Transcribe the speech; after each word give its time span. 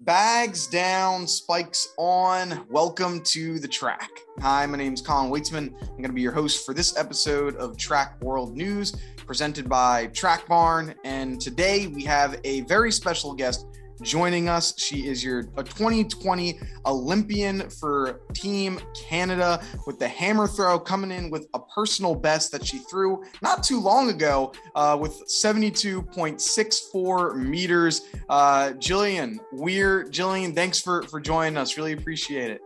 Bags 0.00 0.68
down, 0.68 1.26
spikes 1.26 1.92
on. 1.98 2.64
Welcome 2.70 3.20
to 3.24 3.58
the 3.58 3.66
track. 3.66 4.08
Hi, 4.38 4.64
my 4.64 4.78
name 4.78 4.94
is 4.94 5.00
Colin 5.00 5.28
Weitzman. 5.28 5.74
I'm 5.80 5.88
going 5.88 6.02
to 6.04 6.12
be 6.12 6.22
your 6.22 6.30
host 6.30 6.64
for 6.64 6.72
this 6.72 6.96
episode 6.96 7.56
of 7.56 7.76
Track 7.76 8.22
World 8.22 8.56
News 8.56 8.94
presented 9.26 9.68
by 9.68 10.06
Track 10.08 10.46
Barn. 10.46 10.94
And 11.02 11.40
today 11.40 11.88
we 11.88 12.04
have 12.04 12.40
a 12.44 12.60
very 12.62 12.92
special 12.92 13.34
guest 13.34 13.66
joining 14.02 14.48
us. 14.48 14.74
She 14.78 15.06
is 15.06 15.22
your 15.24 15.40
a 15.56 15.62
2020 15.62 16.58
Olympian 16.86 17.68
for 17.70 18.20
Team 18.32 18.80
Canada 19.08 19.62
with 19.86 19.98
the 19.98 20.08
hammer 20.08 20.46
throw 20.46 20.78
coming 20.78 21.10
in 21.10 21.30
with 21.30 21.48
a 21.54 21.60
personal 21.60 22.14
best 22.14 22.52
that 22.52 22.64
she 22.64 22.78
threw 22.78 23.22
not 23.42 23.62
too 23.62 23.78
long 23.80 24.08
ago 24.10 24.52
uh, 24.74 24.96
with 25.00 25.12
72.64 25.28 27.36
meters. 27.36 28.02
Uh, 28.28 28.72
Jillian 28.78 29.38
Weir, 29.52 30.04
Jillian, 30.04 30.54
thanks 30.54 30.80
for 30.80 31.02
for 31.04 31.20
joining 31.20 31.56
us. 31.56 31.76
Really 31.76 31.92
appreciate 31.92 32.50
it. 32.50 32.60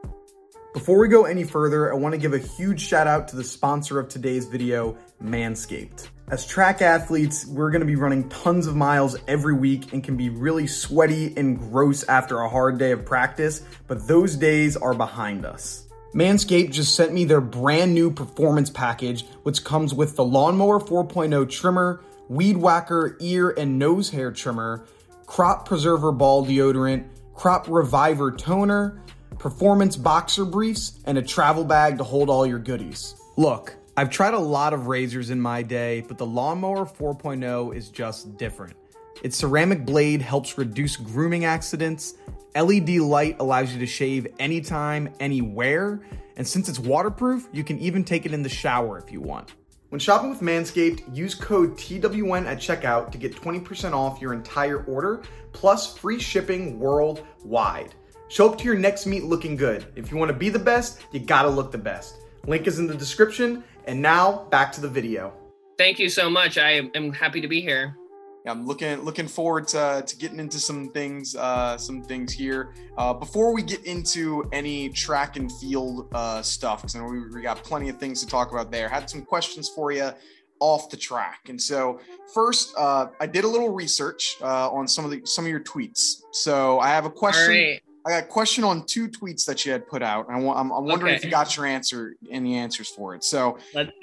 Before 0.72 0.98
we 0.98 1.08
go 1.08 1.26
any 1.26 1.44
further, 1.44 1.92
I 1.92 1.96
want 1.96 2.14
to 2.14 2.18
give 2.18 2.32
a 2.32 2.38
huge 2.38 2.80
shout 2.80 3.06
out 3.06 3.28
to 3.28 3.36
the 3.36 3.44
sponsor 3.44 3.98
of 3.98 4.08
today's 4.08 4.46
video, 4.46 4.96
Manscaped. 5.22 6.08
As 6.30 6.46
track 6.46 6.80
athletes, 6.80 7.46
we're 7.46 7.70
going 7.70 7.80
to 7.80 7.86
be 7.86 7.96
running 7.96 8.28
tons 8.28 8.66
of 8.66 8.74
miles 8.74 9.16
every 9.28 9.54
week 9.54 9.92
and 9.92 10.02
can 10.02 10.16
be 10.16 10.30
really 10.30 10.66
sweaty 10.66 11.34
and 11.36 11.58
gross 11.58 12.04
after 12.04 12.40
a 12.40 12.48
hard 12.48 12.78
day 12.78 12.92
of 12.92 13.04
practice, 13.04 13.62
but 13.86 14.06
those 14.08 14.36
days 14.36 14.76
are 14.76 14.94
behind 14.94 15.44
us. 15.44 15.86
Manscaped 16.14 16.72
just 16.72 16.94
sent 16.94 17.12
me 17.12 17.24
their 17.24 17.40
brand 17.40 17.94
new 17.94 18.10
performance 18.10 18.70
package, 18.70 19.26
which 19.42 19.64
comes 19.64 19.94
with 19.94 20.16
the 20.16 20.24
Lawnmower 20.24 20.80
4.0 20.80 21.50
trimmer, 21.50 22.02
Weed 22.28 22.56
Whacker 22.56 23.16
ear 23.20 23.50
and 23.50 23.78
nose 23.78 24.10
hair 24.10 24.30
trimmer, 24.30 24.86
Crop 25.26 25.66
Preserver 25.66 26.12
ball 26.12 26.46
deodorant, 26.46 27.08
Crop 27.34 27.66
Reviver 27.68 28.32
toner, 28.32 29.02
performance 29.38 29.96
boxer 29.96 30.44
briefs, 30.44 31.00
and 31.04 31.18
a 31.18 31.22
travel 31.22 31.64
bag 31.64 31.98
to 31.98 32.04
hold 32.04 32.30
all 32.30 32.46
your 32.46 32.58
goodies. 32.58 33.16
Look, 33.36 33.74
I've 33.94 34.08
tried 34.08 34.32
a 34.32 34.38
lot 34.38 34.72
of 34.72 34.86
razors 34.86 35.28
in 35.28 35.38
my 35.38 35.62
day, 35.62 36.02
but 36.08 36.16
the 36.16 36.24
Lawnmower 36.24 36.86
4.0 36.86 37.76
is 37.76 37.90
just 37.90 38.38
different. 38.38 38.74
Its 39.22 39.36
ceramic 39.36 39.84
blade 39.84 40.22
helps 40.22 40.56
reduce 40.56 40.96
grooming 40.96 41.44
accidents, 41.44 42.14
LED 42.54 42.88
light 42.98 43.36
allows 43.38 43.72
you 43.72 43.78
to 43.78 43.86
shave 43.86 44.26
anytime, 44.38 45.12
anywhere, 45.20 46.00
and 46.36 46.46
since 46.46 46.70
it's 46.70 46.78
waterproof, 46.78 47.48
you 47.52 47.64
can 47.64 47.78
even 47.80 48.02
take 48.02 48.24
it 48.24 48.32
in 48.32 48.42
the 48.42 48.48
shower 48.48 48.98
if 48.98 49.12
you 49.12 49.20
want. 49.20 49.54
When 49.90 49.98
shopping 49.98 50.30
with 50.30 50.40
Manscaped, 50.40 51.14
use 51.14 51.34
code 51.34 51.76
TWN 51.76 52.46
at 52.46 52.58
checkout 52.58 53.10
to 53.12 53.18
get 53.18 53.36
20% 53.36 53.92
off 53.92 54.22
your 54.22 54.32
entire 54.32 54.84
order, 54.84 55.22
plus 55.52 55.98
free 55.98 56.18
shipping 56.18 56.78
worldwide. 56.78 57.94
Show 58.28 58.50
up 58.50 58.56
to 58.58 58.64
your 58.64 58.76
next 58.76 59.04
meet 59.04 59.24
looking 59.24 59.54
good. 59.54 59.84
If 59.96 60.10
you 60.10 60.16
want 60.16 60.30
to 60.30 60.36
be 60.36 60.48
the 60.48 60.58
best, 60.58 61.00
you 61.12 61.20
gotta 61.20 61.50
look 61.50 61.72
the 61.72 61.78
best. 61.78 62.16
Link 62.46 62.66
is 62.66 62.78
in 62.78 62.86
the 62.86 62.94
description. 62.94 63.62
And 63.86 64.00
now 64.00 64.46
back 64.50 64.72
to 64.72 64.80
the 64.80 64.88
video. 64.88 65.32
Thank 65.78 65.98
you 65.98 66.08
so 66.08 66.30
much. 66.30 66.58
I 66.58 66.88
am 66.94 67.12
happy 67.12 67.40
to 67.40 67.48
be 67.48 67.60
here. 67.60 67.96
Yeah, 68.44 68.50
I'm 68.50 68.66
looking 68.66 69.00
looking 69.02 69.28
forward 69.28 69.68
to, 69.68 70.02
to 70.04 70.16
getting 70.16 70.40
into 70.40 70.58
some 70.58 70.90
things 70.90 71.36
uh, 71.36 71.78
some 71.78 72.02
things 72.02 72.32
here. 72.32 72.74
Uh, 72.98 73.14
before 73.14 73.54
we 73.54 73.62
get 73.62 73.84
into 73.84 74.48
any 74.52 74.88
track 74.88 75.36
and 75.36 75.50
field 75.60 76.08
uh, 76.12 76.42
stuff, 76.42 76.82
because 76.82 76.96
I 76.96 77.00
know 77.00 77.06
we, 77.06 77.28
we 77.30 77.40
got 77.40 77.62
plenty 77.62 77.88
of 77.88 77.98
things 77.98 78.20
to 78.20 78.26
talk 78.26 78.50
about 78.50 78.72
there. 78.72 78.88
Had 78.88 79.08
some 79.08 79.22
questions 79.22 79.68
for 79.68 79.92
you 79.92 80.10
off 80.58 80.90
the 80.90 80.96
track, 80.96 81.48
and 81.48 81.60
so 81.60 82.00
first, 82.34 82.74
uh, 82.76 83.06
I 83.20 83.26
did 83.26 83.44
a 83.44 83.48
little 83.48 83.72
research 83.72 84.36
uh, 84.42 84.70
on 84.70 84.88
some 84.88 85.04
of 85.04 85.12
the 85.12 85.22
some 85.24 85.44
of 85.44 85.50
your 85.50 85.60
tweets. 85.60 86.22
So 86.32 86.80
I 86.80 86.88
have 86.88 87.04
a 87.04 87.10
question. 87.10 87.78
I 88.04 88.10
got 88.10 88.22
a 88.24 88.26
question 88.26 88.64
on 88.64 88.84
two 88.86 89.08
tweets 89.08 89.44
that 89.46 89.64
you 89.64 89.72
had 89.72 89.86
put 89.86 90.02
out. 90.02 90.26
I 90.28 90.38
am 90.38 90.48
I'm 90.48 90.70
wondering 90.70 91.14
okay. 91.14 91.16
if 91.16 91.24
you 91.24 91.30
got 91.30 91.56
your 91.56 91.66
answer, 91.66 92.16
and 92.30 92.44
the 92.44 92.54
answers 92.56 92.88
for 92.88 93.14
it. 93.14 93.22
So, 93.24 93.58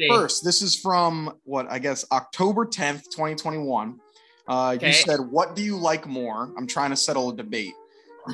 first, 0.07 0.43
this 0.43 0.61
is 0.61 0.75
from 0.75 1.37
what 1.43 1.69
I 1.69 1.79
guess 1.79 2.05
October 2.11 2.65
10th, 2.65 3.03
2021. 3.11 3.99
Uh, 4.47 4.71
okay. 4.71 4.87
You 4.87 4.93
said, 4.93 5.19
What 5.19 5.55
do 5.55 5.61
you 5.61 5.77
like 5.77 6.07
more? 6.07 6.51
I'm 6.57 6.65
trying 6.65 6.89
to 6.91 6.95
settle 6.95 7.29
a 7.29 7.35
debate 7.35 7.73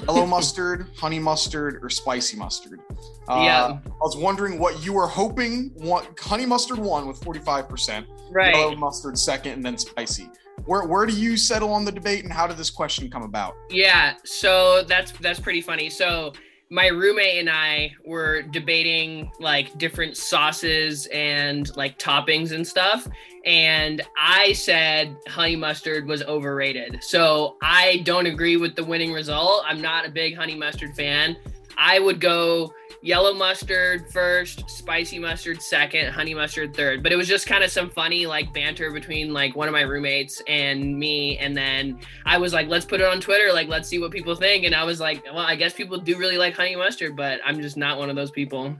yellow 0.03 0.26
mustard, 0.28 0.88
honey 0.98 1.20
mustard, 1.20 1.80
or 1.84 1.90
spicy 1.90 2.38
mustard. 2.38 2.80
Uh, 3.28 3.42
yeah. 3.44 3.78
I 3.86 3.90
was 4.02 4.18
wondering 4.18 4.59
what 4.59 4.84
you 4.86 4.94
were 4.94 5.08
hoping. 5.08 5.72
What 5.76 6.18
honey 6.20 6.46
mustard 6.46 6.80
won 6.80 7.08
with 7.08 7.20
45%, 7.22 8.06
right? 8.32 8.56
Yellow 8.56 8.76
mustard 8.76 9.18
second, 9.18 9.53
and 9.53 9.66
then 9.66 9.78
spicy 9.78 10.30
where 10.66 10.86
where 10.86 11.06
do 11.06 11.14
you 11.14 11.38
settle 11.38 11.74
on 11.74 11.86
the 11.86 11.92
debate 11.92 12.24
and 12.24 12.34
how 12.34 12.48
did 12.48 12.58
this 12.58 12.70
question 12.70 13.09
come 13.09 13.24
about? 13.24 13.56
Yeah 13.70 14.16
so 14.24 14.84
that's 14.84 15.12
that's 15.14 15.40
pretty 15.40 15.62
funny. 15.62 15.90
So 15.90 16.34
my 16.72 16.88
roommate 16.88 17.40
and 17.40 17.48
i 17.48 17.94
were 18.06 18.42
debating 18.42 19.31
like 19.40 19.78
different 19.78 20.18
sauces 20.18 21.06
and 21.14 21.76
like 21.78 22.00
toppings 22.00 22.52
and 22.52 22.68
stuff. 22.68 23.08
And 23.46 24.02
i 24.18 24.53
said 24.53 25.16
honey 25.28 25.56
mustard 25.56 26.08
was 26.08 26.24
overrated. 26.24 27.03
So 27.03 27.58
i 27.62 27.97
don't 28.03 28.26
agree 28.26 28.58
with 28.58 28.76
the 28.76 28.84
winning 28.84 29.14
result. 29.14 29.64
I'm 29.68 29.82
not 29.82 30.06
a 30.06 30.09
big 30.09 30.36
honey 30.36 30.56
mustard 30.56 30.96
fan. 30.96 31.38
I 31.78 32.00
would 32.00 32.20
go 32.22 32.74
yellow 33.06 33.36
mustard 33.36 34.12
first, 34.12 34.68
spicy 34.68 35.20
mustard 35.20 35.62
second, 35.62 36.12
honey 36.12 36.34
mustard 36.34 36.76
third. 36.76 37.04
But 37.04 37.12
it 37.12 37.16
was 37.16 37.28
just 37.28 37.46
kind 37.46 37.64
of 37.64 37.70
some 37.70 37.88
funny 37.88 38.26
like 38.26 38.52
banter 38.52 38.92
between 38.92 39.32
like 39.32 39.56
one 39.56 39.68
of 39.68 39.74
my 39.74 39.82
roommates 39.82 40.42
and 40.48 40.98
me. 40.98 41.38
And 41.38 41.56
then 41.56 42.00
I 42.26 42.40
was 42.40 42.52
like, 42.52 42.68
let's 42.68 42.84
put 42.84 43.02
it 43.02 43.08
on 43.08 43.22
Twitter. 43.22 43.54
Like, 43.54 43.68
let's 43.68 43.88
see 43.88 44.00
what 44.00 44.10
people 44.10 44.34
think. 44.36 44.66
And 44.66 44.74
I 44.74 44.84
was 44.84 45.00
like, 45.00 45.24
well, 45.26 45.38
I 45.38 45.56
guess 45.56 45.72
people 45.72 46.00
do 46.00 46.18
really 46.18 46.40
like 46.40 46.56
honey 46.56 46.76
mustard, 46.76 47.16
but 47.16 47.40
I'm 47.46 47.62
just 47.62 47.78
not 47.78 48.00
one 48.00 48.10
of 48.10 48.16
those 48.16 48.32
people. 48.32 48.76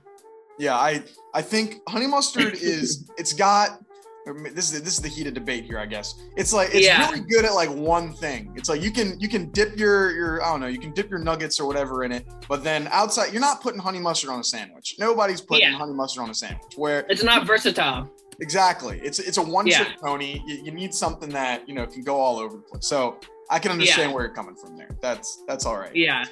Yeah, 0.58 0.76
I 0.76 1.04
I 1.36 1.44
think 1.44 1.82
honey 1.88 2.08
mustard 2.08 2.54
is 2.62 3.10
it's 3.18 3.34
got 3.34 3.80
this 4.26 4.74
is 4.74 4.82
this 4.82 4.94
is 4.94 5.00
the 5.00 5.08
heated 5.08 5.34
debate 5.34 5.66
here, 5.66 5.78
I 5.78 5.86
guess. 5.86 6.16
It's 6.36 6.52
like 6.52 6.70
it's 6.74 6.86
yeah. 6.86 7.10
really 7.10 7.22
good 7.22 7.46
at 7.46 7.54
like 7.54 7.70
one 7.70 8.14
thing. 8.14 8.52
It's 8.56 8.70
like 8.70 8.82
you 8.82 8.92
can 8.92 9.20
you 9.20 9.30
can 9.30 9.52
dip 9.52 9.78
your 9.78 10.12
your 10.12 10.44
I 10.44 10.50
don't 10.50 10.62
know 10.62 10.68
you 10.68 10.80
can 10.80 10.94
dip 10.94 11.10
your 11.10 11.20
nuggets 11.20 11.60
or 11.60 11.68
whatever 11.68 12.04
in 12.04 12.12
it, 12.12 12.26
but 12.48 12.64
then 12.64 12.88
outside 12.92 13.32
you're 13.32 13.42
not 13.42 13.62
putting 13.62 13.80
honey 13.80 14.00
mustard 14.00 14.32
on 14.32 14.40
a 14.40 14.44
sandwich. 14.44 14.96
Nobody's 14.98 15.42
putting 15.42 15.70
yeah. 15.70 15.78
honey 15.78 15.94
mustard 15.94 16.24
on 16.24 16.30
a 16.32 16.34
sandwich. 16.34 16.74
Where 16.76 17.06
it's 17.08 17.24
not 17.24 17.46
versatile. 17.46 18.10
Exactly. 18.40 19.00
It's 19.04 19.20
it's 19.20 19.38
a 19.38 19.44
one 19.44 19.66
trick 19.66 19.88
yeah. 19.90 19.96
pony. 20.02 20.42
You, 20.46 20.64
you, 20.66 20.72
need 20.72 20.94
something 20.94 21.30
that 21.30 21.68
you 21.70 21.76
know 21.76 21.86
can 21.86 22.02
go 22.02 22.18
all 22.18 22.38
over 22.38 22.58
the 22.58 22.64
place. 22.64 22.86
So 22.86 23.20
I 23.50 23.60
can 23.60 23.72
understand 23.72 24.14
where 24.14 24.26
you're 24.26 24.34
coming 24.34 24.56
from 24.56 24.76
there. 24.76 24.90
That's 25.02 25.44
that's 25.48 25.66
all 25.66 25.78
right. 25.78 25.96
Yeah. 25.96 26.26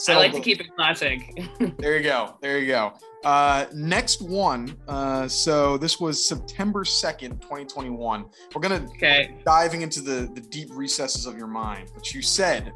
So 0.00 0.14
I 0.14 0.16
like 0.16 0.32
to 0.32 0.40
keep 0.40 0.62
it 0.62 0.74
classic. 0.74 1.38
there 1.76 1.98
you 1.98 2.02
go. 2.02 2.38
There 2.40 2.58
you 2.58 2.68
go. 2.68 2.94
Uh, 3.22 3.66
next 3.74 4.22
one. 4.22 4.74
Uh, 4.88 5.28
so 5.28 5.76
this 5.76 6.00
was 6.00 6.26
September 6.26 6.84
2nd, 6.84 7.38
2021. 7.42 8.24
We're 8.54 8.62
going 8.62 8.86
to 8.86 8.90
okay. 8.92 9.36
diving 9.44 9.82
into 9.82 10.00
the, 10.00 10.30
the 10.34 10.40
deep 10.40 10.68
recesses 10.72 11.26
of 11.26 11.36
your 11.36 11.48
mind. 11.48 11.90
But 11.94 12.14
you 12.14 12.22
said, 12.22 12.72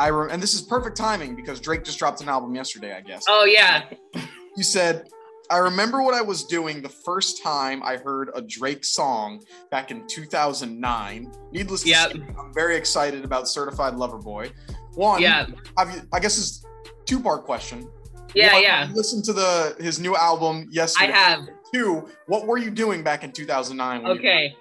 I 0.00 0.08
re- 0.08 0.32
and 0.32 0.42
this 0.42 0.52
is 0.54 0.62
perfect 0.62 0.96
timing 0.96 1.36
because 1.36 1.60
Drake 1.60 1.84
just 1.84 1.96
dropped 1.96 2.22
an 2.22 2.28
album 2.28 2.56
yesterday, 2.56 2.92
I 2.96 3.02
guess. 3.02 3.22
Oh, 3.28 3.44
yeah. 3.44 3.84
You 4.56 4.64
said, 4.64 5.06
I 5.50 5.58
remember 5.58 6.02
what 6.02 6.14
I 6.14 6.22
was 6.22 6.42
doing 6.42 6.82
the 6.82 6.88
first 6.88 7.40
time 7.40 7.82
I 7.84 7.98
heard 7.98 8.30
a 8.34 8.42
Drake 8.42 8.84
song 8.84 9.44
back 9.70 9.92
in 9.92 10.06
2009. 10.08 11.30
Needless 11.52 11.86
yep. 11.86 12.10
to 12.10 12.18
say, 12.18 12.24
I'm 12.36 12.52
very 12.52 12.76
excited 12.76 13.24
about 13.24 13.46
Certified 13.46 13.94
Lover 13.94 14.18
Boy. 14.18 14.50
One, 14.94 15.20
yeah. 15.20 15.46
You, 15.48 16.02
I 16.12 16.20
guess 16.20 16.38
is 16.38 16.64
two 17.04 17.20
part 17.20 17.44
question. 17.44 17.88
Yeah, 18.34 18.54
One, 18.54 18.62
yeah. 18.62 18.90
Listen 18.92 19.22
to 19.22 19.32
the 19.32 19.76
his 19.78 20.00
new 20.00 20.16
album 20.16 20.68
yesterday. 20.70 21.12
I 21.12 21.16
have. 21.16 21.48
Two, 21.72 22.08
what 22.26 22.46
were 22.46 22.58
you 22.58 22.70
doing 22.70 23.02
back 23.02 23.24
in 23.24 23.32
2009? 23.32 24.06
okay. 24.06 24.54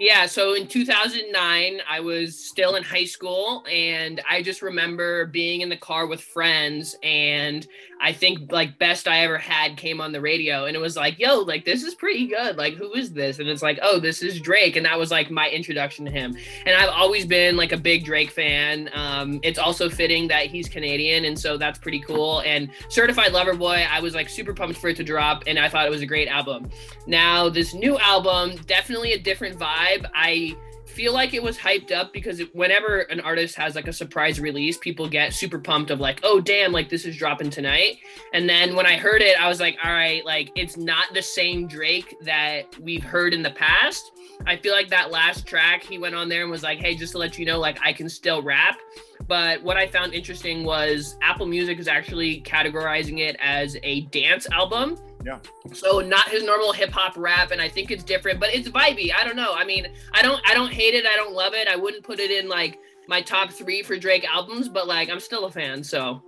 Yeah, 0.00 0.26
so 0.26 0.54
in 0.54 0.66
2009, 0.66 1.80
I 1.88 2.00
was 2.00 2.36
still 2.36 2.74
in 2.74 2.82
high 2.82 3.04
school, 3.04 3.64
and 3.70 4.20
I 4.28 4.42
just 4.42 4.60
remember 4.60 5.26
being 5.26 5.60
in 5.60 5.68
the 5.68 5.76
car 5.76 6.08
with 6.08 6.20
friends, 6.20 6.96
and 7.04 7.66
I 8.04 8.12
think 8.12 8.52
like 8.52 8.78
best 8.78 9.08
I 9.08 9.20
ever 9.20 9.38
had 9.38 9.78
came 9.78 9.98
on 9.98 10.12
the 10.12 10.20
radio, 10.20 10.66
and 10.66 10.76
it 10.76 10.78
was 10.78 10.94
like, 10.94 11.18
yo, 11.18 11.38
like 11.38 11.64
this 11.64 11.82
is 11.82 11.94
pretty 11.94 12.26
good. 12.26 12.58
Like, 12.58 12.74
who 12.74 12.92
is 12.92 13.14
this? 13.14 13.38
And 13.38 13.48
it's 13.48 13.62
like, 13.62 13.78
oh, 13.80 13.98
this 13.98 14.22
is 14.22 14.42
Drake, 14.42 14.76
and 14.76 14.84
that 14.84 14.98
was 14.98 15.10
like 15.10 15.30
my 15.30 15.48
introduction 15.48 16.04
to 16.04 16.10
him. 16.10 16.36
And 16.66 16.76
I've 16.76 16.90
always 16.90 17.24
been 17.24 17.56
like 17.56 17.72
a 17.72 17.78
big 17.78 18.04
Drake 18.04 18.30
fan. 18.30 18.90
Um, 18.92 19.40
it's 19.42 19.58
also 19.58 19.88
fitting 19.88 20.28
that 20.28 20.48
he's 20.48 20.68
Canadian, 20.68 21.24
and 21.24 21.38
so 21.38 21.56
that's 21.56 21.78
pretty 21.78 22.00
cool. 22.00 22.40
And 22.40 22.68
Certified 22.90 23.32
Lover 23.32 23.54
Boy, 23.54 23.86
I 23.90 24.00
was 24.00 24.14
like 24.14 24.28
super 24.28 24.52
pumped 24.52 24.78
for 24.78 24.88
it 24.88 24.96
to 24.98 25.04
drop, 25.04 25.44
and 25.46 25.58
I 25.58 25.70
thought 25.70 25.86
it 25.86 25.90
was 25.90 26.02
a 26.02 26.06
great 26.06 26.28
album. 26.28 26.68
Now 27.06 27.48
this 27.48 27.72
new 27.72 27.98
album, 27.98 28.56
definitely 28.66 29.14
a 29.14 29.18
different 29.18 29.58
vibe. 29.58 30.04
I 30.14 30.54
feel 30.94 31.12
like 31.12 31.34
it 31.34 31.42
was 31.42 31.58
hyped 31.58 31.92
up 31.92 32.12
because 32.12 32.40
whenever 32.52 33.00
an 33.00 33.20
artist 33.20 33.56
has 33.56 33.74
like 33.74 33.88
a 33.88 33.92
surprise 33.92 34.38
release, 34.38 34.78
people 34.78 35.08
get 35.08 35.34
super 35.34 35.58
pumped 35.58 35.90
of 35.90 36.00
like, 36.00 36.20
oh 36.22 36.40
damn, 36.40 36.72
like 36.72 36.88
this 36.88 37.04
is 37.04 37.16
dropping 37.16 37.50
tonight. 37.50 37.98
And 38.32 38.48
then 38.48 38.76
when 38.76 38.86
I 38.86 38.96
heard 38.96 39.20
it, 39.20 39.40
I 39.40 39.48
was 39.48 39.60
like, 39.60 39.76
all 39.82 39.92
right, 39.92 40.24
like 40.24 40.50
it's 40.54 40.76
not 40.76 41.12
the 41.12 41.22
same 41.22 41.66
Drake 41.66 42.14
that 42.22 42.78
we've 42.80 43.02
heard 43.02 43.34
in 43.34 43.42
the 43.42 43.50
past. 43.50 44.12
I 44.46 44.56
feel 44.56 44.72
like 44.72 44.88
that 44.90 45.10
last 45.10 45.46
track 45.46 45.82
he 45.82 45.98
went 45.98 46.14
on 46.14 46.28
there 46.28 46.42
and 46.42 46.50
was 46.50 46.62
like, 46.62 46.78
hey, 46.78 46.94
just 46.94 47.12
to 47.12 47.18
let 47.18 47.38
you 47.38 47.44
know, 47.44 47.58
like 47.58 47.78
I 47.82 47.92
can 47.92 48.08
still 48.08 48.42
rap. 48.42 48.78
But 49.26 49.62
what 49.62 49.76
I 49.76 49.86
found 49.86 50.14
interesting 50.14 50.64
was 50.64 51.16
Apple 51.22 51.46
Music 51.46 51.78
is 51.78 51.88
actually 51.88 52.42
categorizing 52.42 53.20
it 53.20 53.36
as 53.40 53.76
a 53.82 54.02
dance 54.02 54.46
album. 54.50 54.98
Yeah. 55.24 55.38
So 55.72 56.00
not 56.00 56.28
his 56.28 56.42
normal 56.42 56.72
hip 56.72 56.90
hop 56.90 57.16
rap, 57.16 57.50
and 57.50 57.60
I 57.60 57.68
think 57.68 57.90
it's 57.90 58.04
different, 58.04 58.40
but 58.40 58.54
it's 58.54 58.68
vibey. 58.68 59.10
I 59.14 59.24
don't 59.24 59.36
know. 59.36 59.54
I 59.54 59.64
mean, 59.64 59.86
I 60.12 60.22
don't 60.22 60.40
I 60.46 60.54
don't 60.54 60.72
hate 60.72 60.94
it. 60.94 61.06
I 61.06 61.16
don't 61.16 61.32
love 61.32 61.54
it. 61.54 61.66
I 61.66 61.76
wouldn't 61.76 62.04
put 62.04 62.20
it 62.20 62.30
in 62.30 62.48
like 62.48 62.78
my 63.08 63.22
top 63.22 63.50
three 63.50 63.82
for 63.82 63.96
Drake 63.96 64.24
albums, 64.24 64.68
but 64.68 64.86
like 64.86 65.08
I'm 65.08 65.20
still 65.20 65.46
a 65.46 65.50
fan. 65.50 65.82
So 65.82 66.22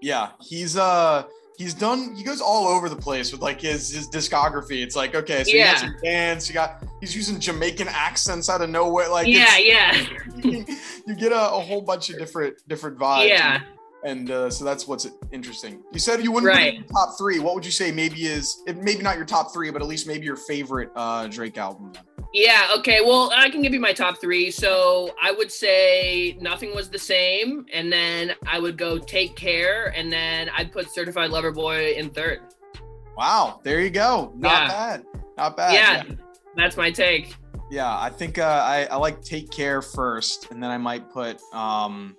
yeah, 0.00 0.30
he's 0.40 0.76
uh 0.76 1.24
he's 1.58 1.74
done 1.74 2.14
he 2.14 2.22
goes 2.22 2.40
all 2.40 2.68
over 2.68 2.88
the 2.88 2.96
place 2.96 3.32
with 3.32 3.42
like 3.42 3.60
his 3.60 3.90
his 3.90 4.08
discography 4.08 4.80
it's 4.80 4.94
like 4.94 5.16
okay 5.16 5.42
so 5.42 5.50
yeah. 5.50 5.56
you 5.56 5.72
got 5.72 5.78
some 5.80 5.96
dance 6.04 6.48
you 6.48 6.54
got 6.54 6.84
he's 7.00 7.16
using 7.16 7.40
jamaican 7.40 7.88
accents 7.88 8.48
out 8.48 8.62
of 8.62 8.70
nowhere 8.70 9.08
like 9.08 9.26
yeah 9.26 9.58
yeah 9.58 10.06
you 10.44 11.16
get 11.16 11.32
a, 11.32 11.52
a, 11.52 11.60
whole 11.60 11.82
bunch 11.82 12.10
of 12.10 12.18
different 12.18 12.56
different 12.68 12.96
vibes 12.96 13.28
yeah 13.28 13.60
and 14.08 14.30
uh, 14.30 14.50
so 14.50 14.64
that's 14.64 14.88
what's 14.88 15.06
interesting. 15.32 15.82
You 15.92 15.98
said 15.98 16.24
you 16.24 16.32
wouldn't 16.32 16.52
right. 16.52 16.88
top 16.88 17.18
three. 17.18 17.38
What 17.38 17.54
would 17.54 17.64
you 17.64 17.70
say? 17.70 17.92
Maybe 17.92 18.26
is 18.26 18.62
maybe 18.66 19.02
not 19.02 19.16
your 19.16 19.26
top 19.26 19.52
three, 19.52 19.70
but 19.70 19.82
at 19.82 19.88
least 19.88 20.06
maybe 20.06 20.24
your 20.24 20.36
favorite 20.36 20.90
uh, 20.96 21.28
Drake 21.28 21.58
album. 21.58 21.92
Yeah. 22.32 22.74
Okay. 22.78 23.00
Well, 23.02 23.30
I 23.34 23.50
can 23.50 23.62
give 23.62 23.74
you 23.74 23.80
my 23.80 23.92
top 23.92 24.20
three. 24.20 24.50
So 24.50 25.14
I 25.22 25.30
would 25.32 25.52
say 25.52 26.38
nothing 26.40 26.74
was 26.74 26.88
the 26.88 26.98
same, 26.98 27.66
and 27.72 27.92
then 27.92 28.32
I 28.46 28.58
would 28.58 28.78
go 28.78 28.98
take 28.98 29.36
care, 29.36 29.92
and 29.94 30.10
then 30.10 30.50
I'd 30.56 30.72
put 30.72 30.90
Certified 30.90 31.30
Lover 31.30 31.52
Boy 31.52 31.92
in 31.92 32.10
third. 32.10 32.40
Wow. 33.16 33.60
There 33.62 33.80
you 33.80 33.90
go. 33.90 34.32
Not 34.36 34.62
yeah. 34.62 34.68
bad. 34.68 35.04
Not 35.36 35.56
bad. 35.56 35.74
Yeah, 35.74 36.04
yeah. 36.08 36.14
That's 36.56 36.76
my 36.76 36.90
take. 36.90 37.34
Yeah, 37.70 37.98
I 37.98 38.08
think 38.08 38.38
uh, 38.38 38.62
I, 38.64 38.86
I 38.90 38.96
like 38.96 39.20
take 39.20 39.50
care 39.50 39.82
first, 39.82 40.50
and 40.50 40.62
then 40.62 40.70
I 40.70 40.78
might 40.78 41.10
put 41.10 41.42
um 41.52 42.16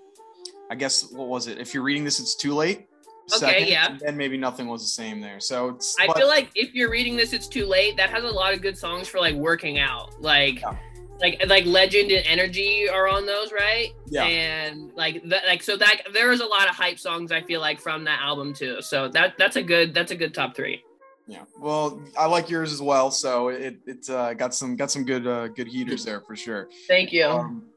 I 0.69 0.75
guess 0.75 1.12
what 1.12 1.27
was 1.27 1.48
it? 1.48 1.57
If 1.57 1.74
you're 1.74 1.83
reading 1.83 2.04
this, 2.04 2.19
it's 2.19 2.36
too 2.36 2.54
late. 2.54 2.88
Okay, 3.36 3.69
yeah. 3.69 3.98
And 4.06 4.18
maybe 4.18 4.38
nothing 4.38 4.68
was 4.68 4.81
the 4.81 4.88
same 4.88 5.21
there. 5.21 5.39
So 5.39 5.69
it's. 5.69 5.95
I 6.00 6.07
but, 6.07 6.18
feel 6.18 6.27
like 6.27 6.50
if 6.56 6.74
you're 6.74 6.89
reading 6.89 7.16
this, 7.16 7.33
it's 7.33 7.48
too 7.48 7.66
late. 7.66 7.98
That 7.98 8.10
has 8.10 8.24
a 8.24 8.27
lot 8.27 8.54
of 8.54 8.62
good 8.62 8.77
songs 8.77 9.07
for 9.07 9.19
like 9.19 9.36
working 9.36 9.80
out. 9.80 10.19
Like 10.21 10.62
yeah. 10.62 10.75
like 11.21 11.44
like 11.48 11.66
legend 11.66 12.12
and 12.12 12.25
energy 12.25 12.89
are 12.89 13.07
on 13.07 13.25
those, 13.25 13.51
right? 13.51 13.94
Yeah. 14.07 14.25
And 14.25 14.92
like 14.95 15.24
that 15.25 15.45
like 15.45 15.62
so 15.62 15.77
that 15.77 16.01
there 16.13 16.31
is 16.31 16.42
a 16.42 16.45
lot 16.45 16.69
of 16.69 16.75
hype 16.75 17.00
songs 17.00 17.31
I 17.31 17.42
feel 17.42 17.62
like 17.62 17.80
from 17.80 18.04
that 18.06 18.19
album 18.22 18.54
too. 18.54 18.81
So 18.81 19.07
that 19.10 19.38
that's 19.38 19.56
a 19.56 19.63
good 19.63 19.94
that's 19.94 20.12
a 20.12 20.15
good 20.15 20.33
top 20.33 20.56
three. 20.56 20.83
Yeah. 21.27 21.44
Well, 21.60 22.01
I 22.18 22.25
like 22.25 22.50
yours 22.50 22.74
as 22.74 22.81
well. 22.81 23.12
So 23.12 23.50
it 23.50 23.77
it's 23.86 24.10
uh, 24.10 24.33
got 24.33 24.56
some 24.56 24.75
got 24.75 24.89
some 24.89 25.04
good 25.04 25.27
uh, 25.27 25.50
good 25.50 25.68
heaters 25.68 26.04
there 26.04 26.22
for 26.22 26.36
sure. 26.36 26.69
Thank 26.88 27.13
you. 27.13 27.27
Um, 27.27 27.69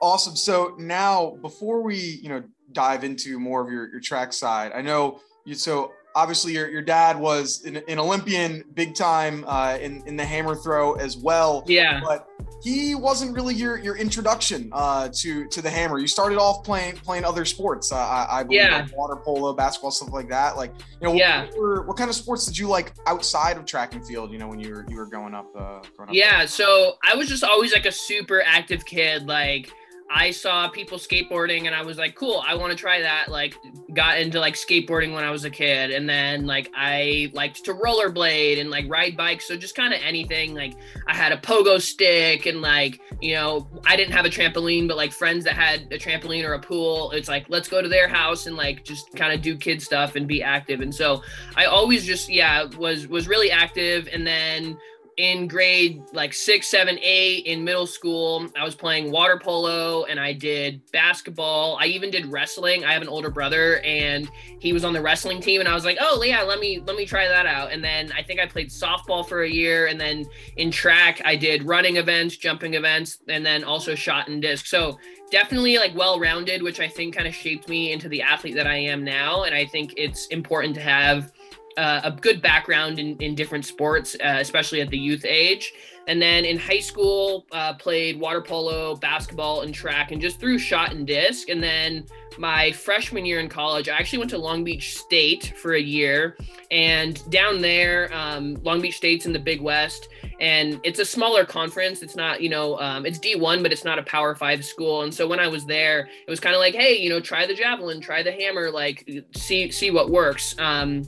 Awesome. 0.00 0.36
So 0.36 0.74
now, 0.78 1.36
before 1.42 1.82
we, 1.82 1.96
you 1.96 2.28
know, 2.28 2.42
dive 2.72 3.04
into 3.04 3.38
more 3.38 3.60
of 3.60 3.70
your, 3.70 3.90
your 3.90 4.00
track 4.00 4.32
side, 4.32 4.72
I 4.74 4.80
know 4.80 5.20
you. 5.44 5.54
So 5.54 5.92
obviously, 6.14 6.54
your, 6.54 6.70
your 6.70 6.82
dad 6.82 7.18
was 7.18 7.64
an, 7.64 7.76
an 7.76 7.98
Olympian, 7.98 8.64
big 8.74 8.94
time 8.94 9.44
uh, 9.46 9.76
in 9.80 10.02
in 10.06 10.16
the 10.16 10.24
hammer 10.24 10.54
throw 10.54 10.94
as 10.94 11.16
well. 11.16 11.64
Yeah. 11.66 12.00
But 12.02 12.26
he 12.62 12.94
wasn't 12.94 13.34
really 13.34 13.54
your 13.54 13.78
your 13.78 13.96
introduction 13.96 14.70
uh, 14.72 15.08
to 15.14 15.46
to 15.48 15.62
the 15.62 15.70
hammer. 15.70 15.98
You 15.98 16.06
started 16.06 16.38
off 16.38 16.62
playing 16.64 16.96
playing 16.96 17.24
other 17.24 17.44
sports. 17.44 17.90
Uh, 17.90 17.96
I, 17.96 18.40
I 18.40 18.42
believe 18.42 18.60
yeah. 18.60 18.82
like 18.82 18.96
water 18.96 19.16
polo, 19.16 19.52
basketball, 19.52 19.90
stuff 19.90 20.12
like 20.12 20.28
that. 20.28 20.56
Like, 20.56 20.72
you 21.00 21.08
know, 21.08 21.14
yeah. 21.14 21.46
what, 21.46 21.58
were, 21.58 21.82
what, 21.82 21.96
kind 21.96 22.10
of 22.10 22.16
sports 22.16 22.44
did 22.46 22.58
you 22.58 22.68
like 22.68 22.92
outside 23.06 23.56
of 23.56 23.64
track 23.64 23.94
and 23.94 24.06
field? 24.06 24.30
You 24.30 24.38
know, 24.38 24.48
when 24.48 24.60
you 24.60 24.74
were 24.74 24.86
you 24.88 24.96
were 24.96 25.06
growing 25.06 25.34
up. 25.34 25.46
Uh, 25.56 25.80
growing 25.96 26.10
up 26.10 26.14
yeah. 26.14 26.38
There? 26.38 26.48
So 26.48 26.94
I 27.02 27.16
was 27.16 27.28
just 27.28 27.44
always 27.44 27.72
like 27.72 27.86
a 27.86 27.92
super 27.92 28.42
active 28.44 28.84
kid. 28.84 29.26
Like 29.26 29.72
I 30.12 30.32
saw 30.32 30.68
people 30.68 30.98
skateboarding 30.98 31.66
and 31.66 31.74
I 31.74 31.82
was 31.82 31.96
like, 31.96 32.16
cool, 32.16 32.42
I 32.44 32.56
want 32.56 32.72
to 32.72 32.76
try 32.76 33.00
that. 33.00 33.30
Like, 33.30 33.54
got 33.94 34.18
into 34.18 34.40
like 34.40 34.54
skateboarding 34.54 35.14
when 35.14 35.22
I 35.22 35.30
was 35.30 35.44
a 35.44 35.50
kid. 35.50 35.92
And 35.92 36.08
then, 36.08 36.46
like, 36.46 36.68
I 36.74 37.30
liked 37.32 37.64
to 37.66 37.74
rollerblade 37.74 38.60
and 38.60 38.70
like 38.70 38.86
ride 38.88 39.16
bikes. 39.16 39.46
So, 39.46 39.56
just 39.56 39.76
kind 39.76 39.94
of 39.94 40.00
anything. 40.02 40.52
Like, 40.52 40.74
I 41.06 41.14
had 41.14 41.30
a 41.30 41.36
pogo 41.36 41.80
stick 41.80 42.46
and 42.46 42.60
like, 42.60 43.00
you 43.20 43.34
know, 43.34 43.68
I 43.86 43.94
didn't 43.94 44.12
have 44.12 44.24
a 44.24 44.30
trampoline, 44.30 44.88
but 44.88 44.96
like 44.96 45.12
friends 45.12 45.44
that 45.44 45.54
had 45.54 45.82
a 45.92 45.98
trampoline 45.98 46.44
or 46.44 46.54
a 46.54 46.60
pool, 46.60 47.12
it's 47.12 47.28
like, 47.28 47.46
let's 47.48 47.68
go 47.68 47.80
to 47.80 47.88
their 47.88 48.08
house 48.08 48.46
and 48.46 48.56
like 48.56 48.84
just 48.84 49.14
kind 49.14 49.32
of 49.32 49.42
do 49.42 49.56
kid 49.56 49.80
stuff 49.80 50.16
and 50.16 50.26
be 50.26 50.42
active. 50.42 50.80
And 50.80 50.92
so, 50.92 51.22
I 51.54 51.66
always 51.66 52.04
just, 52.04 52.28
yeah, 52.28 52.64
was, 52.76 53.06
was 53.06 53.28
really 53.28 53.52
active. 53.52 54.08
And 54.12 54.26
then, 54.26 54.76
in 55.20 55.46
grade 55.46 56.02
like 56.14 56.32
six, 56.32 56.66
seven, 56.66 56.98
eight 57.02 57.44
in 57.44 57.62
middle 57.62 57.86
school, 57.86 58.48
I 58.58 58.64
was 58.64 58.74
playing 58.74 59.10
water 59.10 59.38
polo 59.38 60.04
and 60.04 60.18
I 60.18 60.32
did 60.32 60.80
basketball. 60.92 61.76
I 61.78 61.86
even 61.86 62.10
did 62.10 62.24
wrestling. 62.32 62.86
I 62.86 62.94
have 62.94 63.02
an 63.02 63.08
older 63.08 63.28
brother 63.28 63.80
and 63.80 64.30
he 64.58 64.72
was 64.72 64.82
on 64.82 64.94
the 64.94 65.02
wrestling 65.02 65.42
team 65.42 65.60
and 65.60 65.68
I 65.68 65.74
was 65.74 65.84
like, 65.84 65.98
oh 66.00 66.22
yeah, 66.22 66.40
let 66.40 66.58
me 66.58 66.82
let 66.86 66.96
me 66.96 67.04
try 67.04 67.28
that 67.28 67.44
out. 67.44 67.70
And 67.70 67.84
then 67.84 68.10
I 68.12 68.22
think 68.22 68.40
I 68.40 68.46
played 68.46 68.70
softball 68.70 69.28
for 69.28 69.42
a 69.42 69.48
year 69.48 69.88
and 69.88 70.00
then 70.00 70.24
in 70.56 70.70
track 70.70 71.20
I 71.22 71.36
did 71.36 71.64
running 71.64 71.98
events, 71.98 72.38
jumping 72.38 72.72
events, 72.72 73.18
and 73.28 73.44
then 73.44 73.62
also 73.62 73.94
shot 73.94 74.28
and 74.28 74.40
disc. 74.40 74.64
So 74.64 74.98
definitely 75.30 75.76
like 75.76 75.94
well 75.94 76.18
rounded, 76.18 76.62
which 76.62 76.80
I 76.80 76.88
think 76.88 77.14
kind 77.14 77.28
of 77.28 77.34
shaped 77.34 77.68
me 77.68 77.92
into 77.92 78.08
the 78.08 78.22
athlete 78.22 78.54
that 78.54 78.66
I 78.66 78.76
am 78.76 79.04
now. 79.04 79.42
And 79.42 79.54
I 79.54 79.66
think 79.66 79.92
it's 79.98 80.28
important 80.28 80.74
to 80.76 80.80
have 80.80 81.30
uh, 81.76 82.00
a 82.04 82.10
good 82.10 82.42
background 82.42 82.98
in, 82.98 83.16
in 83.18 83.34
different 83.34 83.64
sports, 83.64 84.14
uh, 84.16 84.36
especially 84.38 84.80
at 84.80 84.90
the 84.90 84.98
youth 84.98 85.24
age. 85.24 85.72
And 86.06 86.20
then 86.20 86.44
in 86.44 86.58
high 86.58 86.80
school, 86.80 87.46
uh, 87.52 87.74
played 87.74 88.18
water 88.18 88.40
polo, 88.40 88.96
basketball, 88.96 89.62
and 89.62 89.72
track, 89.72 90.10
and 90.10 90.20
just 90.20 90.40
threw 90.40 90.58
shot 90.58 90.92
and 90.92 91.06
disc. 91.06 91.48
And 91.48 91.62
then 91.62 92.04
my 92.38 92.72
freshman 92.72 93.24
year 93.24 93.38
in 93.38 93.48
college, 93.48 93.88
I 93.88 93.96
actually 93.96 94.18
went 94.18 94.30
to 94.30 94.38
Long 94.38 94.64
Beach 94.64 94.98
State 94.98 95.52
for 95.56 95.74
a 95.74 95.80
year. 95.80 96.36
And 96.70 97.22
down 97.30 97.60
there, 97.60 98.12
um, 98.12 98.54
Long 98.62 98.80
Beach 98.80 98.96
State's 98.96 99.26
in 99.26 99.32
the 99.32 99.38
Big 99.38 99.60
West, 99.60 100.08
and 100.40 100.80
it's 100.82 100.98
a 100.98 101.04
smaller 101.04 101.44
conference. 101.44 102.02
It's 102.02 102.16
not, 102.16 102.40
you 102.40 102.48
know, 102.48 102.78
um, 102.80 103.06
it's 103.06 103.18
D1, 103.18 103.62
but 103.62 103.72
it's 103.72 103.84
not 103.84 103.98
a 103.98 104.02
Power 104.02 104.34
Five 104.34 104.64
school. 104.64 105.02
And 105.02 105.14
so 105.14 105.28
when 105.28 105.38
I 105.38 105.48
was 105.48 105.66
there, 105.66 106.08
it 106.26 106.30
was 106.30 106.40
kind 106.40 106.54
of 106.54 106.60
like, 106.60 106.74
hey, 106.74 106.96
you 106.96 107.10
know, 107.10 107.20
try 107.20 107.46
the 107.46 107.54
javelin, 107.54 108.00
try 108.00 108.22
the 108.22 108.32
hammer, 108.32 108.70
like 108.70 109.08
see 109.36 109.70
see 109.70 109.90
what 109.90 110.10
works. 110.10 110.56
Um, 110.58 111.04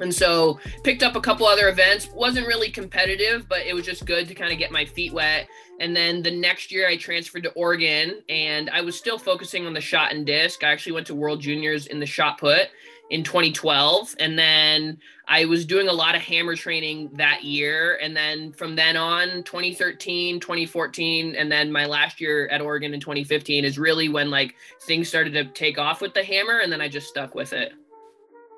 and 0.00 0.14
so 0.14 0.58
picked 0.82 1.02
up 1.02 1.16
a 1.16 1.20
couple 1.20 1.46
other 1.46 1.68
events. 1.68 2.08
Wasn't 2.14 2.46
really 2.46 2.70
competitive, 2.70 3.48
but 3.48 3.60
it 3.60 3.74
was 3.74 3.84
just 3.84 4.06
good 4.06 4.28
to 4.28 4.34
kind 4.34 4.52
of 4.52 4.58
get 4.58 4.70
my 4.70 4.84
feet 4.84 5.12
wet. 5.12 5.48
And 5.80 5.96
then 5.96 6.22
the 6.22 6.30
next 6.30 6.70
year 6.70 6.88
I 6.88 6.96
transferred 6.96 7.42
to 7.44 7.50
Oregon 7.52 8.22
and 8.28 8.70
I 8.70 8.80
was 8.80 8.96
still 8.96 9.18
focusing 9.18 9.66
on 9.66 9.74
the 9.74 9.80
shot 9.80 10.12
and 10.12 10.24
disc. 10.24 10.62
I 10.62 10.70
actually 10.70 10.92
went 10.92 11.06
to 11.08 11.14
World 11.14 11.40
Juniors 11.40 11.86
in 11.86 11.98
the 11.98 12.06
shot 12.06 12.38
put 12.38 12.68
in 13.10 13.22
2012 13.22 14.14
and 14.20 14.38
then 14.38 14.98
I 15.28 15.44
was 15.44 15.66
doing 15.66 15.88
a 15.88 15.92
lot 15.92 16.14
of 16.14 16.22
hammer 16.22 16.56
training 16.56 17.10
that 17.14 17.44
year 17.44 17.98
and 18.00 18.16
then 18.16 18.52
from 18.52 18.74
then 18.74 18.96
on 18.96 19.42
2013 19.42 20.40
2014 20.40 21.36
and 21.36 21.52
then 21.52 21.70
my 21.70 21.84
last 21.84 22.22
year 22.22 22.48
at 22.48 22.62
Oregon 22.62 22.94
in 22.94 23.00
2015 23.00 23.66
is 23.66 23.78
really 23.78 24.08
when 24.08 24.30
like 24.30 24.54
things 24.82 25.08
started 25.08 25.34
to 25.34 25.44
take 25.44 25.78
off 25.78 26.00
with 26.00 26.14
the 26.14 26.24
hammer 26.24 26.60
and 26.60 26.72
then 26.72 26.80
I 26.80 26.88
just 26.88 27.08
stuck 27.08 27.34
with 27.34 27.52
it. 27.52 27.74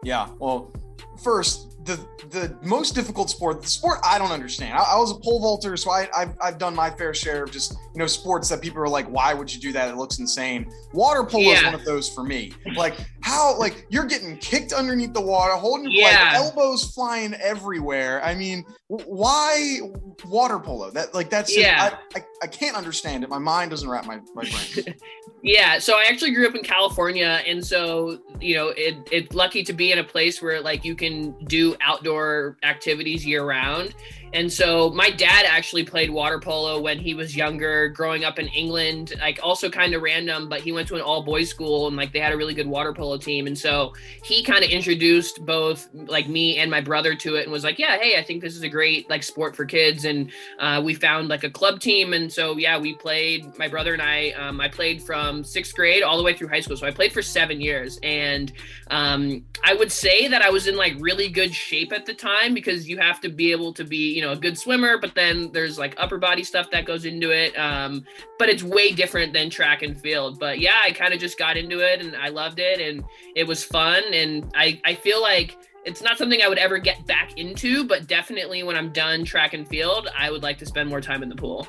Yeah, 0.04 0.28
well, 0.38 0.70
first 1.23 1.70
the 1.84 1.96
the 2.30 2.56
most 2.62 2.94
difficult 2.94 3.28
sport 3.28 3.61
the 3.61 3.68
sport 3.68 3.99
i 4.04 4.18
don't 4.18 4.32
understand. 4.32 4.73
I, 4.78 4.82
I 4.94 4.99
was 4.99 5.11
a 5.11 5.16
pole 5.16 5.40
vaulter 5.40 5.76
so 5.76 5.90
I, 5.90 6.08
I've, 6.16 6.34
I've 6.42 6.58
done 6.58 6.75
my 6.75 6.90
fair 6.90 7.12
share 7.14 7.44
of 7.44 7.50
just 7.50 7.73
you 7.73 7.99
know 7.99 8.06
sports 8.06 8.49
that 8.49 8.61
people 8.61 8.80
are 8.80 8.88
like 8.88 9.06
why 9.06 9.34
would 9.34 9.52
you 9.52 9.61
do 9.61 9.73
that? 9.73 9.88
It 9.88 9.96
looks 9.96 10.18
insane. 10.18 10.70
Water 10.92 11.25
polo 11.25 11.44
yeah. 11.44 11.58
is 11.58 11.64
one 11.64 11.75
of 11.75 11.84
those 11.84 12.08
for 12.08 12.25
me. 12.25 12.52
Like 12.75 12.94
how 13.25 13.59
like 13.59 13.87
you're 13.88 14.04
getting 14.04 14.37
kicked 14.37 14.75
underneath 14.75 15.14
the 15.14 15.21
water 15.21 15.54
holding 15.54 15.90
your 15.90 16.02
yeah. 16.02 16.33
like 16.33 16.35
elbows 16.35 16.93
flying 16.93 17.33
everywhere. 17.35 18.23
I 18.23 18.35
mean 18.35 18.66
why 18.88 19.81
water 20.26 20.59
polo? 20.59 20.90
That 20.90 21.14
like 21.14 21.31
that's 21.31 21.49
just, 21.49 21.64
yeah. 21.64 21.97
I, 22.14 22.19
I, 22.19 22.25
I, 22.43 22.47
can't 22.47 22.76
understand 22.76 23.25
it. 23.25 23.31
My 23.31 23.38
mind 23.38 23.71
doesn't 23.71 23.88
wrap 23.88 24.07
my, 24.07 24.21
my 24.35 24.43
brain. 24.43 24.95
Yeah 25.43 25.78
so 25.78 25.93
i 25.95 26.04
actually 26.09 26.33
grew 26.33 26.49
up 26.49 26.54
in 26.54 26.62
california 26.62 27.43
and 27.47 27.64
so 27.64 28.19
you 28.40 28.54
know 28.54 28.69
it, 28.69 28.97
it's 29.12 29.35
lucky 29.35 29.62
to 29.62 29.75
be 29.75 29.93
in 29.93 29.99
a 29.99 30.04
place 30.04 30.40
where 30.40 30.61
like 30.61 30.85
you 30.85 30.97
can 30.97 31.33
do 31.45 31.76
outdoor 31.83 32.57
activities 32.62 33.26
year 33.26 33.45
round 33.45 33.95
and 34.35 34.53
so 34.53 34.91
my 34.91 35.11
dad 35.11 35.47
actually 35.49 35.85
played 35.85 36.11
water 36.11 36.41
polo 36.41 36.81
when 36.81 36.99
he 36.99 37.14
was 37.14 37.37
younger, 37.37 37.88
growing 37.88 38.25
up 38.25 38.41
in 38.41 38.49
England, 38.49 39.14
like 39.21 39.38
also 39.41 39.71
kind 39.71 39.95
of 39.95 40.03
random, 40.03 40.49
but 40.49 40.61
he 40.61 40.73
went 40.73 40.88
to 40.88 40.97
an 40.97 41.03
all 41.03 41.23
boys 41.23 41.49
school 41.49 41.87
and 41.87 41.97
like 41.97 42.12
they 42.12 42.19
had 42.19 42.33
a 42.33 42.37
really 42.37 42.53
good 42.53 42.67
water 42.67 42.93
polo 42.93 43.17
team. 43.17 43.47
And 43.47 43.57
so 43.57 43.93
he 44.25 44.43
kind 44.43 44.64
of 44.64 44.71
introduced 44.71 45.47
both 45.47 45.88
like 45.95 46.29
me 46.29 46.59
and 46.59 46.69
my 46.69 46.81
brother 46.81 47.14
to 47.14 47.37
it 47.37 47.45
and 47.45 47.53
was 47.53 47.62
like, 47.62 47.79
yeah, 47.79 47.97
hey, 47.97 48.19
I 48.19 48.25
think 48.25 48.43
this 48.43 48.57
is 48.57 48.62
a 48.62 48.69
great 48.69 49.09
like 49.09 49.23
sport 49.23 49.55
for 49.55 49.64
kids. 49.64 50.05
And 50.05 50.33
uh, 50.59 50.83
we 50.85 50.95
found 50.95 51.29
like 51.29 51.45
a 51.45 51.50
club 51.50 51.79
team. 51.79 52.12
And 52.12 52.33
so, 52.33 52.57
yeah, 52.57 52.76
we 52.76 52.95
played, 52.95 53.57
my 53.57 53.69
brother 53.69 53.93
and 53.93 54.03
I, 54.03 54.31
um, 54.31 54.61
I 54.61 54.67
played 54.69 55.00
from 55.00 55.45
sixth 55.45 55.76
grade 55.76 56.03
all 56.03 56.17
the 56.17 56.25
way 56.25 56.35
through 56.35 56.49
high 56.49 56.61
school. 56.61 56.76
So 56.76 56.88
I 56.88 56.91
played 56.91 57.12
for 57.12 57.23
seven 57.23 57.61
years. 57.61 58.00
And 58.03 58.53
um, 58.91 59.45
I 59.62 59.75
would 59.75 59.93
say 59.93 60.26
that 60.26 60.43
I 60.43 60.50
was 60.50 60.67
in 60.67 60.76
like 60.76 60.95
really 60.99 61.29
good 61.29 61.55
shape 61.55 61.93
at 61.93 62.05
the 62.05 62.14
time 62.14 62.53
because 62.53 62.88
you 62.88 62.99
have 62.99 63.21
to 63.21 63.29
be 63.29 63.53
able 63.53 63.73
to 63.75 63.85
be, 63.85 64.12
you 64.12 64.23
know, 64.23 64.24
a 64.33 64.37
good 64.37 64.59
swimmer, 64.59 64.99
but 64.99 65.14
then 65.14 65.50
there's 65.52 65.78
like 65.78 65.95
upper 65.99 66.19
body 66.19 66.45
stuff 66.45 66.71
that 66.71 66.85
goes 66.85 67.04
into 67.04 67.31
it. 67.31 67.59
Um, 67.59 68.04
but 68.38 68.49
it's 68.49 68.62
way 68.62 68.93
different 68.93 69.33
than 69.33 69.50
track 69.50 69.83
and 69.83 70.00
field. 70.00 70.38
But 70.38 70.59
yeah, 70.61 70.81
I 70.83 70.93
kind 70.93 71.14
of 71.14 71.21
just 71.21 71.38
got 71.38 71.57
into 71.57 71.81
it 71.81 72.00
and 72.00 72.16
I 72.16 72.28
loved 72.28 72.59
it 72.59 72.81
and 72.81 73.04
it 73.35 73.47
was 73.47 73.64
fun. 73.64 74.02
And 74.12 74.50
I, 74.54 74.81
I 74.85 74.95
feel 74.95 75.21
like, 75.21 75.57
it's 75.85 76.00
not 76.00 76.16
something 76.16 76.40
I 76.40 76.49
would 76.49 76.57
ever 76.57 76.78
get 76.78 77.07
back 77.07 77.38
into, 77.38 77.85
but 77.85 78.07
definitely 78.07 78.62
when 78.62 78.75
I'm 78.75 78.90
done 78.90 79.23
track 79.23 79.52
and 79.52 79.69
field, 79.69 80.09
I 80.19 80.31
would 80.31 80.43
like 80.43 80.57
to 80.59 80.66
spend 80.66 80.88
more 80.88 81.02
time 81.02 81.23
in 81.23 81.28
the 81.28 81.35
pool. 81.35 81.69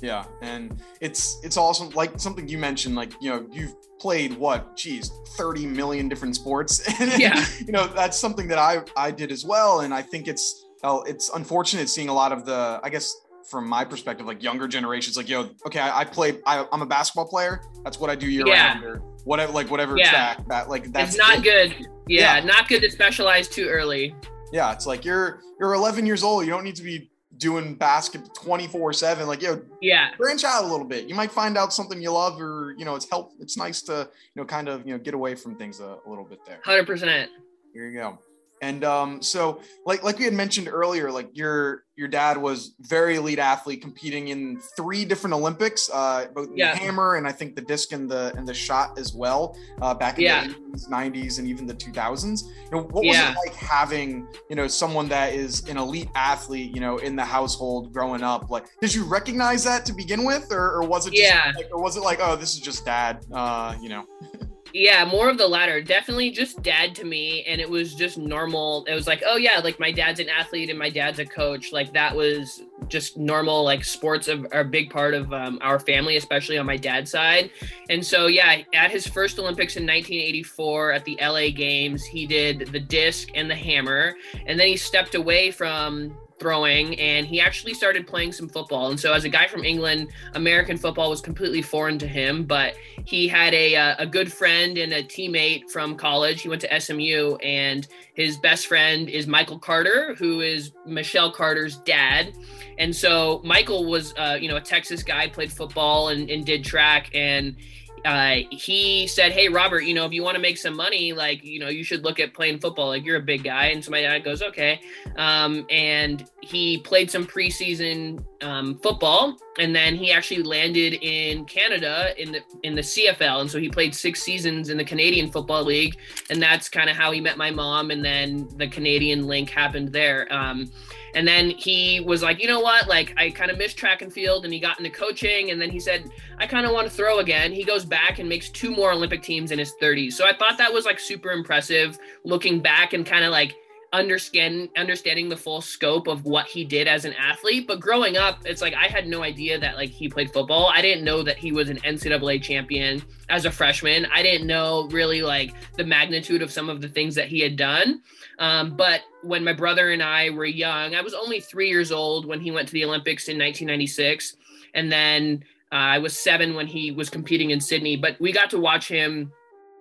Yeah, 0.00 0.24
and 0.42 0.80
it's 1.00 1.40
it's 1.42 1.56
awesome. 1.56 1.90
Like 1.90 2.20
something 2.20 2.46
you 2.46 2.58
mentioned, 2.58 2.94
like 2.94 3.12
you 3.20 3.30
know, 3.30 3.46
you've 3.50 3.74
played 3.98 4.34
what, 4.34 4.76
geez, 4.76 5.10
thirty 5.36 5.66
million 5.66 6.08
different 6.08 6.36
sports. 6.36 6.82
yeah, 7.18 7.44
you 7.58 7.72
know, 7.72 7.86
that's 7.88 8.16
something 8.16 8.46
that 8.48 8.58
I 8.58 8.82
I 8.96 9.10
did 9.10 9.32
as 9.32 9.44
well, 9.44 9.80
and 9.80 9.92
I 9.92 10.02
think 10.02 10.28
it's 10.28 10.66
oh, 10.82 11.02
it's 11.02 11.30
unfortunate 11.30 11.88
seeing 11.88 12.08
a 12.08 12.14
lot 12.14 12.32
of 12.32 12.44
the, 12.44 12.80
I 12.82 12.88
guess, 12.90 13.14
from 13.48 13.66
my 13.66 13.84
perspective, 13.84 14.26
like 14.26 14.42
younger 14.42 14.68
generations, 14.68 15.16
like 15.16 15.28
yo, 15.28 15.50
okay, 15.66 15.80
I, 15.80 16.00
I 16.00 16.04
play, 16.04 16.38
I, 16.44 16.66
am 16.70 16.82
a 16.82 16.86
basketball 16.86 17.26
player. 17.26 17.62
That's 17.82 17.98
what 17.98 18.10
I 18.10 18.14
do 18.14 18.28
year 18.28 18.46
yeah. 18.46 18.74
round, 18.74 18.84
or 18.84 18.98
whatever, 19.24 19.52
like 19.52 19.70
whatever 19.70 19.96
yeah. 19.96 20.10
track 20.10 20.48
that, 20.48 20.68
like 20.68 20.92
that's 20.92 21.14
it's 21.14 21.18
not 21.18 21.42
good. 21.42 21.74
Yeah, 22.06 22.36
yeah, 22.36 22.44
not 22.44 22.68
good 22.68 22.82
to 22.82 22.90
specialize 22.90 23.48
too 23.48 23.68
early. 23.68 24.14
Yeah, 24.52 24.72
it's 24.72 24.86
like 24.86 25.04
you're 25.04 25.40
you're 25.58 25.74
11 25.74 26.04
years 26.04 26.22
old. 26.22 26.44
You 26.44 26.50
don't 26.50 26.64
need 26.64 26.76
to 26.76 26.82
be 26.82 27.10
doing 27.38 27.74
basket 27.74 28.34
24 28.34 28.92
7 28.92 29.26
like 29.28 29.40
yo 29.40 29.62
yeah 29.80 30.10
branch 30.16 30.42
out 30.42 30.64
a 30.64 30.66
little 30.66 30.84
bit 30.84 31.06
you 31.06 31.14
might 31.14 31.30
find 31.30 31.56
out 31.56 31.72
something 31.72 32.02
you 32.02 32.10
love 32.10 32.40
or 32.40 32.74
you 32.76 32.84
know 32.84 32.96
it's 32.96 33.08
help 33.08 33.32
it's 33.38 33.56
nice 33.56 33.80
to 33.80 34.08
you 34.34 34.42
know 34.42 34.44
kind 34.44 34.68
of 34.68 34.84
you 34.84 34.92
know 34.92 34.98
get 34.98 35.14
away 35.14 35.36
from 35.36 35.54
things 35.54 35.78
a, 35.78 35.98
a 36.04 36.08
little 36.08 36.24
bit 36.24 36.40
there 36.44 36.58
100% 36.66 37.28
here 37.72 37.88
you 37.88 37.96
go 37.96 38.18
and 38.62 38.84
um, 38.84 39.22
so, 39.22 39.60
like 39.86 40.02
like 40.02 40.18
we 40.18 40.24
had 40.24 40.34
mentioned 40.34 40.68
earlier, 40.68 41.10
like 41.10 41.30
your 41.32 41.84
your 41.96 42.08
dad 42.08 42.36
was 42.36 42.74
very 42.80 43.16
elite 43.16 43.38
athlete, 43.38 43.82
competing 43.82 44.28
in 44.28 44.60
three 44.76 45.04
different 45.04 45.34
Olympics, 45.34 45.90
uh, 45.92 46.26
both 46.34 46.48
yeah. 46.54 46.72
the 46.72 46.78
hammer 46.78 47.16
and 47.16 47.26
I 47.26 47.32
think 47.32 47.56
the 47.56 47.62
disc 47.62 47.92
and 47.92 48.10
the 48.10 48.32
and 48.36 48.46
the 48.46 48.54
shot 48.54 48.98
as 48.98 49.14
well, 49.14 49.56
uh, 49.82 49.94
back 49.94 50.18
in 50.18 50.24
yeah. 50.24 50.46
the 50.46 50.54
80s, 50.54 50.88
90s, 50.88 51.38
and 51.38 51.48
even 51.48 51.66
the 51.66 51.74
2000s. 51.74 52.42
You 52.44 52.70
know, 52.70 52.82
what 52.84 53.04
was 53.04 53.16
yeah. 53.16 53.32
it 53.32 53.36
like 53.44 53.54
having 53.54 54.26
you 54.48 54.56
know 54.56 54.66
someone 54.66 55.08
that 55.08 55.34
is 55.34 55.66
an 55.68 55.76
elite 55.76 56.10
athlete, 56.14 56.74
you 56.74 56.80
know, 56.80 56.98
in 56.98 57.16
the 57.16 57.24
household 57.24 57.92
growing 57.92 58.22
up? 58.22 58.50
Like, 58.50 58.66
did 58.80 58.94
you 58.94 59.04
recognize 59.04 59.64
that 59.64 59.84
to 59.86 59.92
begin 59.92 60.24
with, 60.24 60.52
or, 60.52 60.72
or 60.76 60.86
was 60.86 61.06
it 61.06 61.14
just 61.14 61.22
yeah, 61.22 61.52
like, 61.56 61.68
or 61.72 61.82
was 61.82 61.96
it 61.96 62.00
like, 62.00 62.18
oh, 62.20 62.36
this 62.36 62.54
is 62.54 62.60
just 62.60 62.84
dad, 62.84 63.24
uh, 63.32 63.74
you 63.80 63.88
know? 63.88 64.04
Yeah, 64.72 65.04
more 65.04 65.28
of 65.28 65.38
the 65.38 65.48
latter. 65.48 65.80
Definitely 65.82 66.30
just 66.30 66.62
dad 66.62 66.94
to 66.96 67.04
me. 67.04 67.44
And 67.44 67.60
it 67.60 67.68
was 67.68 67.94
just 67.94 68.18
normal. 68.18 68.84
It 68.86 68.94
was 68.94 69.06
like, 69.06 69.22
oh, 69.26 69.36
yeah, 69.36 69.60
like 69.60 69.80
my 69.80 69.90
dad's 69.90 70.20
an 70.20 70.28
athlete 70.28 70.70
and 70.70 70.78
my 70.78 70.90
dad's 70.90 71.18
a 71.18 71.24
coach. 71.24 71.72
Like 71.72 71.92
that 71.92 72.14
was 72.14 72.62
just 72.88 73.16
normal. 73.16 73.64
Like 73.64 73.84
sports 73.84 74.28
are, 74.28 74.46
a 74.52 74.64
big 74.64 74.90
part 74.90 75.14
of 75.14 75.32
um, 75.32 75.58
our 75.62 75.78
family, 75.78 76.16
especially 76.16 76.58
on 76.58 76.66
my 76.66 76.76
dad's 76.76 77.10
side. 77.10 77.50
And 77.90 78.04
so, 78.04 78.26
yeah, 78.26 78.62
at 78.74 78.90
his 78.90 79.06
first 79.06 79.38
Olympics 79.38 79.76
in 79.76 79.84
1984 79.84 80.92
at 80.92 81.04
the 81.04 81.18
LA 81.20 81.50
Games, 81.50 82.04
he 82.04 82.26
did 82.26 82.68
the 82.72 82.80
disc 82.80 83.28
and 83.34 83.50
the 83.50 83.56
hammer. 83.56 84.14
And 84.46 84.58
then 84.58 84.68
he 84.68 84.76
stepped 84.76 85.14
away 85.14 85.50
from 85.50 86.16
throwing 86.38 86.98
and 86.98 87.26
he 87.26 87.40
actually 87.40 87.74
started 87.74 88.06
playing 88.06 88.32
some 88.32 88.48
football. 88.48 88.90
And 88.90 88.98
so 88.98 89.12
as 89.12 89.24
a 89.24 89.28
guy 89.28 89.46
from 89.46 89.64
england 89.64 90.08
american 90.34 90.76
football 90.76 91.10
was 91.10 91.20
completely 91.20 91.62
foreign 91.62 91.98
to 91.98 92.06
him 92.06 92.44
but 92.44 92.74
he 93.04 93.28
had 93.28 93.54
a, 93.54 93.76
uh, 93.76 93.96
a 93.98 94.06
good 94.06 94.32
friend 94.32 94.78
and 94.78 94.92
a 94.92 95.02
teammate 95.02 95.70
from 95.70 95.96
college. 95.96 96.42
He 96.42 96.48
went 96.48 96.60
to 96.62 96.80
smu 96.80 97.36
and 97.36 97.86
his 98.14 98.36
best 98.38 98.66
friend 98.66 99.08
is 99.08 99.26
michael 99.26 99.58
carter 99.58 100.14
who 100.18 100.40
is 100.40 100.72
michelle 100.86 101.30
carter's 101.30 101.76
dad. 101.78 102.34
And 102.78 102.94
so 102.94 103.40
michael 103.44 103.84
was 103.86 104.14
uh, 104.16 104.38
you 104.40 104.48
know 104.48 104.56
a 104.56 104.60
texas 104.60 105.02
guy 105.02 105.28
played 105.28 105.52
football 105.52 106.08
and, 106.08 106.30
and 106.30 106.44
did 106.44 106.64
track 106.64 107.10
and 107.14 107.56
uh, 108.04 108.36
he 108.50 109.06
said, 109.06 109.32
Hey, 109.32 109.48
Robert, 109.48 109.80
you 109.80 109.94
know, 109.94 110.04
if 110.04 110.12
you 110.12 110.22
want 110.22 110.34
to 110.36 110.40
make 110.40 110.58
some 110.58 110.76
money, 110.76 111.12
like, 111.12 111.44
you 111.44 111.58
know, 111.58 111.68
you 111.68 111.84
should 111.84 112.04
look 112.04 112.20
at 112.20 112.34
playing 112.34 112.60
football. 112.60 112.88
Like, 112.88 113.04
you're 113.04 113.16
a 113.16 113.22
big 113.22 113.44
guy. 113.44 113.66
And 113.66 113.84
so 113.84 113.90
my 113.90 114.02
dad 114.02 114.24
goes, 114.24 114.42
Okay. 114.42 114.80
Um, 115.16 115.66
and 115.70 116.28
he 116.40 116.78
played 116.78 117.10
some 117.10 117.26
preseason 117.26 118.24
um, 118.42 118.78
football. 118.78 119.36
And 119.58 119.74
then 119.74 119.96
he 119.96 120.12
actually 120.12 120.42
landed 120.42 120.94
in 121.02 121.44
Canada 121.44 122.14
in 122.20 122.32
the 122.32 122.40
in 122.62 122.74
the 122.74 122.82
CFL. 122.82 123.40
And 123.40 123.50
so 123.50 123.58
he 123.58 123.68
played 123.68 123.94
six 123.94 124.22
seasons 124.22 124.68
in 124.68 124.76
the 124.76 124.84
Canadian 124.84 125.30
Football 125.30 125.64
League. 125.64 125.98
And 126.30 126.40
that's 126.40 126.68
kind 126.68 126.88
of 126.88 126.96
how 126.96 127.12
he 127.12 127.20
met 127.20 127.36
my 127.36 127.50
mom. 127.50 127.90
And 127.90 128.04
then 128.04 128.48
the 128.56 128.68
Canadian 128.68 129.26
link 129.26 129.50
happened 129.50 129.92
there. 129.92 130.32
Um, 130.32 130.70
and 131.14 131.26
then 131.26 131.50
he 131.50 132.00
was 132.00 132.22
like, 132.22 132.40
you 132.40 132.46
know 132.46 132.60
what? 132.60 132.88
Like, 132.88 133.14
I 133.16 133.30
kind 133.30 133.50
of 133.50 133.58
missed 133.58 133.76
track 133.76 134.02
and 134.02 134.12
field, 134.12 134.44
and 134.44 134.52
he 134.52 134.60
got 134.60 134.78
into 134.78 134.90
coaching. 134.90 135.50
And 135.50 135.60
then 135.60 135.70
he 135.70 135.80
said, 135.80 136.10
I 136.38 136.46
kind 136.46 136.66
of 136.66 136.72
want 136.72 136.88
to 136.88 136.92
throw 136.92 137.18
again. 137.18 137.52
He 137.52 137.64
goes 137.64 137.84
back 137.84 138.18
and 138.18 138.28
makes 138.28 138.48
two 138.48 138.70
more 138.70 138.92
Olympic 138.92 139.22
teams 139.22 139.50
in 139.50 139.58
his 139.58 139.74
30s. 139.80 140.12
So 140.12 140.26
I 140.26 140.36
thought 140.36 140.58
that 140.58 140.72
was 140.72 140.84
like 140.84 140.98
super 141.00 141.30
impressive 141.30 141.98
looking 142.24 142.60
back 142.60 142.92
and 142.92 143.04
kind 143.04 143.24
of 143.24 143.30
like 143.30 143.56
understand 143.92 144.68
understanding 144.76 145.28
the 145.28 145.36
full 145.36 145.60
scope 145.60 146.06
of 146.06 146.24
what 146.24 146.46
he 146.46 146.64
did 146.64 146.86
as 146.86 147.04
an 147.04 147.14
athlete. 147.14 147.66
But 147.66 147.80
growing 147.80 148.16
up, 148.16 148.40
it's 148.44 148.60
like 148.60 148.74
I 148.74 148.86
had 148.86 149.06
no 149.06 149.22
idea 149.22 149.58
that 149.58 149.76
like 149.76 149.90
he 149.90 150.08
played 150.08 150.32
football. 150.32 150.70
I 150.74 150.82
didn't 150.82 151.04
know 151.04 151.22
that 151.22 151.38
he 151.38 151.52
was 151.52 151.70
an 151.70 151.78
NCAA 151.78 152.42
champion 152.42 153.02
as 153.28 153.44
a 153.44 153.50
freshman. 153.50 154.06
I 154.12 154.22
didn't 154.22 154.46
know 154.46 154.88
really 154.90 155.22
like 155.22 155.54
the 155.76 155.84
magnitude 155.84 156.42
of 156.42 156.52
some 156.52 156.68
of 156.68 156.80
the 156.80 156.88
things 156.88 157.14
that 157.14 157.28
he 157.28 157.40
had 157.40 157.56
done. 157.56 158.02
Um, 158.38 158.76
but 158.76 159.02
when 159.22 159.42
my 159.42 159.52
brother 159.52 159.90
and 159.90 160.02
I 160.02 160.30
were 160.30 160.44
young, 160.44 160.94
I 160.94 161.00
was 161.00 161.14
only 161.14 161.40
three 161.40 161.68
years 161.68 161.90
old 161.90 162.26
when 162.26 162.40
he 162.40 162.50
went 162.50 162.68
to 162.68 162.74
the 162.74 162.84
Olympics 162.84 163.28
in 163.28 163.38
1996, 163.38 164.36
and 164.74 164.92
then 164.92 165.44
uh, 165.72 165.74
I 165.74 165.98
was 165.98 166.16
seven 166.16 166.54
when 166.54 166.66
he 166.66 166.92
was 166.92 167.10
competing 167.10 167.50
in 167.50 167.60
Sydney. 167.60 167.96
But 167.96 168.20
we 168.20 168.32
got 168.32 168.50
to 168.50 168.58
watch 168.58 168.88
him 168.88 169.32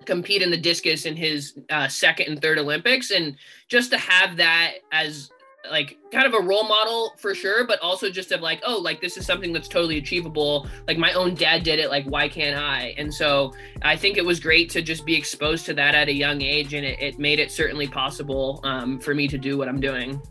compete 0.06 0.42
in 0.42 0.51
the 0.51 0.58
discus 0.58 1.06
in 1.06 1.16
his 1.16 1.58
uh, 1.70 1.88
second 1.88 2.27
and 2.30 2.42
third 2.42 2.58
Olympics, 2.58 3.12
and 3.12 3.36
just 3.68 3.92
to 3.92 3.98
have 3.98 4.38
that 4.38 4.75
as 4.92 5.30
like 5.70 5.98
kind 6.12 6.25
of 6.25 6.34
a 6.34 6.39
role 6.39 6.63
model 6.63 7.13
for 7.18 7.36
sure, 7.36 7.66
but 7.66 7.80
also 7.82 8.10
just 8.10 8.32
of 8.32 8.42
like, 8.42 8.62
oh, 8.66 8.77
like 8.77 9.01
this 9.01 9.18
is 9.18 9.25
something 9.25 9.51
that's 9.51 9.68
totally 9.68 9.98
achievable. 9.98 10.68
Like 10.88 10.98
my 10.98 11.12
own 11.13 11.36
dad 11.36 11.63
did 11.63 11.80
it, 11.80 11.89
like 11.89 12.06
why 12.06 12.30
can't 12.30 12.58
I? 12.58 12.96
And 12.98 13.13
so 13.13 13.54
I 13.82 13.96
think 13.96 14.18
it 14.18 14.25
was 14.25 14.39
great 14.39 14.70
to 14.72 14.82
just 14.82 15.06
be 15.06 15.16
exposed 15.16 15.66
to 15.66 15.74
that 15.74 15.96
at 15.96 16.08
a 16.08 16.13
young 16.13 16.42
age, 16.42 16.74
and 16.74 16.86
it, 16.86 17.01
it 17.01 17.20
made 17.20 17.39
it 17.39 17.51
certainly 17.51 17.88
possible 17.88 18.62
um, 18.63 19.00
for 19.00 19.13
me 19.13 19.27
to 19.27 19.38
do 19.38 19.58
what 19.58 19.68
I'm 19.68 19.80
doing. 19.80 20.22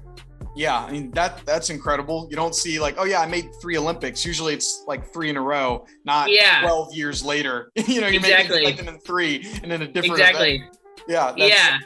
Yeah, 0.57 0.79
I 0.79 0.91
mean 0.91 1.11
that 1.11 1.45
that's 1.45 1.69
incredible. 1.69 2.27
You 2.31 2.37
don't 2.37 2.55
see 2.55 2.81
like, 2.81 2.95
oh 2.99 3.05
yeah, 3.05 3.21
I 3.21 3.27
made 3.27 3.51
three 3.61 3.77
Olympics. 3.77 4.25
Usually 4.25 4.55
it's 4.55 4.85
like 4.87 5.13
three 5.13 5.29
in 5.29 5.37
a 5.37 5.41
row, 5.41 5.85
not 6.05 6.31
yeah. 6.31 6.63
twelve 6.63 6.95
years 6.95 7.23
later. 7.23 7.71
you 7.77 8.01
know, 8.01 8.09
you 8.09 8.19
exactly. 8.19 8.65
make 8.65 8.79
it 8.79 8.89
in 8.89 8.99
three 9.01 9.47
and 9.63 9.71
then 9.71 9.83
a 9.83 9.87
different 9.87 10.19
exactly. 10.19 10.57
Event. 10.57 10.79
Yeah, 11.07 11.35
yeah. 11.37 11.79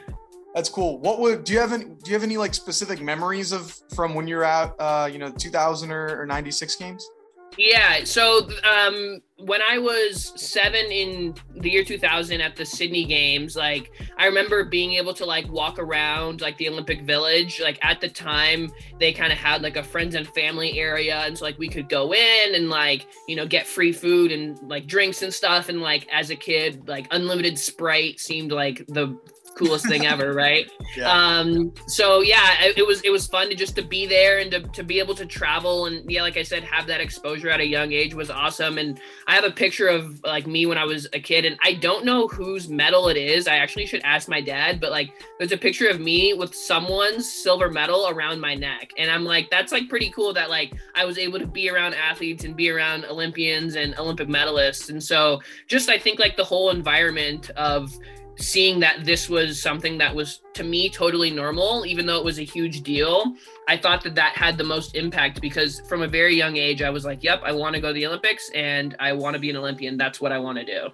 That's 0.55 0.69
cool. 0.69 0.99
What 0.99 1.19
would 1.19 1.43
do 1.43 1.53
you 1.53 1.59
have 1.59 1.73
any 1.73 1.85
do 1.85 1.99
you 2.05 2.13
have 2.13 2.23
any 2.23 2.37
like 2.37 2.53
specific 2.53 3.01
memories 3.01 3.51
of 3.51 3.77
from 3.93 4.13
when 4.13 4.27
you're 4.27 4.43
at 4.43 4.73
uh 4.79 5.09
you 5.11 5.19
know 5.19 5.31
2000 5.31 5.91
or, 5.91 6.21
or 6.21 6.25
96 6.25 6.75
games? 6.77 7.09
Yeah, 7.57 8.05
so 8.05 8.49
um 8.63 9.21
when 9.37 9.59
I 9.67 9.77
was 9.77 10.31
7 10.35 10.85
in 10.85 11.33
the 11.55 11.69
year 11.69 11.83
2000 11.83 12.41
at 12.41 12.55
the 12.55 12.65
Sydney 12.65 13.05
games, 13.05 13.55
like 13.55 13.91
I 14.17 14.27
remember 14.27 14.63
being 14.63 14.93
able 14.93 15.13
to 15.15 15.25
like 15.25 15.51
walk 15.51 15.79
around 15.79 16.41
like 16.41 16.57
the 16.57 16.69
Olympic 16.69 17.01
Village. 17.01 17.59
Like 17.59 17.79
at 17.83 17.99
the 17.99 18.07
time 18.07 18.71
they 18.99 19.11
kind 19.11 19.33
of 19.33 19.39
had 19.39 19.61
like 19.63 19.77
a 19.77 19.83
friends 19.83 20.15
and 20.15 20.27
family 20.27 20.79
area 20.79 21.21
and 21.25 21.37
so 21.37 21.43
like 21.45 21.57
we 21.57 21.67
could 21.67 21.89
go 21.89 22.13
in 22.13 22.55
and 22.55 22.69
like, 22.69 23.07
you 23.27 23.35
know, 23.35 23.45
get 23.45 23.67
free 23.67 23.91
food 23.91 24.31
and 24.31 24.57
like 24.69 24.87
drinks 24.87 25.21
and 25.21 25.33
stuff 25.33 25.69
and 25.69 25.81
like 25.81 26.07
as 26.11 26.29
a 26.29 26.35
kid, 26.35 26.87
like 26.87 27.07
unlimited 27.11 27.57
Sprite 27.57 28.19
seemed 28.19 28.51
like 28.51 28.85
the 28.87 29.17
coolest 29.55 29.87
thing 29.87 30.05
ever, 30.05 30.33
right? 30.45 30.69
Yeah. 30.95 31.11
Um, 31.11 31.73
so 31.87 32.21
yeah, 32.21 32.63
it, 32.63 32.77
it, 32.77 32.87
was 32.87 33.01
it 33.01 33.09
was 33.09 33.27
fun 33.27 33.49
to 33.49 33.55
just 33.55 33.75
to 33.75 33.81
be 33.81 34.05
there 34.05 34.39
and 34.39 34.51
to, 34.51 34.61
to 34.61 34.83
be 34.83 34.99
able 34.99 35.15
to 35.15 35.25
travel 35.25 35.85
and 35.85 36.09
yeah, 36.09 36.21
like 36.21 36.37
I 36.37 36.43
said, 36.43 36.63
have 36.63 36.87
that 36.87 37.01
exposure 37.01 37.49
at 37.49 37.59
a 37.59 37.65
young 37.65 37.91
age 37.91 38.13
was 38.13 38.29
awesome. 38.29 38.77
And 38.77 38.99
I 39.27 39.35
have 39.35 39.43
a 39.43 39.51
picture 39.51 39.87
of 39.87 40.21
like 40.23 40.47
me 40.47 40.65
when 40.65 40.77
I 40.77 40.85
was 40.85 41.07
a 41.13 41.19
kid, 41.19 41.45
and 41.45 41.57
I 41.63 41.73
don't 41.73 42.05
know 42.05 42.27
whose 42.27 42.69
medal 42.69 43.07
it 43.09 43.17
is. 43.17 43.47
I 43.47 43.57
actually 43.57 43.85
should 43.85 44.01
ask 44.03 44.27
my 44.27 44.41
dad, 44.41 44.79
but 44.79 44.91
like 44.91 45.13
there's 45.37 45.51
a 45.51 45.57
picture 45.57 45.87
of 45.87 45.99
me 45.99 46.33
with 46.33 46.55
someone's 46.55 47.31
silver 47.31 47.69
medal 47.69 48.09
around 48.09 48.39
my 48.39 48.55
neck, 48.55 48.91
and 48.97 49.09
I'm 49.09 49.23
like, 49.23 49.49
that's 49.49 49.71
like 49.71 49.89
pretty 49.89 50.11
cool 50.11 50.33
that 50.33 50.49
like 50.49 50.73
I 50.95 51.05
was 51.05 51.17
able 51.17 51.39
to 51.39 51.47
be 51.47 51.69
around 51.69 51.93
athletes 51.93 52.43
and 52.43 52.55
be 52.55 52.69
around 52.69 53.05
Olympians 53.05 53.75
and 53.75 53.97
Olympic 53.97 54.27
medalists, 54.27 54.89
and 54.89 55.01
so 55.01 55.41
just 55.67 55.89
I 55.89 55.97
think 55.97 56.19
like 56.19 56.37
the 56.37 56.43
whole 56.43 56.69
environment 56.69 57.49
of 57.51 57.97
seeing 58.37 58.79
that 58.79 59.03
this 59.05 59.29
was 59.29 59.61
something 59.61 59.97
that 59.97 60.13
was 60.13 60.41
to 60.53 60.63
me 60.63 60.89
totally 60.89 61.29
normal 61.29 61.85
even 61.85 62.05
though 62.05 62.17
it 62.17 62.25
was 62.25 62.39
a 62.39 62.43
huge 62.43 62.81
deal 62.81 63.35
i 63.67 63.77
thought 63.77 64.01
that 64.03 64.15
that 64.15 64.33
had 64.35 64.57
the 64.57 64.63
most 64.63 64.95
impact 64.95 65.41
because 65.41 65.81
from 65.81 66.01
a 66.01 66.07
very 66.07 66.35
young 66.35 66.57
age 66.57 66.81
i 66.81 66.89
was 66.89 67.05
like 67.05 67.23
yep 67.23 67.41
i 67.43 67.51
want 67.51 67.75
to 67.75 67.81
go 67.81 67.89
to 67.89 67.93
the 67.93 68.05
olympics 68.05 68.49
and 68.55 68.95
i 68.99 69.11
want 69.13 69.33
to 69.33 69.39
be 69.39 69.49
an 69.49 69.57
olympian. 69.57 69.97
That's 69.97 70.19
what 70.19 70.31
i 70.31 70.39
want 70.39 70.57
to 70.57 70.65
do. 70.65 70.89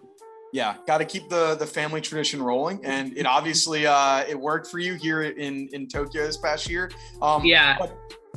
Yeah 0.54 0.76
got 0.86 1.00
to 1.00 1.06
keep 1.06 1.30
the 1.30 1.56
the 1.56 1.66
family 1.66 2.02
tradition 2.02 2.42
rolling 2.42 2.84
and 2.84 3.16
it 3.18 3.26
obviously 3.26 3.86
uh 3.86 4.24
it 4.28 4.40
worked 4.40 4.68
for 4.68 4.80
you 4.80 4.96
here 4.96 5.24
in 5.24 5.70
in 5.74 5.88
tokyo 5.88 6.26
this 6.26 6.38
past 6.38 6.70
year. 6.70 6.92
Um 7.22 7.46
yeah. 7.46 7.78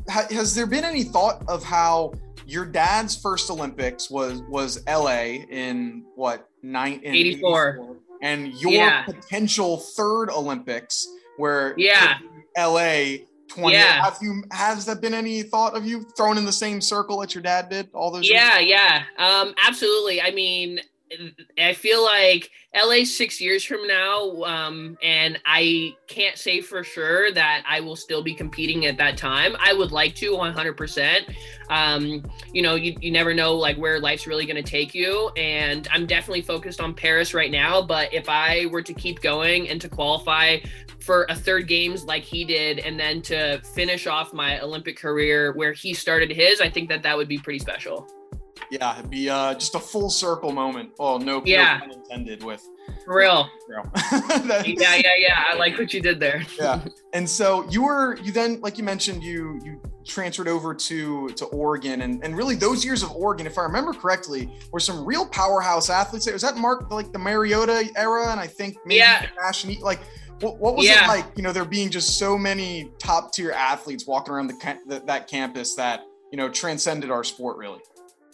has 0.09 0.55
there 0.55 0.67
been 0.67 0.85
any 0.85 1.05
thought 1.05 1.43
of 1.49 1.63
how 1.65 2.13
your 2.47 2.65
dad's 2.65 3.17
first 3.17 3.51
olympics 3.51 4.11
was 4.11 4.43
was 4.49 4.83
la 4.87 5.21
in 5.21 6.05
what 6.17 6.49
nine 6.63 7.01
84 7.05 7.97
and 8.23 8.55
your 8.55 8.73
yeah. 8.73 9.03
potential 9.05 9.79
third 9.79 10.31
Olympics, 10.31 11.07
where 11.37 11.75
yeah, 11.77 12.19
LA 12.57 13.25
20 13.51 13.75
yeah. 13.75 14.05
have 14.05 14.19
you 14.23 14.43
has 14.53 14.87
that 14.87 15.01
been 15.01 15.15
any 15.15 15.43
thought 15.43 15.77
of 15.77 15.85
you 15.85 16.03
thrown 16.17 16.39
in 16.39 16.45
the 16.45 16.53
same 16.53 16.81
circle 16.81 17.19
that 17.21 17.35
your 17.35 17.43
dad 17.43 17.69
did 17.69 17.89
all 17.93 18.11
those 18.11 18.29
yeah 18.29 18.59
years? 18.59 18.71
yeah 18.71 19.03
um 19.19 19.53
absolutely 19.67 20.23
i 20.23 20.31
mean 20.31 20.81
I 21.59 21.73
feel 21.75 22.05
like 22.05 22.51
LA 22.75 23.05
six 23.05 23.41
years 23.41 23.65
from 23.65 23.87
now, 23.87 24.43
um, 24.45 24.97
and 25.03 25.41
I 25.45 25.97
can't 26.07 26.39
say 26.39 26.61
for 26.61 26.85
sure 26.85 27.33
that 27.33 27.65
I 27.69 27.81
will 27.81 27.97
still 27.97 28.23
be 28.23 28.33
competing 28.33 28.87
at 28.87 28.97
that 28.99 29.17
time. 29.17 29.57
I 29.59 29.73
would 29.73 29.91
like 29.91 30.15
to 30.17 30.33
100%. 30.33 31.35
Um, 31.69 32.25
you 32.53 32.63
know, 32.63 32.77
you, 32.77 32.97
you 33.01 33.11
never 33.11 33.35
know 33.35 33.57
like 33.57 33.77
where 33.77 33.99
life's 33.99 34.27
really 34.27 34.47
going 34.47 34.63
to 34.63 34.69
take 34.69 34.95
you. 34.95 35.31
And 35.37 35.89
I'm 35.93 36.07
definitely 36.07 36.43
focused 36.43 36.81
on 36.81 36.95
Paris 36.95 37.35
right 37.35 37.51
now. 37.51 37.83
But 37.83 38.15
if 38.15 38.29
I 38.29 38.67
were 38.67 38.83
to 38.83 38.95
keep 38.95 39.21
going 39.21 39.69
and 39.69 39.81
to 39.81 39.89
qualify 39.89 40.59
for 41.01 41.27
a 41.29 41.35
third 41.35 41.67
games 41.67 42.05
like 42.05 42.23
he 42.23 42.45
did, 42.45 42.79
and 42.81 43.01
then 43.01 43.21
to 43.23 43.61
finish 43.75 44.07
off 44.07 44.33
my 44.33 44.61
Olympic 44.61 44.97
career 44.97 45.53
where 45.55 45.73
he 45.73 45.93
started 45.93 46.31
his, 46.31 46.61
I 46.61 46.69
think 46.69 46.89
that 46.91 47.03
that 47.03 47.17
would 47.17 47.29
be 47.29 47.39
pretty 47.39 47.59
special. 47.59 48.07
Yeah, 48.71 48.99
it'd 48.99 49.11
be 49.11 49.29
uh, 49.29 49.55
just 49.55 49.75
a 49.75 49.81
full 49.81 50.11
circle 50.11 50.53
moment. 50.53 50.91
Oh, 50.99 51.19
no, 51.19 51.43
yeah. 51.45 51.81
no 51.87 51.93
intended 51.93 52.43
with. 52.45 52.67
For 53.05 53.17
real. 53.17 53.49
yeah, 54.13 54.97
yeah, 54.97 55.17
yeah. 55.17 55.45
I 55.49 55.55
like 55.57 55.79
what 55.79 55.93
you 55.93 56.01
did 56.01 56.21
there. 56.21 56.43
yeah. 56.59 56.81
And 57.13 57.29
so 57.29 57.69
you 57.71 57.83
were 57.83 58.17
you 58.19 58.33
then 58.33 58.61
like 58.61 58.79
you 58.79 58.85
mentioned 58.85 59.23
you 59.23 59.61
you 59.65 59.81
transferred 60.05 60.49
over 60.49 60.75
to 60.75 61.29
to 61.31 61.45
Oregon 61.47 62.03
and 62.03 62.23
and 62.25 62.37
really 62.37 62.55
those 62.55 62.85
years 62.85 63.03
of 63.03 63.13
Oregon, 63.13 63.47
if 63.47 63.59
I 63.59 63.63
remember 63.63 63.93
correctly, 63.93 64.51
were 64.73 64.81
some 64.81 65.05
real 65.05 65.27
powerhouse 65.27 65.91
athletes. 65.91 66.31
Was 66.31 66.43
that 66.43 66.57
Mark 66.57 66.91
like 66.91 67.13
the 67.13 67.19
Mariota 67.19 67.91
era? 67.97 68.31
And 68.31 68.41
I 68.41 68.47
think 68.47 68.77
maybe 68.85 68.99
yeah. 68.99 69.27
Nash 69.41 69.65
like 69.81 70.01
what, 70.41 70.59
what 70.59 70.77
was 70.77 70.87
yeah. 70.87 71.05
it 71.05 71.09
like? 71.09 71.27
You 71.37 71.43
know, 71.43 71.53
there 71.53 71.65
being 71.65 71.91
just 71.91 72.19
so 72.19 72.37
many 72.37 72.91
top 72.99 73.33
tier 73.33 73.53
athletes 73.53 74.07
walking 74.07 74.35
around 74.35 74.49
the, 74.49 74.79
the 74.87 75.01
that 75.07 75.29
campus 75.29 75.75
that 75.75 76.03
you 76.31 76.37
know 76.37 76.49
transcended 76.49 77.11
our 77.11 77.25
sport 77.25 77.57
really. 77.57 77.81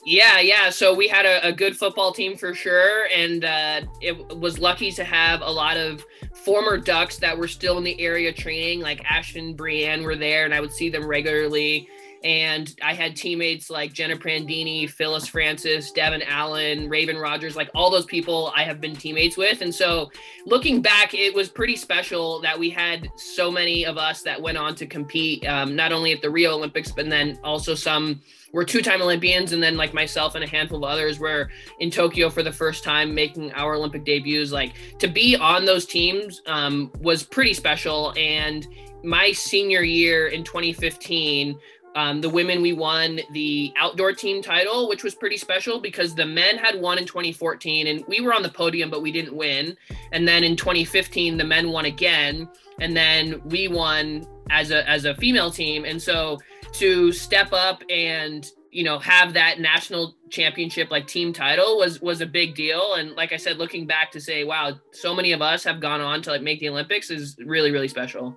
Yeah, 0.07 0.39
yeah. 0.39 0.71
So 0.71 0.95
we 0.95 1.09
had 1.09 1.27
a, 1.27 1.49
a 1.49 1.53
good 1.53 1.77
football 1.77 2.13
team 2.13 2.37
for 2.37 2.55
sure, 2.55 3.09
and 3.13 3.45
uh, 3.45 3.81
it 4.01 4.39
was 4.39 4.61
lucky 4.61 4.93
to 4.93 5.03
have 5.03 5.41
a 5.41 5.51
lot 5.51 5.77
of 5.77 6.05
former 6.33 6.79
Ducks 6.79 7.17
that 7.17 7.37
were 7.37 7.49
still 7.49 7.77
in 7.77 7.83
the 7.83 8.01
area 8.01 8.33
training. 8.33 8.81
Like 8.81 9.05
Ashton, 9.05 9.57
Brianne 9.57 10.05
were 10.05 10.15
there, 10.15 10.45
and 10.45 10.55
I 10.55 10.61
would 10.61 10.73
see 10.73 10.91
them 10.91 11.05
regularly. 11.05 11.89
And 12.23 12.73
I 12.83 12.95
had 12.95 13.17
teammates 13.17 13.69
like 13.69 13.93
Jenna 13.93 14.17
Prandini, 14.17 14.89
Phyllis 14.89 15.27
Francis, 15.27 15.91
Devin 15.91 16.23
Allen, 16.23 16.89
Raevyn 16.89 17.21
Rogers, 17.21 17.57
like 17.57 17.71
all 17.75 17.91
those 17.91 18.07
people 18.07 18.53
I 18.57 18.63
have 18.63 18.81
been 18.81 18.95
teammates 18.95 19.37
with. 19.37 19.61
And 19.61 19.75
so 19.75 20.11
looking 20.45 20.81
back, 20.81 21.15
it 21.15 21.35
was 21.35 21.49
pretty 21.49 21.77
special 21.77 22.41
that 22.41 22.59
we 22.59 22.71
had 22.71 23.09
so 23.17 23.51
many 23.51 23.85
of 23.85 23.99
us 23.99 24.23
that 24.23 24.41
went 24.41 24.57
on 24.57 24.75
to 24.77 24.87
compete, 24.87 25.47
um, 25.47 25.77
not 25.77 25.93
only 25.93 26.13
at 26.13 26.23
the 26.23 26.31
Rio 26.31 26.55
Olympics, 26.55 26.91
but 26.91 27.09
then 27.09 27.39
also 27.45 27.75
some 27.75 28.21
we're 28.57 28.65
two-time 28.65 29.03
Olympians, 29.03 29.53
and 29.53 29.63
then 29.63 29.77
like 29.77 29.93
myself 29.93 30.35
and 30.35 30.43
a 30.43 30.47
handful 30.47 30.79
of 30.79 30.85
others 30.85 31.19
were 31.19 31.51
in 31.79 31.91
Tokyo 31.91 32.31
for 32.31 32.43
the 32.43 32.51
first 32.51 32.83
time, 32.83 33.15
making 33.15 33.53
our 33.53 33.75
Olympic 33.75 34.03
debuts. 34.03 34.51
Like 34.51 34.73
to 34.99 35.09
be 35.09 35.37
on 35.37 35.67
those 35.67 35.85
teams 35.85 36.41
um, 36.47 36.91
was 37.01 37.23
pretty 37.23 37.53
special. 37.53 38.15
And 38.17 38.67
my 39.05 39.31
senior 39.31 39.83
year 39.83 40.29
in 40.29 40.43
2015. 40.43 41.59
Um, 41.97 42.21
the 42.21 42.29
women 42.29 42.61
we 42.61 42.75
won 42.75 43.21
the 43.33 43.73
outdoor 43.79 44.13
team 44.13 44.43
title 44.43 44.87
which 44.87 45.03
was 45.03 45.15
pretty 45.15 45.39
special 45.39 45.81
because 45.81 46.15
the 46.15 46.27
men 46.27 46.59
had 46.59 46.79
won 46.79 46.99
in 46.99 47.07
2014 47.07 47.87
and 47.87 48.05
we 48.07 48.21
were 48.21 48.35
on 48.35 48.43
the 48.43 48.51
podium 48.51 48.91
but 48.91 49.01
we 49.01 49.11
didn't 49.11 49.35
win 49.35 49.75
and 50.13 50.29
then 50.29 50.45
in 50.45 50.57
2015 50.57 51.39
the 51.39 51.45
men 51.45 51.71
won 51.71 51.87
again 51.87 52.47
and 52.83 52.95
then 52.95 53.41
we 53.47 53.69
won 53.69 54.27
as 54.51 54.73
a 54.73 54.87
as 54.87 55.07
a 55.07 55.15
female 55.15 55.51
team 55.51 55.87
and 55.87 56.03
so 56.03 56.39
to 56.73 57.13
step 57.13 57.53
up 57.53 57.83
and 57.91 58.51
you 58.71 58.85
know 58.85 58.99
have 58.99 59.33
that 59.33 59.61
national 59.61 60.17
championship 60.31 60.91
like 60.91 61.07
team 61.07 61.33
title 61.33 61.79
was 61.79 62.01
was 62.01 62.21
a 62.21 62.27
big 62.27 62.55
deal. 62.55 62.95
And 62.95 63.13
like 63.13 63.33
i 63.33 63.37
said 63.37 63.59
looking 63.59 63.87
back 63.87 64.11
to 64.13 64.21
say 64.21 64.45
wow 64.45 64.73
so 64.93 65.15
many 65.15 65.33
of 65.33 65.43
us 65.43 65.65
have 65.65 65.81
gone 65.81 66.01
on 66.01 66.23
to 66.23 66.31
like 66.31 66.43
make 66.43 66.61
the 66.61 66.69
olympics 66.69 67.11
is 67.11 67.37
really 67.45 67.71
really 67.71 67.89
special 67.89 68.37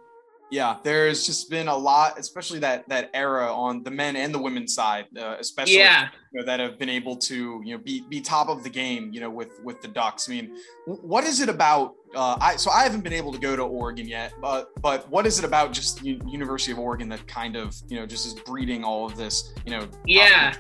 yeah 0.51 0.77
there's 0.83 1.25
just 1.25 1.49
been 1.49 1.67
a 1.67 1.75
lot 1.75 2.17
especially 2.17 2.59
that 2.59 2.87
that 2.89 3.09
era 3.13 3.51
on 3.53 3.83
the 3.83 3.91
men 3.91 4.15
and 4.15 4.33
the 4.33 4.39
women's 4.39 4.73
side 4.73 5.05
uh, 5.17 5.35
especially 5.39 5.77
yeah. 5.77 6.09
you 6.31 6.39
know, 6.39 6.45
that 6.45 6.59
have 6.59 6.77
been 6.79 6.89
able 6.89 7.15
to 7.15 7.61
you 7.63 7.75
know 7.75 7.83
be 7.83 8.03
be 8.09 8.21
top 8.21 8.49
of 8.49 8.63
the 8.63 8.69
game 8.69 9.11
you 9.13 9.19
know 9.19 9.29
with 9.29 9.59
with 9.63 9.81
the 9.81 9.87
ducks 9.87 10.29
i 10.29 10.31
mean 10.31 10.55
what 10.85 11.23
is 11.23 11.39
it 11.39 11.49
about 11.49 11.95
uh, 12.15 12.35
I 12.41 12.55
so 12.55 12.71
I 12.71 12.81
haven't 12.81 13.01
been 13.01 13.13
able 13.13 13.31
to 13.31 13.37
go 13.37 13.55
to 13.55 13.61
Oregon 13.61 14.07
yet, 14.07 14.33
but 14.41 14.71
but 14.81 15.07
what 15.11 15.27
is 15.27 15.37
it 15.37 15.45
about 15.45 15.71
just 15.71 16.03
U- 16.03 16.19
University 16.27 16.71
of 16.71 16.79
Oregon 16.79 17.07
that 17.09 17.27
kind 17.27 17.55
of 17.55 17.75
you 17.87 17.99
know 17.99 18.07
just 18.07 18.25
is 18.25 18.33
breeding 18.33 18.83
all 18.83 19.05
of 19.05 19.15
this 19.15 19.53
you 19.63 19.69
know 19.69 19.87
yeah 20.07 20.55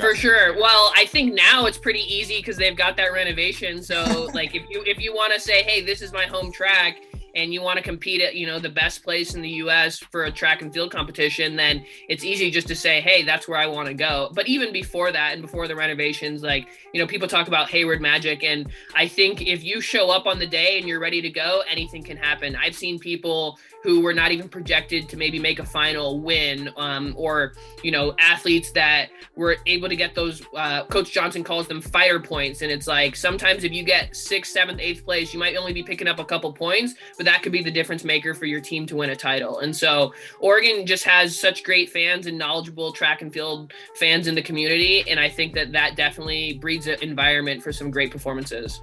for 0.00 0.14
sure. 0.14 0.54
Well, 0.58 0.92
I 0.96 1.04
think 1.06 1.34
now 1.34 1.66
it's 1.66 1.78
pretty 1.78 2.00
easy 2.00 2.38
because 2.38 2.56
they've 2.56 2.76
got 2.76 2.96
that 2.96 3.12
renovation. 3.12 3.82
So 3.82 4.28
like 4.34 4.54
if 4.54 4.62
you 4.70 4.82
if 4.86 4.98
you 4.98 5.14
want 5.14 5.32
to 5.34 5.40
say 5.40 5.62
hey 5.62 5.84
this 5.84 6.02
is 6.02 6.12
my 6.12 6.24
home 6.24 6.52
track 6.52 7.02
and 7.38 7.54
you 7.54 7.62
want 7.62 7.76
to 7.76 7.82
compete 7.82 8.20
at 8.20 8.34
you 8.34 8.46
know 8.46 8.58
the 8.58 8.68
best 8.68 9.02
place 9.02 9.34
in 9.34 9.42
the 9.42 9.50
US 9.64 9.98
for 9.98 10.24
a 10.24 10.30
track 10.30 10.62
and 10.62 10.72
field 10.72 10.90
competition 10.90 11.56
then 11.56 11.84
it's 12.08 12.24
easy 12.24 12.50
just 12.50 12.66
to 12.68 12.74
say 12.74 13.00
hey 13.00 13.22
that's 13.22 13.48
where 13.48 13.58
I 13.58 13.66
want 13.66 13.88
to 13.88 13.94
go. 13.94 14.30
But 14.34 14.48
even 14.48 14.72
before 14.72 15.12
that 15.12 15.32
and 15.32 15.42
before 15.42 15.68
the 15.68 15.76
renovations 15.76 16.42
like 16.42 16.68
you 16.92 17.00
know 17.00 17.06
people 17.06 17.28
talk 17.28 17.48
about 17.48 17.70
Hayward 17.70 18.00
Magic 18.00 18.44
and 18.44 18.70
I 18.94 19.06
think 19.08 19.42
if 19.46 19.62
you 19.64 19.80
show 19.80 20.10
up 20.10 20.26
on 20.26 20.38
the 20.38 20.46
day 20.46 20.78
and 20.78 20.88
you're 20.88 21.00
ready 21.00 21.22
to 21.22 21.30
go 21.30 21.62
anything 21.70 22.02
can 22.02 22.16
happen. 22.16 22.56
I've 22.56 22.74
seen 22.74 22.98
people 22.98 23.58
who 23.82 24.00
were 24.00 24.12
not 24.12 24.32
even 24.32 24.48
projected 24.48 25.08
to 25.08 25.16
maybe 25.16 25.38
make 25.38 25.58
a 25.58 25.64
final 25.64 26.20
win 26.20 26.70
um, 26.76 27.14
or 27.16 27.52
you 27.82 27.90
know 27.90 28.14
athletes 28.18 28.70
that 28.72 29.10
were 29.36 29.56
able 29.66 29.88
to 29.88 29.96
get 29.96 30.14
those 30.14 30.42
uh, 30.56 30.84
coach 30.86 31.12
johnson 31.12 31.44
calls 31.44 31.68
them 31.68 31.80
fire 31.80 32.20
points. 32.20 32.62
And 32.62 32.70
it's 32.70 32.86
like 32.86 33.16
sometimes 33.16 33.64
if 33.64 33.72
you 33.72 33.84
get 33.84 34.16
sixth 34.16 34.52
seventh 34.52 34.80
eighth 34.80 35.04
place 35.04 35.32
you 35.32 35.38
might 35.38 35.56
only 35.56 35.72
be 35.72 35.82
picking 35.82 36.08
up 36.08 36.18
a 36.18 36.24
couple 36.24 36.52
points 36.52 36.94
but 37.16 37.26
that 37.26 37.42
could 37.42 37.52
be 37.52 37.62
the 37.62 37.70
difference 37.70 38.04
maker 38.04 38.34
for 38.34 38.46
your 38.46 38.60
team 38.60 38.86
to 38.86 38.96
win 38.96 39.10
a 39.10 39.16
title. 39.16 39.60
And 39.60 39.74
so 39.74 40.12
oregon 40.40 40.86
just 40.86 41.04
has 41.04 41.38
such 41.38 41.62
great 41.62 41.90
fans 41.90 42.26
and 42.26 42.36
knowledgeable 42.36 42.92
track 42.92 43.22
and 43.22 43.32
field 43.32 43.72
fans 43.94 44.26
in 44.26 44.34
the 44.34 44.42
community. 44.42 45.08
And 45.08 45.20
i 45.20 45.28
think 45.28 45.54
that 45.54 45.72
that 45.72 45.96
definitely 45.96 46.54
breeds 46.54 46.86
an 46.86 46.96
environment 47.02 47.62
for 47.62 47.72
some 47.72 47.90
great 47.90 48.10
performances. 48.10 48.82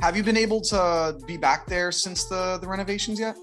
Have 0.00 0.16
you 0.16 0.22
been 0.22 0.36
able 0.36 0.62
to 0.62 1.18
be 1.26 1.36
back 1.36 1.66
there 1.66 1.92
since 1.92 2.24
the 2.24 2.58
the 2.58 2.66
renovations 2.66 3.20
yet 3.20 3.36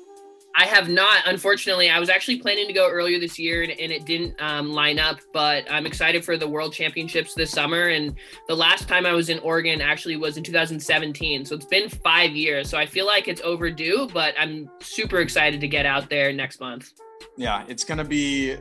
I 0.60 0.66
have 0.66 0.90
not, 0.90 1.22
unfortunately. 1.28 1.92
I 1.92 2.00
was 2.00 2.10
actually 2.10 2.40
planning 2.40 2.66
to 2.66 2.74
go 2.74 2.90
earlier 2.90 3.20
this 3.20 3.38
year 3.38 3.62
and, 3.62 3.72
and 3.74 3.92
it 3.92 4.06
didn't 4.06 4.42
um, 4.42 4.72
line 4.72 4.98
up, 4.98 5.20
but 5.32 5.72
I'm 5.72 5.86
excited 5.86 6.26
for 6.26 6.36
the 6.36 6.48
World 6.48 6.74
Championships 6.74 7.36
this 7.36 7.52
summer. 7.52 7.90
And 7.90 8.16
the 8.48 8.56
last 8.56 8.88
time 8.88 9.06
I 9.06 9.14
was 9.14 9.30
in 9.30 9.38
Oregon 9.40 9.82
actually 9.82 10.18
was 10.18 10.36
in 10.36 10.44
2017. 10.44 11.46
So 11.46 11.56
it's 11.56 11.66
been 11.66 11.90
five 11.90 12.32
years. 12.32 12.72
So 12.72 12.80
I 12.80 12.88
feel 12.88 13.06
like 13.06 13.28
it's 13.28 13.42
overdue, 13.42 14.10
but 14.12 14.34
I'm 14.36 14.68
super 14.80 15.20
excited 15.20 15.62
to 15.62 15.68
get 15.68 15.86
out 15.86 16.10
there 16.10 16.34
next 16.34 16.60
month. 16.60 16.92
Yeah, 17.36 17.64
it's 17.68 17.84
going 17.84 18.00
to 18.00 18.04
be 18.04 18.56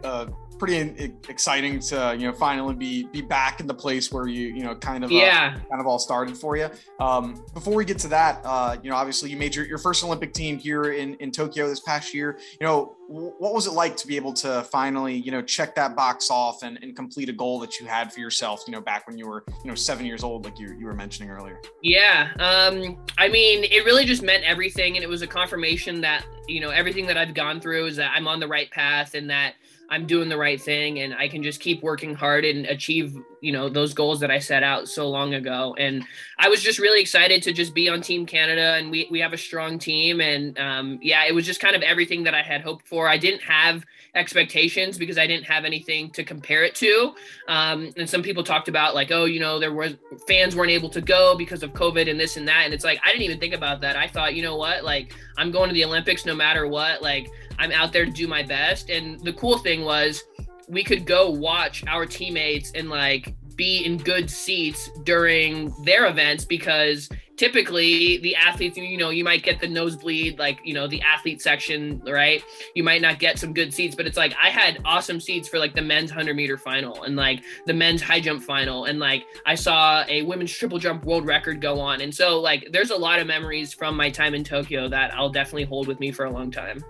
pretty 0.58 1.14
exciting 1.28 1.80
to 1.80 2.14
you 2.18 2.26
know 2.26 2.32
finally 2.32 2.74
be 2.74 3.04
be 3.04 3.20
back 3.20 3.60
in 3.60 3.66
the 3.66 3.74
place 3.74 4.10
where 4.10 4.26
you 4.26 4.48
you 4.48 4.62
know 4.62 4.74
kind 4.74 5.04
of 5.04 5.10
uh, 5.10 5.14
yeah 5.14 5.54
uh, 5.56 5.68
kind 5.68 5.80
of 5.80 5.86
all 5.86 5.98
started 5.98 6.36
for 6.36 6.56
you. 6.56 6.68
Um, 7.00 7.44
before 7.54 7.74
we 7.74 7.84
get 7.84 7.98
to 8.00 8.08
that, 8.08 8.40
uh, 8.44 8.76
you 8.82 8.90
know 8.90 8.96
obviously 8.96 9.30
you 9.30 9.36
made 9.36 9.54
your, 9.54 9.66
your 9.66 9.78
first 9.78 10.02
Olympic 10.04 10.32
team 10.32 10.58
here 10.58 10.92
in 10.92 11.14
in 11.16 11.30
Tokyo 11.30 11.68
this 11.68 11.80
past 11.80 12.14
year. 12.14 12.38
You 12.60 12.66
know 12.66 12.96
what 13.08 13.54
was 13.54 13.66
it 13.66 13.72
like 13.72 13.96
to 13.96 14.06
be 14.06 14.16
able 14.16 14.32
to 14.32 14.64
finally 14.64 15.14
you 15.14 15.30
know 15.30 15.40
check 15.40 15.74
that 15.74 15.94
box 15.94 16.28
off 16.28 16.62
and, 16.62 16.78
and 16.82 16.96
complete 16.96 17.28
a 17.28 17.32
goal 17.32 17.60
that 17.60 17.78
you 17.78 17.86
had 17.86 18.12
for 18.12 18.18
yourself 18.18 18.64
you 18.66 18.72
know 18.72 18.80
back 18.80 19.06
when 19.06 19.16
you 19.16 19.28
were 19.28 19.44
you 19.62 19.70
know 19.70 19.74
seven 19.74 20.04
years 20.04 20.24
old 20.24 20.44
like 20.44 20.58
you, 20.58 20.74
you 20.78 20.86
were 20.86 20.94
mentioning 20.94 21.30
earlier 21.30 21.60
yeah 21.82 22.32
um 22.40 22.98
i 23.16 23.28
mean 23.28 23.62
it 23.64 23.84
really 23.84 24.04
just 24.04 24.22
meant 24.22 24.42
everything 24.44 24.96
and 24.96 25.04
it 25.04 25.08
was 25.08 25.22
a 25.22 25.26
confirmation 25.26 26.00
that 26.00 26.24
you 26.48 26.60
know 26.60 26.70
everything 26.70 27.06
that 27.06 27.16
i've 27.16 27.34
gone 27.34 27.60
through 27.60 27.86
is 27.86 27.96
that 27.96 28.10
i'm 28.12 28.26
on 28.26 28.40
the 28.40 28.48
right 28.48 28.70
path 28.72 29.14
and 29.14 29.30
that 29.30 29.54
I'm 29.88 30.06
doing 30.06 30.28
the 30.28 30.36
right 30.36 30.60
thing 30.60 30.98
and 31.00 31.14
I 31.14 31.28
can 31.28 31.42
just 31.42 31.60
keep 31.60 31.82
working 31.82 32.14
hard 32.14 32.44
and 32.44 32.66
achieve, 32.66 33.16
you 33.40 33.52
know, 33.52 33.68
those 33.68 33.94
goals 33.94 34.18
that 34.20 34.30
I 34.30 34.38
set 34.38 34.62
out 34.62 34.88
so 34.88 35.08
long 35.08 35.34
ago. 35.34 35.76
And 35.78 36.04
I 36.38 36.48
was 36.48 36.62
just 36.62 36.78
really 36.78 37.00
excited 37.00 37.42
to 37.44 37.52
just 37.52 37.74
be 37.74 37.88
on 37.88 38.00
Team 38.00 38.26
Canada 38.26 38.74
and 38.74 38.90
we, 38.90 39.06
we 39.10 39.20
have 39.20 39.32
a 39.32 39.38
strong 39.38 39.78
team. 39.78 40.20
And 40.20 40.58
um, 40.58 40.98
yeah, 41.02 41.24
it 41.26 41.34
was 41.34 41.46
just 41.46 41.60
kind 41.60 41.76
of 41.76 41.82
everything 41.82 42.24
that 42.24 42.34
I 42.34 42.42
had 42.42 42.62
hoped 42.62 42.88
for. 42.88 43.08
I 43.08 43.16
didn't 43.16 43.42
have 43.42 43.84
expectations 44.16 44.98
because 44.98 45.18
I 45.18 45.26
didn't 45.26 45.44
have 45.46 45.64
anything 45.64 46.10
to 46.10 46.24
compare 46.24 46.64
it 46.64 46.74
to. 46.76 47.14
Um, 47.46 47.92
and 47.96 48.08
some 48.08 48.22
people 48.22 48.42
talked 48.42 48.68
about 48.68 48.94
like, 48.94 49.12
oh, 49.12 49.26
you 49.26 49.38
know, 49.38 49.60
there 49.60 49.72
was 49.72 49.94
fans 50.26 50.56
weren't 50.56 50.70
able 50.70 50.88
to 50.90 51.00
go 51.00 51.36
because 51.36 51.62
of 51.62 51.72
COVID 51.74 52.10
and 52.10 52.18
this 52.18 52.36
and 52.36 52.48
that. 52.48 52.62
And 52.64 52.74
it's 52.74 52.84
like, 52.84 52.98
I 53.04 53.10
didn't 53.10 53.22
even 53.22 53.38
think 53.38 53.54
about 53.54 53.80
that. 53.82 53.94
I 53.94 54.08
thought, 54.08 54.34
you 54.34 54.42
know 54.42 54.56
what, 54.56 54.84
like 54.84 55.14
I'm 55.36 55.52
going 55.52 55.68
to 55.68 55.74
the 55.74 55.84
Olympics 55.84 56.26
no 56.26 56.34
matter 56.34 56.66
what. 56.66 57.02
Like 57.02 57.30
I'm 57.58 57.72
out 57.72 57.92
there 57.92 58.04
to 58.04 58.10
do 58.10 58.26
my 58.26 58.42
best. 58.42 58.90
And 58.90 59.20
the 59.20 59.32
cool 59.32 59.58
thing 59.58 59.84
was 59.84 60.22
we 60.68 60.82
could 60.82 61.06
go 61.06 61.30
watch 61.30 61.84
our 61.86 62.06
teammates 62.06 62.72
and 62.74 62.88
like 62.88 63.34
be 63.56 63.84
in 63.84 63.96
good 63.96 64.30
seats 64.30 64.90
during 65.04 65.72
their 65.82 66.06
events 66.06 66.44
because 66.44 67.08
typically 67.36 68.18
the 68.18 68.34
athletes 68.34 68.76
you 68.76 68.96
know 68.96 69.10
you 69.10 69.22
might 69.22 69.42
get 69.42 69.60
the 69.60 69.68
nosebleed 69.68 70.38
like 70.38 70.58
you 70.64 70.72
know 70.72 70.86
the 70.86 71.00
athlete 71.02 71.40
section 71.40 72.02
right? 72.06 72.42
You 72.74 72.82
might 72.82 73.02
not 73.02 73.18
get 73.18 73.38
some 73.38 73.54
good 73.54 73.72
seats 73.72 73.94
but 73.94 74.06
it's 74.06 74.16
like 74.16 74.34
i 74.42 74.50
had 74.50 74.80
awesome 74.84 75.20
seats 75.20 75.48
for 75.48 75.58
like 75.58 75.74
the 75.74 75.82
men's 75.82 76.10
100 76.10 76.34
meter 76.34 76.56
final 76.58 77.02
and 77.04 77.16
like 77.16 77.42
the 77.66 77.74
men's 77.74 78.02
high 78.02 78.20
jump 78.20 78.42
final. 78.42 78.84
And 78.84 78.98
like 78.98 79.26
i 79.46 79.54
saw 79.54 80.04
a 80.08 80.22
women's 80.22 80.52
triple 80.52 80.78
jump 80.78 81.04
world 81.04 81.26
record 81.26 81.60
go 81.60 81.80
on. 81.80 82.00
And 82.00 82.14
so 82.14 82.40
like 82.40 82.68
there's 82.72 82.90
a 82.90 82.96
lot 82.96 83.20
of 83.20 83.26
memories 83.26 83.72
from 83.72 83.96
my 83.96 84.10
time 84.10 84.34
in 84.34 84.44
tokyo 84.44 84.88
that 84.88 85.14
i'll 85.14 85.30
definitely 85.30 85.64
hold 85.64 85.88
with 85.88 86.00
me 86.00 86.10
for 86.12 86.24
a 86.24 86.30
long 86.30 86.50
time 86.50 86.84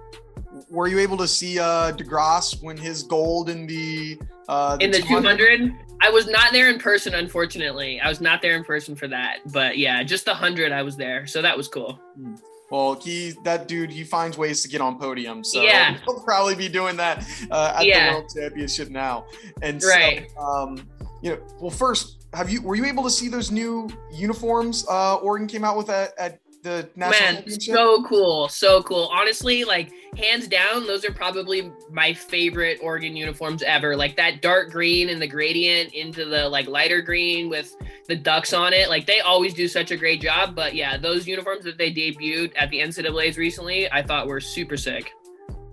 were 0.70 0.88
you 0.88 0.98
able 0.98 1.16
to 1.16 1.28
see 1.28 1.58
uh 1.58 1.90
De 1.92 2.04
Grasse 2.04 2.60
win 2.62 2.76
his 2.76 3.02
gold 3.02 3.48
in 3.48 3.66
the 3.66 4.18
uh 4.48 4.76
the 4.76 4.84
in 4.84 4.90
the 4.90 5.00
200? 5.00 5.58
200 5.58 5.86
i 6.02 6.10
was 6.10 6.26
not 6.26 6.52
there 6.52 6.70
in 6.70 6.78
person 6.78 7.14
unfortunately 7.14 8.00
i 8.00 8.08
was 8.08 8.20
not 8.20 8.42
there 8.42 8.56
in 8.56 8.64
person 8.64 8.94
for 8.94 9.08
that 9.08 9.38
but 9.52 9.78
yeah 9.78 10.02
just 10.02 10.24
the 10.24 10.30
100 10.30 10.72
i 10.72 10.82
was 10.82 10.96
there 10.96 11.26
so 11.26 11.42
that 11.42 11.56
was 11.56 11.68
cool 11.68 11.98
hmm. 12.14 12.34
well 12.70 12.94
he 12.94 13.32
that 13.44 13.68
dude 13.68 13.90
he 13.90 14.04
finds 14.04 14.36
ways 14.36 14.62
to 14.62 14.68
get 14.68 14.80
on 14.80 14.98
podiums 14.98 15.46
so 15.46 15.62
yeah 15.62 15.98
he'll 16.04 16.20
probably 16.20 16.54
be 16.54 16.68
doing 16.68 16.96
that 16.96 17.26
uh, 17.50 17.74
at 17.76 17.86
yeah. 17.86 18.08
the 18.08 18.18
world 18.18 18.30
championship 18.34 18.90
now 18.90 19.24
and 19.62 19.82
right. 19.82 20.30
so 20.30 20.40
um 20.40 20.88
you 21.22 21.30
know 21.30 21.38
well 21.60 21.70
first 21.70 22.26
have 22.34 22.50
you 22.50 22.60
were 22.60 22.74
you 22.74 22.84
able 22.84 23.02
to 23.02 23.10
see 23.10 23.28
those 23.28 23.50
new 23.50 23.88
uniforms 24.12 24.86
uh 24.88 25.16
oregon 25.16 25.48
came 25.48 25.64
out 25.64 25.76
with 25.76 25.88
at, 25.88 26.12
at 26.18 26.40
the 26.66 26.88
national 26.96 27.42
Man, 27.44 27.60
so 27.60 28.02
cool, 28.04 28.48
so 28.48 28.82
cool. 28.82 29.08
Honestly, 29.12 29.64
like 29.64 29.92
hands 30.16 30.48
down, 30.48 30.86
those 30.86 31.04
are 31.04 31.12
probably 31.12 31.70
my 31.90 32.12
favorite 32.12 32.80
Oregon 32.82 33.16
uniforms 33.16 33.62
ever. 33.62 33.96
Like 33.96 34.16
that 34.16 34.42
dark 34.42 34.70
green 34.70 35.08
and 35.08 35.22
the 35.22 35.28
gradient 35.28 35.94
into 35.94 36.24
the 36.24 36.48
like 36.48 36.66
lighter 36.66 37.00
green 37.00 37.48
with 37.48 37.74
the 38.08 38.16
ducks 38.16 38.52
on 38.52 38.72
it. 38.72 38.88
Like 38.88 39.06
they 39.06 39.20
always 39.20 39.54
do 39.54 39.68
such 39.68 39.92
a 39.92 39.96
great 39.96 40.20
job. 40.20 40.56
But 40.56 40.74
yeah, 40.74 40.96
those 40.96 41.28
uniforms 41.28 41.64
that 41.64 41.78
they 41.78 41.92
debuted 41.92 42.52
at 42.56 42.70
the 42.70 42.80
NCAA's 42.80 43.38
recently, 43.38 43.90
I 43.92 44.02
thought 44.02 44.26
were 44.26 44.40
super 44.40 44.76
sick. 44.76 45.12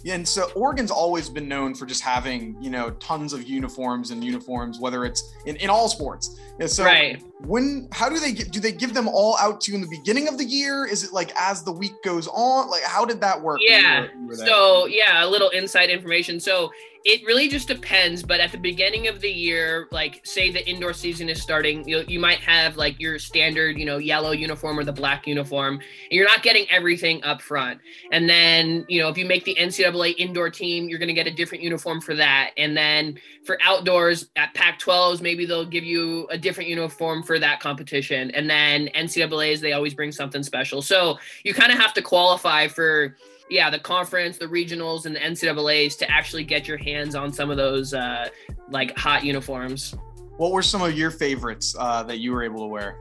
And 0.06 0.28
so 0.28 0.52
Oregon's 0.56 0.92
always 0.92 1.30
been 1.30 1.48
known 1.48 1.74
for 1.74 1.86
just 1.86 2.02
having, 2.02 2.58
you 2.62 2.70
know, 2.70 2.92
tons 2.92 3.32
of 3.32 3.44
uniforms 3.44 4.12
and 4.12 4.24
uniforms, 4.24 4.80
whether 4.80 5.06
it's 5.06 5.34
in, 5.46 5.56
in 5.58 5.70
all 5.70 5.88
sports. 5.88 6.40
And 6.60 6.70
so 6.70 6.84
right. 6.84 7.22
when 7.46 7.88
how 7.92 8.10
do 8.10 8.20
they 8.20 8.34
get 8.34 8.52
do 8.52 8.60
they 8.60 8.72
give 8.72 8.94
them 8.94 9.08
all 9.08 9.38
out 9.40 9.62
to 9.62 9.72
you 9.72 9.76
in 9.76 9.82
the 9.82 9.90
beginning 9.90 10.28
of 10.28 10.38
the 10.38 10.46
year? 10.46 10.86
Is 10.86 11.04
it 11.04 11.14
like 11.14 11.32
as 11.40 11.64
the 11.64 11.72
week 11.72 11.94
goes 12.04 12.28
on? 12.28 12.70
Like 12.70 12.84
how 12.84 13.06
did 13.06 13.22
that 13.22 13.42
work? 13.42 13.60
Yeah. 13.62 13.80
You 13.80 14.02
were, 14.02 14.22
you 14.22 14.28
were 14.28 14.36
so 14.36 14.86
yeah, 14.88 15.26
a 15.26 15.28
little 15.28 15.50
inside 15.50 15.90
information. 15.90 16.40
So 16.40 16.72
it 17.06 17.26
really 17.26 17.48
just 17.48 17.68
depends 17.68 18.24
but 18.24 18.40
at 18.40 18.52
the 18.52 18.58
beginning 18.58 19.08
of 19.08 19.20
the 19.20 19.30
year 19.30 19.88
like 19.92 20.22
say 20.26 20.52
the 20.52 20.66
indoor 20.68 20.94
season 20.94 21.28
is 21.28 21.42
starting 21.42 21.88
you, 21.88 22.04
you 22.08 22.20
might 22.20 22.40
have 22.40 22.78
like 22.78 23.00
your 23.00 23.20
standard 23.20 23.78
you 23.78 23.86
know 23.86 23.98
yellow 23.98 24.32
uniform 24.32 24.80
or 24.80 24.84
the 24.84 24.94
black 24.94 25.28
uniform 25.28 25.76
and 25.76 25.84
you're 26.12 26.28
not 26.28 26.44
getting 26.44 26.70
everything 26.70 27.24
up 27.24 27.42
front. 27.42 27.80
And 28.12 28.30
then 28.30 28.86
you 28.88 29.02
know 29.02 29.10
if 29.10 29.18
you 29.18 29.26
make 29.26 29.44
the 29.44 29.56
ncaa 29.56 30.16
indoor 30.18 30.50
team 30.50 30.88
you're 30.88 31.00
going 31.00 31.08
to 31.08 31.14
get 31.14 31.28
a 31.28 31.32
different 31.32 31.64
uniform 31.64 32.02
for 32.02 32.16
that. 32.16 32.52
And 32.58 32.76
then 32.76 33.20
for 33.46 33.58
outdoors 33.62 34.30
at 34.36 34.54
pac 34.54 34.80
12s 34.80 35.22
maybe 35.22 35.46
they'll 35.46 35.66
give 35.66 35.84
you 35.84 36.28
a 36.30 36.38
different 36.38 36.70
uniform 36.70 37.24
for 37.24 37.40
that 37.40 37.60
competition. 37.60 38.32
And 38.32 38.50
then 38.50 38.90
ncaa's 38.96 39.62
they 39.62 39.74
always 39.74 39.94
bring 39.94 40.12
something 40.12 40.44
special. 40.44 40.82
So 40.82 41.18
you 41.44 41.54
kind 41.54 41.72
of 41.72 41.78
have 41.78 41.94
to 41.94 42.02
qualify 42.02 42.68
for 42.68 43.16
yeah, 43.54 43.70
the 43.70 43.78
conference, 43.78 44.40
the 44.40 44.48
regionals, 44.48 45.06
and 45.06 45.16
the 45.16 45.20
NCAA's 45.20 45.96
to 45.98 46.10
actually 46.10 46.44
get 46.44 46.68
your 46.68 46.78
hands 46.78 47.14
on 47.14 47.32
some 47.32 47.52
of 47.52 47.58
those 47.58 47.94
uh, 47.94 48.28
like 48.70 48.98
hot 48.98 49.24
uniforms. 49.24 49.94
What 50.38 50.52
were 50.52 50.64
some 50.64 50.82
of 50.82 50.98
your 50.98 51.12
favorites 51.12 51.76
uh, 51.78 52.02
that 52.04 52.18
you 52.18 52.32
were 52.32 52.42
able 52.42 52.62
to 52.62 52.66
wear? 52.66 52.98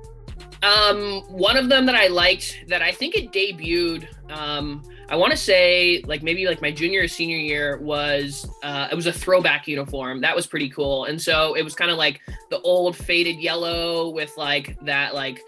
Um, 0.62 1.22
one 1.28 1.56
of 1.56 1.70
them 1.70 1.86
that 1.86 1.94
I 1.94 2.08
liked 2.08 2.64
that 2.68 2.82
I 2.82 2.92
think 2.92 3.16
it 3.16 3.32
debuted. 3.32 4.06
Um, 4.30 4.82
I 5.08 5.16
want 5.16 5.30
to 5.32 5.38
say 5.38 6.02
like 6.06 6.22
maybe 6.22 6.46
like 6.46 6.60
my 6.60 6.70
junior 6.70 7.02
or 7.02 7.08
senior 7.08 7.38
year 7.38 7.78
was 7.78 8.46
uh, 8.62 8.88
it 8.92 8.94
was 8.94 9.06
a 9.06 9.12
throwback 9.12 9.66
uniform 9.66 10.20
that 10.20 10.36
was 10.36 10.46
pretty 10.46 10.68
cool, 10.68 11.06
and 11.06 11.20
so 11.20 11.54
it 11.54 11.62
was 11.62 11.74
kind 11.74 11.90
of 11.90 11.96
like 11.96 12.20
the 12.50 12.60
old 12.60 12.94
faded 12.94 13.40
yellow 13.40 14.10
with 14.10 14.36
like 14.36 14.78
that 14.84 15.14
like 15.14 15.42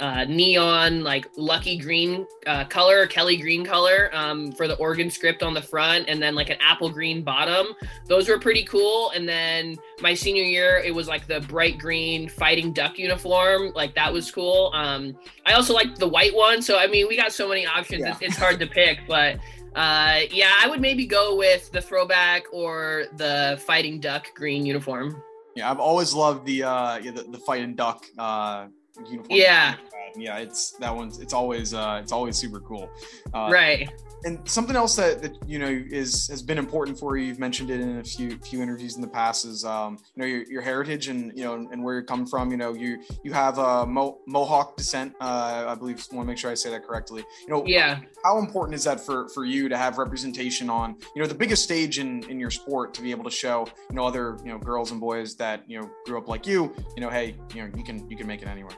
uh, 0.00 0.24
neon 0.24 1.02
like 1.02 1.28
lucky 1.36 1.76
green 1.76 2.26
uh, 2.46 2.64
color 2.64 3.06
kelly 3.06 3.36
green 3.36 3.64
color 3.64 4.10
um, 4.12 4.52
for 4.52 4.68
the 4.68 4.76
oregon 4.76 5.10
script 5.10 5.42
on 5.42 5.54
the 5.54 5.62
front 5.62 6.08
and 6.08 6.22
then 6.22 6.34
like 6.34 6.50
an 6.50 6.58
apple 6.60 6.90
green 6.90 7.22
bottom. 7.22 7.68
Those 8.06 8.28
were 8.28 8.38
pretty 8.38 8.64
cool 8.64 9.10
and 9.10 9.28
then 9.28 9.76
my 10.00 10.14
senior 10.14 10.44
year 10.44 10.82
it 10.84 10.94
was 10.94 11.08
like 11.08 11.26
the 11.26 11.40
bright 11.40 11.78
green 11.78 12.28
fighting 12.28 12.72
duck 12.72 12.98
uniform 12.98 13.72
like 13.74 13.94
that 13.94 14.12
was 14.12 14.30
cool. 14.30 14.70
Um, 14.74 15.16
i 15.46 15.52
also 15.52 15.74
liked 15.74 15.98
the 15.98 16.08
white 16.08 16.34
one 16.34 16.62
so 16.62 16.78
i 16.78 16.86
mean 16.86 17.06
we 17.08 17.16
got 17.16 17.32
so 17.32 17.48
many 17.48 17.66
options 17.66 18.00
yeah. 18.00 18.12
it's, 18.12 18.22
it's 18.22 18.36
hard 18.36 18.58
to 18.60 18.66
pick 18.66 19.00
but 19.06 19.36
uh, 19.74 20.20
yeah 20.30 20.54
i 20.60 20.66
would 20.68 20.80
maybe 20.80 21.06
go 21.06 21.36
with 21.36 21.70
the 21.72 21.80
throwback 21.80 22.44
or 22.52 23.04
the 23.16 23.60
fighting 23.66 24.00
duck 24.00 24.34
green 24.34 24.64
uniform. 24.64 25.22
Yeah 25.54 25.70
i've 25.70 25.80
always 25.80 26.14
loved 26.14 26.46
the 26.46 26.62
uh 26.64 26.98
yeah, 26.98 27.10
the, 27.10 27.22
the 27.24 27.38
fighting 27.38 27.74
duck 27.74 28.04
uh 28.18 28.66
uniform. 28.98 29.38
Yeah. 29.38 29.76
Yeah, 30.16 30.38
it's 30.38 30.72
that 30.72 30.94
one's 30.94 31.18
it's 31.18 31.32
always 31.32 31.74
uh 31.74 31.98
it's 32.00 32.12
always 32.12 32.36
super 32.36 32.60
cool. 32.60 32.88
Uh, 33.32 33.48
right 33.50 33.90
and 34.24 34.48
something 34.48 34.74
else 34.74 34.96
that, 34.96 35.22
that 35.22 35.36
you 35.46 35.58
know 35.58 35.68
is 35.68 36.26
has 36.28 36.42
been 36.42 36.58
important 36.58 36.98
for 36.98 37.16
you 37.16 37.26
you've 37.26 37.38
mentioned 37.38 37.70
it 37.70 37.80
in 37.80 37.98
a 37.98 38.04
few 38.04 38.38
few 38.38 38.62
interviews 38.62 38.96
in 38.96 39.02
the 39.02 39.08
past 39.08 39.44
is 39.44 39.64
um, 39.64 39.98
you 40.14 40.22
know 40.22 40.26
your, 40.26 40.42
your 40.44 40.62
heritage 40.62 41.08
and 41.08 41.36
you 41.36 41.44
know 41.44 41.54
and 41.54 41.82
where 41.82 41.96
you 41.96 42.02
come 42.02 42.26
from 42.26 42.50
you 42.50 42.56
know 42.56 42.74
you 42.74 43.02
you 43.22 43.32
have 43.32 43.58
a 43.58 43.86
Mo- 43.86 44.18
mohawk 44.26 44.76
descent 44.76 45.14
uh, 45.20 45.66
i 45.68 45.74
believe 45.74 46.04
want 46.12 46.26
to 46.26 46.30
make 46.30 46.38
sure 46.38 46.50
i 46.50 46.54
say 46.54 46.70
that 46.70 46.86
correctly 46.86 47.24
you 47.42 47.48
know 47.48 47.64
yeah 47.66 48.00
how 48.24 48.38
important 48.38 48.74
is 48.74 48.84
that 48.84 49.00
for 49.00 49.28
for 49.28 49.44
you 49.44 49.68
to 49.68 49.76
have 49.76 49.98
representation 49.98 50.68
on 50.70 50.96
you 51.14 51.22
know 51.22 51.28
the 51.28 51.34
biggest 51.34 51.62
stage 51.62 51.98
in 51.98 52.22
in 52.30 52.40
your 52.40 52.50
sport 52.50 52.94
to 52.94 53.02
be 53.02 53.10
able 53.10 53.24
to 53.24 53.30
show 53.30 53.66
you 53.90 53.96
know 53.96 54.06
other 54.06 54.38
you 54.44 54.50
know 54.50 54.58
girls 54.58 54.90
and 54.90 55.00
boys 55.00 55.36
that 55.36 55.68
you 55.68 55.80
know 55.80 55.90
grew 56.06 56.18
up 56.18 56.28
like 56.28 56.46
you 56.46 56.74
you 56.96 57.00
know 57.00 57.10
hey 57.10 57.36
you 57.54 57.62
know 57.62 57.70
you 57.76 57.84
can 57.84 58.08
you 58.10 58.16
can 58.16 58.26
make 58.26 58.42
it 58.42 58.48
anywhere 58.48 58.74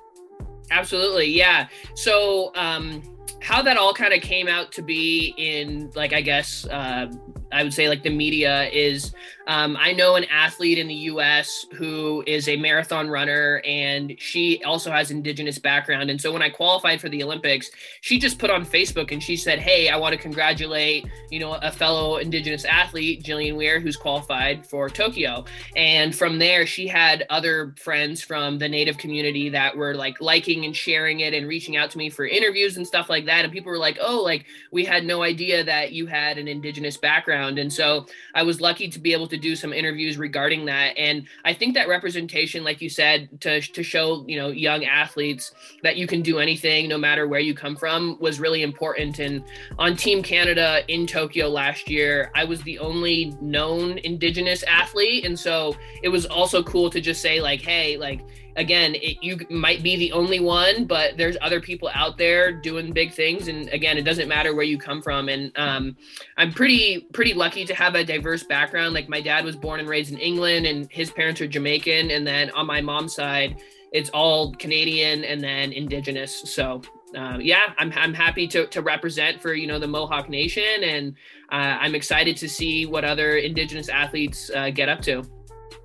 absolutely 0.70 1.26
yeah. 1.26 1.68
So 1.94 2.52
um 2.55 3.02
how 3.40 3.62
that 3.62 3.76
all 3.76 3.94
kind 3.94 4.12
of 4.12 4.20
came 4.20 4.48
out 4.48 4.72
to 4.72 4.82
be 4.82 5.34
in 5.36 5.90
like 5.94 6.12
i 6.12 6.20
guess 6.20 6.66
uh, 6.66 7.10
i 7.52 7.62
would 7.62 7.72
say 7.72 7.88
like 7.88 8.02
the 8.02 8.10
media 8.10 8.68
is 8.70 9.14
um, 9.48 9.76
I 9.78 9.92
know 9.92 10.16
an 10.16 10.24
athlete 10.24 10.78
in 10.78 10.88
the 10.88 10.94
US 10.94 11.66
who 11.72 12.24
is 12.26 12.48
a 12.48 12.56
marathon 12.56 13.08
runner 13.08 13.62
and 13.64 14.14
she 14.18 14.62
also 14.64 14.90
has 14.90 15.10
indigenous 15.10 15.58
background. 15.58 16.10
And 16.10 16.20
so 16.20 16.32
when 16.32 16.42
I 16.42 16.48
qualified 16.48 17.00
for 17.00 17.08
the 17.08 17.22
Olympics, 17.22 17.70
she 18.00 18.18
just 18.18 18.38
put 18.38 18.50
on 18.50 18.66
Facebook 18.66 19.12
and 19.12 19.22
she 19.22 19.36
said, 19.36 19.60
Hey, 19.60 19.88
I 19.88 19.96
want 19.96 20.14
to 20.14 20.20
congratulate, 20.20 21.06
you 21.30 21.38
know, 21.38 21.54
a 21.54 21.70
fellow 21.70 22.16
indigenous 22.16 22.64
athlete, 22.64 23.22
Jillian 23.22 23.56
Weir, 23.56 23.78
who's 23.78 23.96
qualified 23.96 24.66
for 24.66 24.88
Tokyo. 24.88 25.44
And 25.76 26.14
from 26.14 26.38
there, 26.38 26.66
she 26.66 26.88
had 26.88 27.24
other 27.30 27.74
friends 27.78 28.22
from 28.22 28.58
the 28.58 28.68
native 28.68 28.98
community 28.98 29.48
that 29.50 29.76
were 29.76 29.94
like 29.94 30.20
liking 30.20 30.64
and 30.64 30.74
sharing 30.74 31.20
it 31.20 31.34
and 31.34 31.46
reaching 31.46 31.76
out 31.76 31.90
to 31.92 31.98
me 31.98 32.10
for 32.10 32.26
interviews 32.26 32.76
and 32.76 32.86
stuff 32.86 33.08
like 33.08 33.15
that. 33.24 33.44
And 33.44 33.52
people 33.52 33.72
were 33.72 33.79
like, 33.79 33.98
Oh, 34.00 34.22
like 34.22 34.44
we 34.70 34.85
had 34.85 35.07
no 35.07 35.22
idea 35.22 35.64
that 35.64 35.92
you 35.92 36.07
had 36.07 36.37
an 36.37 36.46
indigenous 36.46 36.98
background. 36.98 37.59
And 37.59 37.72
so 37.72 38.07
I 38.35 38.42
was 38.42 38.61
lucky 38.61 38.88
to 38.90 38.98
be 38.98 39.14
able 39.14 39.26
to 39.29 39.37
to 39.37 39.42
do 39.42 39.55
some 39.55 39.72
interviews 39.72 40.16
regarding 40.16 40.64
that. 40.66 40.96
And 40.96 41.26
I 41.44 41.52
think 41.52 41.74
that 41.74 41.88
representation, 41.88 42.64
like 42.64 42.81
you 42.81 42.88
said, 42.88 43.40
to, 43.42 43.61
to 43.61 43.83
show, 43.83 44.24
you 44.26 44.37
know, 44.37 44.48
young 44.48 44.85
athletes 44.85 45.52
that 45.83 45.96
you 45.96 46.07
can 46.07 46.22
do 46.22 46.38
anything 46.38 46.88
no 46.88 46.98
matter 46.98 47.29
where 47.29 47.40
you 47.40 47.55
come 47.55 47.76
from 47.76 48.16
was 48.20 48.40
really 48.40 48.62
important. 48.62 49.18
And 49.18 49.44
on 49.79 49.94
Team 49.96 50.22
Canada 50.22 50.83
in 50.88 51.07
Tokyo 51.07 51.48
last 51.48 51.88
year, 51.90 52.31
I 52.35 52.44
was 52.44 52.62
the 52.62 52.79
only 52.79 53.37
known 53.40 53.98
Indigenous 53.98 54.62
athlete. 54.64 55.24
And 55.26 55.38
so 55.38 55.76
it 56.02 56.09
was 56.09 56.26
also 56.26 56.62
cool 56.62 56.90
to 56.90 57.00
just 57.00 57.20
say, 57.20 57.40
like, 57.40 57.61
hey, 57.61 57.96
like, 57.96 58.22
again, 58.57 58.95
it, 58.97 59.23
you 59.23 59.38
might 59.51 59.83
be 59.83 59.97
the 59.97 60.12
only 60.12 60.40
one, 60.40 60.85
but 60.87 61.16
there's 61.16 61.37
other 61.40 61.61
people 61.61 61.90
out 61.95 62.19
there 62.19 62.53
doing 62.53 62.92
big 62.92 63.12
things. 63.12 63.49
And 63.49 63.69
again, 63.69 63.99
it 63.99 64.03
doesn't 64.03 64.29
matter 64.29 64.55
where 64.55 64.64
you 64.64 64.79
come 64.79 65.03
from. 65.03 65.29
And 65.29 65.53
um, 65.57 65.97
I'm 66.37 66.53
pretty 66.53 67.07
pretty 67.12 67.35
lucky 67.35 67.64
to 67.64 67.75
have 67.75 67.95
a 67.95 68.05
diverse 68.05 68.42
background. 68.42 68.95
Like 68.95 69.09
my 69.09 69.21
dad 69.21 69.45
was 69.45 69.57
born 69.57 69.81
and 69.81 69.88
raised 69.88 70.12
in 70.12 70.19
England, 70.19 70.66
and 70.66 70.90
his 70.90 71.11
parents 71.11 71.40
are 71.40 71.47
Jamaican, 71.47 72.11
and 72.11 72.27
then 72.27 72.51
on 72.51 72.66
my 72.66 72.81
mom's 72.81 73.14
side, 73.14 73.62
it's 73.92 74.11
all 74.11 74.53
Canadian 74.55 75.25
and 75.25 75.40
then 75.42 75.73
Indigenous. 75.73 76.42
So 76.53 76.83
uh, 77.16 77.38
yeah, 77.40 77.73
I'm, 77.79 77.92
I'm 77.97 78.12
happy 78.12 78.47
to, 78.49 78.66
to 78.66 78.83
represent 78.83 79.40
for 79.40 79.55
you 79.55 79.66
know 79.66 79.79
the 79.79 79.87
Mohawk 79.87 80.29
Nation, 80.29 80.83
and 80.83 81.14
uh, 81.53 81.79
I'm 81.81 81.95
excited 81.95 82.37
to 82.38 82.49
see 82.49 82.87
what 82.87 83.05
other 83.05 83.37
Indigenous 83.37 83.88
athletes 83.88 84.51
uh, 84.55 84.71
get 84.71 84.88
up 84.88 85.01
to 85.03 85.23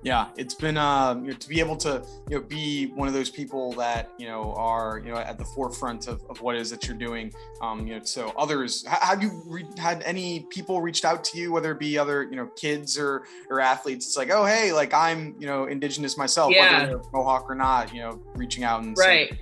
yeah 0.02 0.28
it's 0.36 0.54
been 0.54 0.76
um, 0.76 1.24
you 1.24 1.30
know, 1.30 1.36
to 1.36 1.48
be 1.48 1.60
able 1.60 1.76
to 1.76 2.04
you 2.28 2.38
know 2.38 2.42
be 2.42 2.86
one 2.94 3.08
of 3.08 3.14
those 3.14 3.30
people 3.30 3.72
that 3.72 4.10
you 4.18 4.26
know 4.26 4.52
are 4.54 5.00
you 5.04 5.12
know 5.12 5.18
at 5.18 5.38
the 5.38 5.44
forefront 5.44 6.08
of, 6.08 6.22
of 6.28 6.40
what 6.40 6.54
it 6.54 6.60
is 6.60 6.70
that 6.70 6.86
you're 6.86 6.96
doing 6.96 7.32
um, 7.60 7.86
you 7.86 7.94
know 7.94 8.04
so 8.04 8.32
others 8.36 8.84
have 8.86 9.22
you 9.22 9.42
re- 9.46 9.66
had 9.78 10.02
any 10.02 10.46
people 10.50 10.80
reached 10.80 11.04
out 11.04 11.22
to 11.24 11.38
you 11.38 11.52
whether 11.52 11.72
it 11.72 11.78
be 11.78 11.98
other 11.98 12.24
you 12.24 12.36
know 12.36 12.46
kids 12.56 12.98
or 12.98 13.24
or 13.50 13.60
athletes 13.60 14.06
it's 14.06 14.16
like 14.16 14.30
oh 14.30 14.44
hey 14.44 14.72
like 14.72 14.92
i'm 14.94 15.34
you 15.38 15.46
know 15.46 15.66
indigenous 15.66 16.16
myself 16.16 16.52
yeah. 16.52 16.82
whether 16.82 17.02
mohawk 17.12 17.48
or 17.48 17.54
not 17.54 17.92
you 17.94 18.00
know 18.00 18.20
reaching 18.34 18.64
out 18.64 18.82
and 18.82 18.96
right 18.98 19.28
saying, 19.30 19.38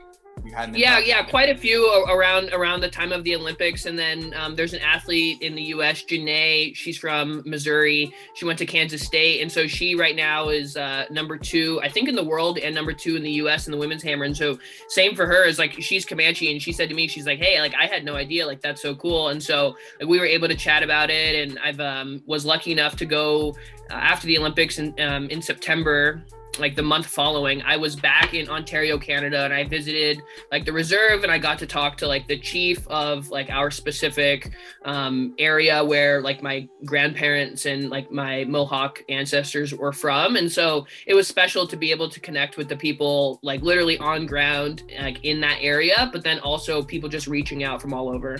yeah 0.72 0.98
yeah 0.98 1.22
quite 1.22 1.48
a 1.48 1.56
few 1.56 1.90
around 2.08 2.50
around 2.52 2.80
the 2.80 2.88
time 2.88 3.12
of 3.12 3.24
the 3.24 3.34
olympics 3.34 3.86
and 3.86 3.98
then 3.98 4.32
um, 4.36 4.56
there's 4.56 4.72
an 4.72 4.80
athlete 4.80 5.40
in 5.42 5.54
the 5.54 5.62
us 5.62 6.02
Janae. 6.02 6.74
she's 6.74 6.98
from 6.98 7.42
missouri 7.44 8.12
she 8.34 8.44
went 8.44 8.58
to 8.58 8.66
kansas 8.66 9.02
state 9.02 9.40
and 9.40 9.50
so 9.50 9.66
she 9.66 9.94
right 9.94 10.16
now 10.16 10.48
is 10.48 10.76
uh, 10.76 11.04
number 11.10 11.36
two 11.36 11.80
i 11.82 11.88
think 11.88 12.08
in 12.08 12.14
the 12.14 12.24
world 12.24 12.58
and 12.58 12.74
number 12.74 12.92
two 12.92 13.16
in 13.16 13.22
the 13.22 13.30
us 13.32 13.66
in 13.66 13.72
the 13.72 13.78
women's 13.78 14.02
hammer 14.02 14.24
and 14.24 14.36
so 14.36 14.58
same 14.88 15.14
for 15.14 15.26
her 15.26 15.44
is 15.44 15.58
like 15.58 15.72
she's 15.80 16.04
comanche 16.04 16.50
and 16.50 16.62
she 16.62 16.72
said 16.72 16.88
to 16.88 16.94
me 16.94 17.06
she's 17.06 17.26
like 17.26 17.38
hey 17.38 17.60
like 17.60 17.74
i 17.78 17.86
had 17.86 18.04
no 18.04 18.16
idea 18.16 18.46
like 18.46 18.60
that's 18.60 18.82
so 18.82 18.94
cool 18.94 19.28
and 19.28 19.42
so 19.42 19.76
like, 20.00 20.08
we 20.08 20.18
were 20.18 20.26
able 20.26 20.48
to 20.48 20.56
chat 20.56 20.82
about 20.82 21.10
it 21.10 21.48
and 21.48 21.58
i've 21.60 21.80
um, 21.80 22.22
was 22.26 22.44
lucky 22.44 22.72
enough 22.72 22.96
to 22.96 23.04
go 23.04 23.54
uh, 23.90 23.94
after 23.94 24.26
the 24.26 24.38
olympics 24.38 24.78
in, 24.78 24.94
um, 25.00 25.28
in 25.30 25.42
september 25.42 26.24
like 26.58 26.74
the 26.74 26.82
month 26.82 27.06
following 27.06 27.62
i 27.62 27.76
was 27.76 27.96
back 27.96 28.34
in 28.34 28.48
ontario 28.48 28.98
canada 28.98 29.44
and 29.44 29.54
i 29.54 29.64
visited 29.64 30.20
like 30.50 30.64
the 30.64 30.72
reserve 30.72 31.22
and 31.22 31.30
i 31.30 31.38
got 31.38 31.58
to 31.58 31.66
talk 31.66 31.96
to 31.96 32.06
like 32.06 32.26
the 32.26 32.38
chief 32.38 32.86
of 32.88 33.28
like 33.30 33.50
our 33.50 33.70
specific 33.70 34.50
um, 34.84 35.34
area 35.38 35.84
where 35.84 36.20
like 36.20 36.42
my 36.42 36.68
grandparents 36.84 37.66
and 37.66 37.90
like 37.90 38.10
my 38.10 38.44
mohawk 38.44 39.02
ancestors 39.08 39.74
were 39.74 39.92
from. 39.92 40.36
And 40.36 40.50
so 40.50 40.86
it 41.06 41.14
was 41.14 41.28
special 41.28 41.66
to 41.66 41.76
be 41.76 41.90
able 41.90 42.08
to 42.08 42.20
connect 42.20 42.56
with 42.56 42.68
the 42.68 42.76
people 42.76 43.38
like 43.42 43.62
literally 43.62 43.98
on 43.98 44.26
ground 44.26 44.82
like 45.00 45.24
in 45.24 45.40
that 45.40 45.58
area 45.60 46.08
but 46.12 46.22
then 46.22 46.38
also 46.40 46.82
people 46.82 47.08
just 47.08 47.26
reaching 47.26 47.64
out 47.64 47.80
from 47.80 47.92
all 47.92 48.08
over 48.08 48.38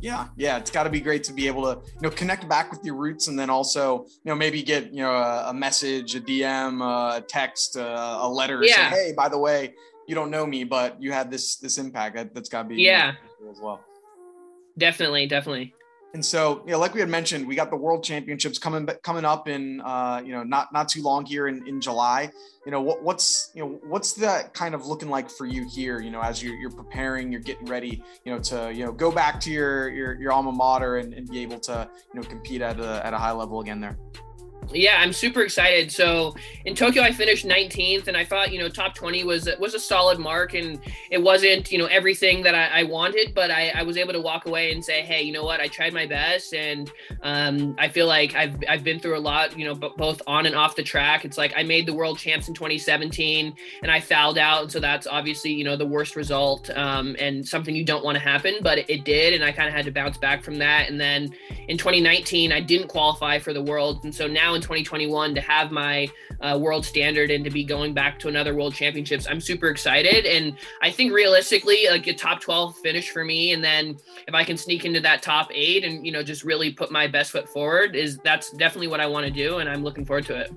yeah, 0.00 0.28
yeah, 0.36 0.58
it's 0.58 0.70
got 0.70 0.84
to 0.84 0.90
be 0.90 1.00
great 1.00 1.24
to 1.24 1.32
be 1.32 1.46
able 1.46 1.62
to 1.62 1.80
you 1.94 2.00
know 2.02 2.10
connect 2.10 2.48
back 2.48 2.70
with 2.70 2.84
your 2.84 2.96
roots, 2.96 3.28
and 3.28 3.38
then 3.38 3.50
also 3.50 4.04
you 4.04 4.26
know 4.26 4.34
maybe 4.34 4.62
get 4.62 4.92
you 4.92 5.02
know 5.02 5.12
a, 5.12 5.50
a 5.50 5.54
message, 5.54 6.14
a 6.14 6.20
DM, 6.20 6.80
uh, 6.82 7.18
a 7.18 7.20
text, 7.20 7.76
a, 7.76 7.84
a 7.84 8.28
letter. 8.28 8.62
Yeah. 8.62 8.90
Say, 8.90 9.06
hey, 9.08 9.12
by 9.16 9.28
the 9.28 9.38
way, 9.38 9.74
you 10.06 10.14
don't 10.14 10.30
know 10.30 10.46
me, 10.46 10.64
but 10.64 11.00
you 11.02 11.12
had 11.12 11.30
this 11.30 11.56
this 11.56 11.78
impact. 11.78 12.16
That, 12.16 12.34
that's 12.34 12.48
got 12.48 12.62
to 12.62 12.68
be 12.68 12.82
yeah 12.82 13.14
as 13.50 13.60
well. 13.60 13.80
Definitely, 14.78 15.26
definitely. 15.26 15.74
And 16.12 16.24
so, 16.24 16.62
you 16.66 16.72
know, 16.72 16.78
like 16.78 16.92
we 16.92 17.00
had 17.00 17.08
mentioned, 17.08 17.46
we 17.46 17.54
got 17.54 17.70
the 17.70 17.76
World 17.76 18.02
Championships 18.02 18.58
coming 18.58 18.86
coming 19.02 19.24
up 19.24 19.46
in, 19.46 19.80
uh, 19.80 20.20
you 20.24 20.32
know, 20.32 20.42
not 20.42 20.72
not 20.72 20.88
too 20.88 21.02
long 21.02 21.24
here 21.24 21.46
in, 21.46 21.66
in 21.68 21.80
July. 21.80 22.30
You 22.66 22.72
know, 22.72 22.80
what, 22.80 23.02
what's 23.02 23.52
you 23.54 23.62
know 23.62 23.78
what's 23.84 24.14
that 24.14 24.52
kind 24.52 24.74
of 24.74 24.86
looking 24.86 25.08
like 25.08 25.30
for 25.30 25.46
you 25.46 25.68
here? 25.68 26.00
You 26.00 26.10
know, 26.10 26.20
as 26.20 26.42
you're, 26.42 26.56
you're 26.56 26.72
preparing, 26.72 27.30
you're 27.30 27.40
getting 27.40 27.66
ready, 27.66 28.02
you 28.24 28.32
know, 28.32 28.40
to 28.40 28.72
you 28.74 28.84
know 28.84 28.92
go 28.92 29.12
back 29.12 29.38
to 29.40 29.50
your 29.50 29.88
your, 29.90 30.20
your 30.20 30.32
alma 30.32 30.50
mater 30.50 30.96
and, 30.96 31.14
and 31.14 31.28
be 31.28 31.42
able 31.42 31.60
to 31.60 31.88
you 32.12 32.20
know 32.20 32.26
compete 32.26 32.60
at 32.60 32.80
a 32.80 33.06
at 33.06 33.14
a 33.14 33.18
high 33.18 33.32
level 33.32 33.60
again 33.60 33.80
there 33.80 33.96
yeah, 34.72 34.96
I'm 34.98 35.12
super 35.12 35.42
excited. 35.42 35.90
So 35.90 36.34
in 36.64 36.74
Tokyo, 36.74 37.02
I 37.02 37.12
finished 37.12 37.46
19th, 37.46 38.08
and 38.08 38.16
I 38.16 38.24
thought 38.24 38.52
you 38.52 38.58
know 38.58 38.68
top 38.68 38.94
20 38.94 39.24
was 39.24 39.48
was 39.58 39.74
a 39.74 39.78
solid 39.78 40.18
mark, 40.18 40.54
and 40.54 40.78
it 41.10 41.22
wasn't 41.22 41.72
you 41.72 41.78
know 41.78 41.86
everything 41.86 42.42
that 42.42 42.54
I, 42.54 42.80
I 42.80 42.82
wanted, 42.84 43.34
but 43.34 43.50
I, 43.50 43.70
I, 43.70 43.82
was 43.82 43.96
able 43.96 44.12
to 44.12 44.20
walk 44.20 44.46
away 44.46 44.72
and 44.72 44.84
say, 44.84 45.02
hey, 45.02 45.22
you 45.22 45.32
know 45.32 45.44
what, 45.44 45.60
I 45.60 45.68
tried 45.68 45.92
my 45.92 46.06
best, 46.06 46.54
and 46.54 46.90
um, 47.22 47.74
I 47.78 47.88
feel 47.88 48.06
like 48.06 48.34
I've 48.34 48.56
I've 48.68 48.84
been 48.84 49.00
through 49.00 49.18
a 49.18 49.20
lot, 49.20 49.58
you 49.58 49.64
know, 49.64 49.74
b- 49.74 49.90
both 49.96 50.22
on 50.26 50.46
and 50.46 50.54
off 50.54 50.76
the 50.76 50.82
track. 50.82 51.24
It's 51.24 51.38
like 51.38 51.52
I 51.56 51.62
made 51.62 51.86
the 51.86 51.94
world 51.94 52.18
champs 52.18 52.48
in 52.48 52.54
2017, 52.54 53.54
and 53.82 53.90
I 53.90 54.00
fouled 54.00 54.38
out, 54.38 54.62
and 54.62 54.72
so 54.72 54.80
that's 54.80 55.06
obviously 55.06 55.52
you 55.52 55.64
know 55.64 55.76
the 55.76 55.86
worst 55.86 56.16
result 56.16 56.70
um, 56.70 57.16
and 57.18 57.46
something 57.46 57.74
you 57.74 57.84
don't 57.84 58.04
want 58.04 58.16
to 58.16 58.22
happen, 58.22 58.56
but 58.62 58.78
it, 58.78 58.90
it 58.90 59.04
did, 59.04 59.34
and 59.34 59.44
I 59.44 59.52
kind 59.52 59.68
of 59.68 59.74
had 59.74 59.84
to 59.86 59.92
bounce 59.92 60.18
back 60.18 60.44
from 60.44 60.58
that. 60.58 60.88
And 60.88 61.00
then 61.00 61.34
in 61.68 61.78
2019, 61.78 62.52
I 62.52 62.60
didn't 62.60 62.88
qualify 62.88 63.38
for 63.38 63.52
the 63.52 63.62
world, 63.62 64.04
and 64.04 64.14
so 64.14 64.26
now 64.26 64.54
in 64.60 64.62
2021 64.62 65.34
to 65.34 65.40
have 65.40 65.70
my 65.70 66.08
uh, 66.40 66.58
world 66.60 66.84
standard 66.84 67.30
and 67.30 67.42
to 67.44 67.50
be 67.50 67.64
going 67.64 67.94
back 67.94 68.18
to 68.18 68.28
another 68.28 68.54
world 68.54 68.74
championships. 68.74 69.26
I'm 69.28 69.40
super 69.40 69.68
excited. 69.68 70.26
And 70.26 70.56
I 70.82 70.90
think 70.90 71.12
realistically, 71.12 71.86
like 71.90 72.06
a 72.06 72.14
top 72.14 72.40
12 72.40 72.76
finish 72.78 73.10
for 73.10 73.24
me. 73.24 73.52
And 73.52 73.64
then 73.64 73.96
if 74.28 74.34
I 74.34 74.44
can 74.44 74.56
sneak 74.56 74.84
into 74.84 75.00
that 75.00 75.22
top 75.22 75.50
eight 75.52 75.84
and, 75.84 76.04
you 76.04 76.12
know, 76.12 76.22
just 76.22 76.44
really 76.44 76.72
put 76.72 76.90
my 76.90 77.06
best 77.06 77.32
foot 77.32 77.48
forward 77.48 77.96
is 77.96 78.18
that's 78.18 78.50
definitely 78.52 78.88
what 78.88 79.00
I 79.00 79.06
want 79.06 79.26
to 79.26 79.32
do. 79.32 79.58
And 79.58 79.68
I'm 79.68 79.82
looking 79.82 80.04
forward 80.04 80.26
to 80.26 80.36
it. 80.36 80.52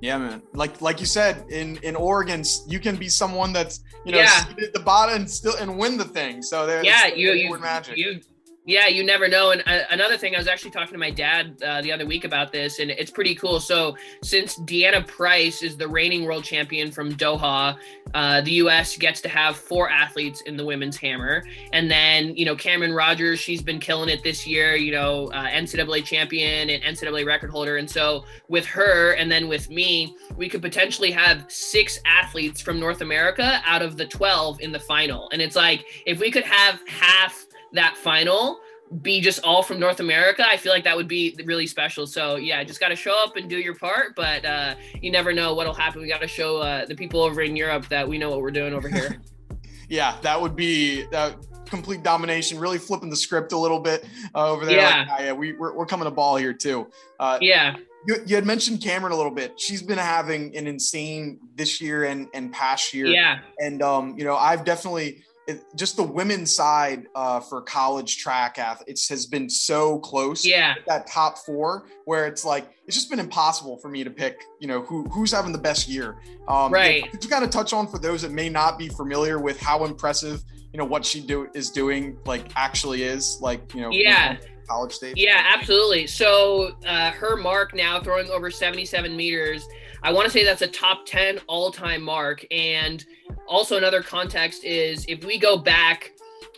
Yeah, 0.00 0.18
man. 0.18 0.42
Like 0.52 0.80
like 0.80 1.00
you 1.00 1.06
said, 1.06 1.44
in 1.50 1.76
in 1.82 1.96
Oregon, 1.96 2.44
you 2.68 2.78
can 2.78 2.94
be 2.94 3.08
someone 3.08 3.52
that's 3.52 3.80
you 4.06 4.12
know 4.12 4.18
yeah. 4.18 4.44
at 4.62 4.72
the 4.72 4.78
bottom 4.78 5.16
and 5.16 5.28
still 5.28 5.56
and 5.56 5.76
win 5.76 5.96
the 5.96 6.04
thing. 6.04 6.40
So 6.40 6.66
there's 6.66 6.86
yeah, 6.86 7.06
you 7.06 7.32
you, 7.32 7.58
magic. 7.58 7.96
you 7.96 8.20
yeah, 8.68 8.86
you 8.86 9.02
never 9.02 9.28
know. 9.28 9.50
And 9.50 9.62
uh, 9.64 9.84
another 9.90 10.18
thing, 10.18 10.34
I 10.34 10.38
was 10.38 10.46
actually 10.46 10.72
talking 10.72 10.92
to 10.92 10.98
my 10.98 11.10
dad 11.10 11.60
uh, 11.62 11.80
the 11.80 11.90
other 11.90 12.04
week 12.04 12.24
about 12.24 12.52
this, 12.52 12.80
and 12.80 12.90
it's 12.90 13.10
pretty 13.10 13.34
cool. 13.34 13.60
So, 13.60 13.96
since 14.22 14.58
Deanna 14.58 15.06
Price 15.06 15.62
is 15.62 15.78
the 15.78 15.88
reigning 15.88 16.26
world 16.26 16.44
champion 16.44 16.90
from 16.90 17.14
Doha, 17.14 17.78
uh, 18.12 18.40
the 18.42 18.50
U.S. 18.52 18.98
gets 18.98 19.22
to 19.22 19.28
have 19.30 19.56
four 19.56 19.88
athletes 19.88 20.42
in 20.42 20.58
the 20.58 20.66
women's 20.66 20.98
hammer. 20.98 21.44
And 21.72 21.90
then, 21.90 22.36
you 22.36 22.44
know, 22.44 22.54
Camryn 22.54 22.94
Rogers, 22.94 23.40
she's 23.40 23.62
been 23.62 23.80
killing 23.80 24.10
it 24.10 24.22
this 24.22 24.46
year, 24.46 24.76
you 24.76 24.92
know, 24.92 25.28
uh, 25.28 25.46
NCAA 25.46 26.04
champion 26.04 26.68
and 26.68 26.82
NCAA 26.82 27.24
record 27.24 27.48
holder. 27.48 27.78
And 27.78 27.88
so, 27.88 28.26
with 28.48 28.66
her 28.66 29.12
and 29.12 29.32
then 29.32 29.48
with 29.48 29.70
me, 29.70 30.14
we 30.36 30.46
could 30.46 30.60
potentially 30.60 31.10
have 31.10 31.46
six 31.48 31.98
athletes 32.04 32.60
from 32.60 32.78
North 32.78 33.00
America 33.00 33.62
out 33.64 33.80
of 33.80 33.96
the 33.96 34.04
12 34.04 34.60
in 34.60 34.72
the 34.72 34.80
final. 34.80 35.30
And 35.30 35.40
it's 35.40 35.56
like, 35.56 35.86
if 36.04 36.20
we 36.20 36.30
could 36.30 36.44
have 36.44 36.80
half 36.86 37.37
that 37.72 37.96
final 37.96 38.60
be 39.02 39.20
just 39.20 39.44
all 39.44 39.62
from 39.62 39.78
North 39.78 40.00
America, 40.00 40.44
I 40.48 40.56
feel 40.56 40.72
like 40.72 40.84
that 40.84 40.96
would 40.96 41.08
be 41.08 41.36
really 41.44 41.66
special. 41.66 42.06
So 42.06 42.36
yeah, 42.36 42.62
just 42.64 42.80
got 42.80 42.88
to 42.88 42.96
show 42.96 43.22
up 43.22 43.36
and 43.36 43.48
do 43.48 43.58
your 43.58 43.74
part, 43.74 44.14
but 44.16 44.44
uh, 44.44 44.76
you 45.00 45.10
never 45.10 45.32
know 45.32 45.54
what'll 45.54 45.74
happen. 45.74 46.00
We 46.00 46.08
got 46.08 46.22
to 46.22 46.28
show 46.28 46.58
uh, 46.58 46.86
the 46.86 46.94
people 46.94 47.20
over 47.20 47.42
in 47.42 47.54
Europe 47.54 47.88
that 47.88 48.08
we 48.08 48.18
know 48.18 48.30
what 48.30 48.40
we're 48.40 48.50
doing 48.50 48.72
over 48.72 48.88
here. 48.88 49.20
yeah, 49.88 50.16
that 50.22 50.40
would 50.40 50.56
be 50.56 51.04
that 51.10 51.36
complete 51.66 52.02
domination, 52.02 52.58
really 52.58 52.78
flipping 52.78 53.10
the 53.10 53.16
script 53.16 53.52
a 53.52 53.58
little 53.58 53.80
bit 53.80 54.06
uh, 54.34 54.50
over 54.50 54.64
there. 54.64 54.78
Yeah, 54.78 55.06
like, 55.10 55.20
yeah, 55.20 55.32
we 55.32 55.52
we're, 55.52 55.74
we're 55.74 55.86
coming 55.86 56.06
to 56.06 56.10
ball 56.10 56.36
here 56.36 56.54
too. 56.54 56.90
Uh, 57.20 57.38
yeah. 57.40 57.76
You, 58.06 58.16
you 58.26 58.36
had 58.36 58.46
mentioned 58.46 58.78
Camryn 58.78 59.10
a 59.10 59.16
little 59.16 59.32
bit. 59.32 59.60
She's 59.60 59.82
been 59.82 59.98
having 59.98 60.56
an 60.56 60.66
insane 60.66 61.40
this 61.56 61.80
year 61.80 62.04
and, 62.04 62.28
and 62.32 62.52
past 62.52 62.94
year. 62.94 63.06
Yeah. 63.06 63.40
And, 63.58 63.82
um, 63.82 64.16
you 64.16 64.24
know, 64.24 64.36
I've 64.36 64.64
definitely, 64.64 65.24
it, 65.48 65.64
just 65.74 65.96
the 65.96 66.02
women's 66.02 66.54
side 66.54 67.06
uh, 67.14 67.40
for 67.40 67.62
college 67.62 68.18
track 68.18 68.58
athletes 68.58 69.08
has 69.08 69.24
been 69.24 69.48
so 69.48 69.98
close. 70.00 70.44
Yeah, 70.44 70.74
that 70.86 71.06
top 71.06 71.38
four 71.38 71.88
where 72.04 72.26
it's 72.26 72.44
like 72.44 72.70
it's 72.86 72.94
just 72.94 73.08
been 73.08 73.18
impossible 73.18 73.78
for 73.78 73.88
me 73.88 74.04
to 74.04 74.10
pick. 74.10 74.44
You 74.60 74.68
know 74.68 74.82
who 74.82 75.04
who's 75.04 75.32
having 75.32 75.52
the 75.52 75.58
best 75.58 75.88
year. 75.88 76.18
Um, 76.48 76.70
right. 76.70 77.04
You, 77.04 77.18
you 77.22 77.28
got 77.28 77.40
to 77.40 77.48
touch 77.48 77.72
on 77.72 77.88
for 77.88 77.98
those 77.98 78.20
that 78.22 78.30
may 78.30 78.50
not 78.50 78.78
be 78.78 78.88
familiar 78.88 79.38
with 79.40 79.58
how 79.58 79.84
impressive 79.84 80.44
you 80.72 80.78
know 80.78 80.84
what 80.84 81.04
she 81.04 81.20
do 81.20 81.48
is 81.54 81.70
doing 81.70 82.18
like 82.26 82.52
actually 82.54 83.02
is 83.02 83.38
like 83.40 83.74
you 83.74 83.80
know 83.80 83.88
yeah 83.90 84.36
college 84.68 84.92
stage. 84.92 85.14
Yeah, 85.16 85.46
absolutely. 85.56 86.06
So 86.06 86.76
uh, 86.86 87.10
her 87.12 87.36
mark 87.36 87.74
now 87.74 88.00
throwing 88.00 88.28
over 88.28 88.50
77 88.50 89.16
meters. 89.16 89.66
I 90.02 90.12
want 90.12 90.26
to 90.26 90.30
say 90.30 90.44
that's 90.44 90.62
a 90.62 90.68
top 90.68 91.06
10 91.06 91.40
all 91.46 91.70
time 91.70 92.02
mark. 92.02 92.44
And 92.50 93.04
also, 93.46 93.76
another 93.76 94.02
context 94.02 94.64
is 94.64 95.04
if 95.08 95.24
we 95.24 95.38
go 95.38 95.56
back 95.56 96.12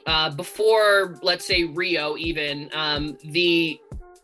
uh, 0.06 0.30
before, 0.30 1.18
let's 1.22 1.44
say, 1.44 1.64
Rio, 1.64 2.16
even, 2.16 2.70
um, 2.72 3.16
the 3.24 3.80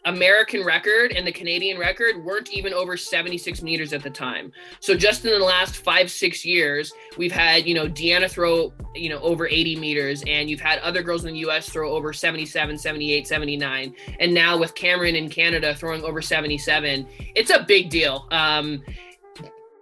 American 0.07 0.65
record 0.65 1.11
and 1.13 1.27
the 1.27 1.33
Canadian 1.33 1.79
record 1.79 2.25
weren't 2.25 2.53
even 2.53 2.73
over 2.73 2.97
76 2.97 3.61
meters 3.61 3.93
at 3.93 4.05
the 4.05 4.11
time. 4.11 4.53
So 4.79 4.97
just 4.97 5.25
in 5.25 5.33
the 5.33 5.45
last 5.45 5.77
five, 5.77 6.11
six 6.11 6.45
years, 6.45 6.93
we've 7.19 7.33
had, 7.33 7.67
you 7.67 7.75
know, 7.75 7.89
Deanna 7.89 8.31
throw, 8.31 8.73
you 8.95 9.09
know, 9.09 9.19
over 9.19 9.49
80 9.49 9.77
meters 9.77 10.23
and 10.27 10.49
you've 10.49 10.61
had 10.61 10.79
other 10.79 11.03
girls 11.03 11.25
in 11.25 11.35
the 11.35 11.41
US 11.41 11.69
throw 11.69 11.91
over 11.91 12.13
77, 12.13 12.79
78, 12.79 13.27
79. 13.27 13.95
And 14.21 14.33
now 14.33 14.57
with 14.57 14.77
Camryn 14.77 15.17
in 15.17 15.29
Canada 15.29 15.75
throwing 15.75 16.05
over 16.05 16.23
77, 16.23 17.07
it's 17.35 17.51
a 17.51 17.65
big 17.65 17.91
deal. 17.91 18.29
Um, 18.31 18.85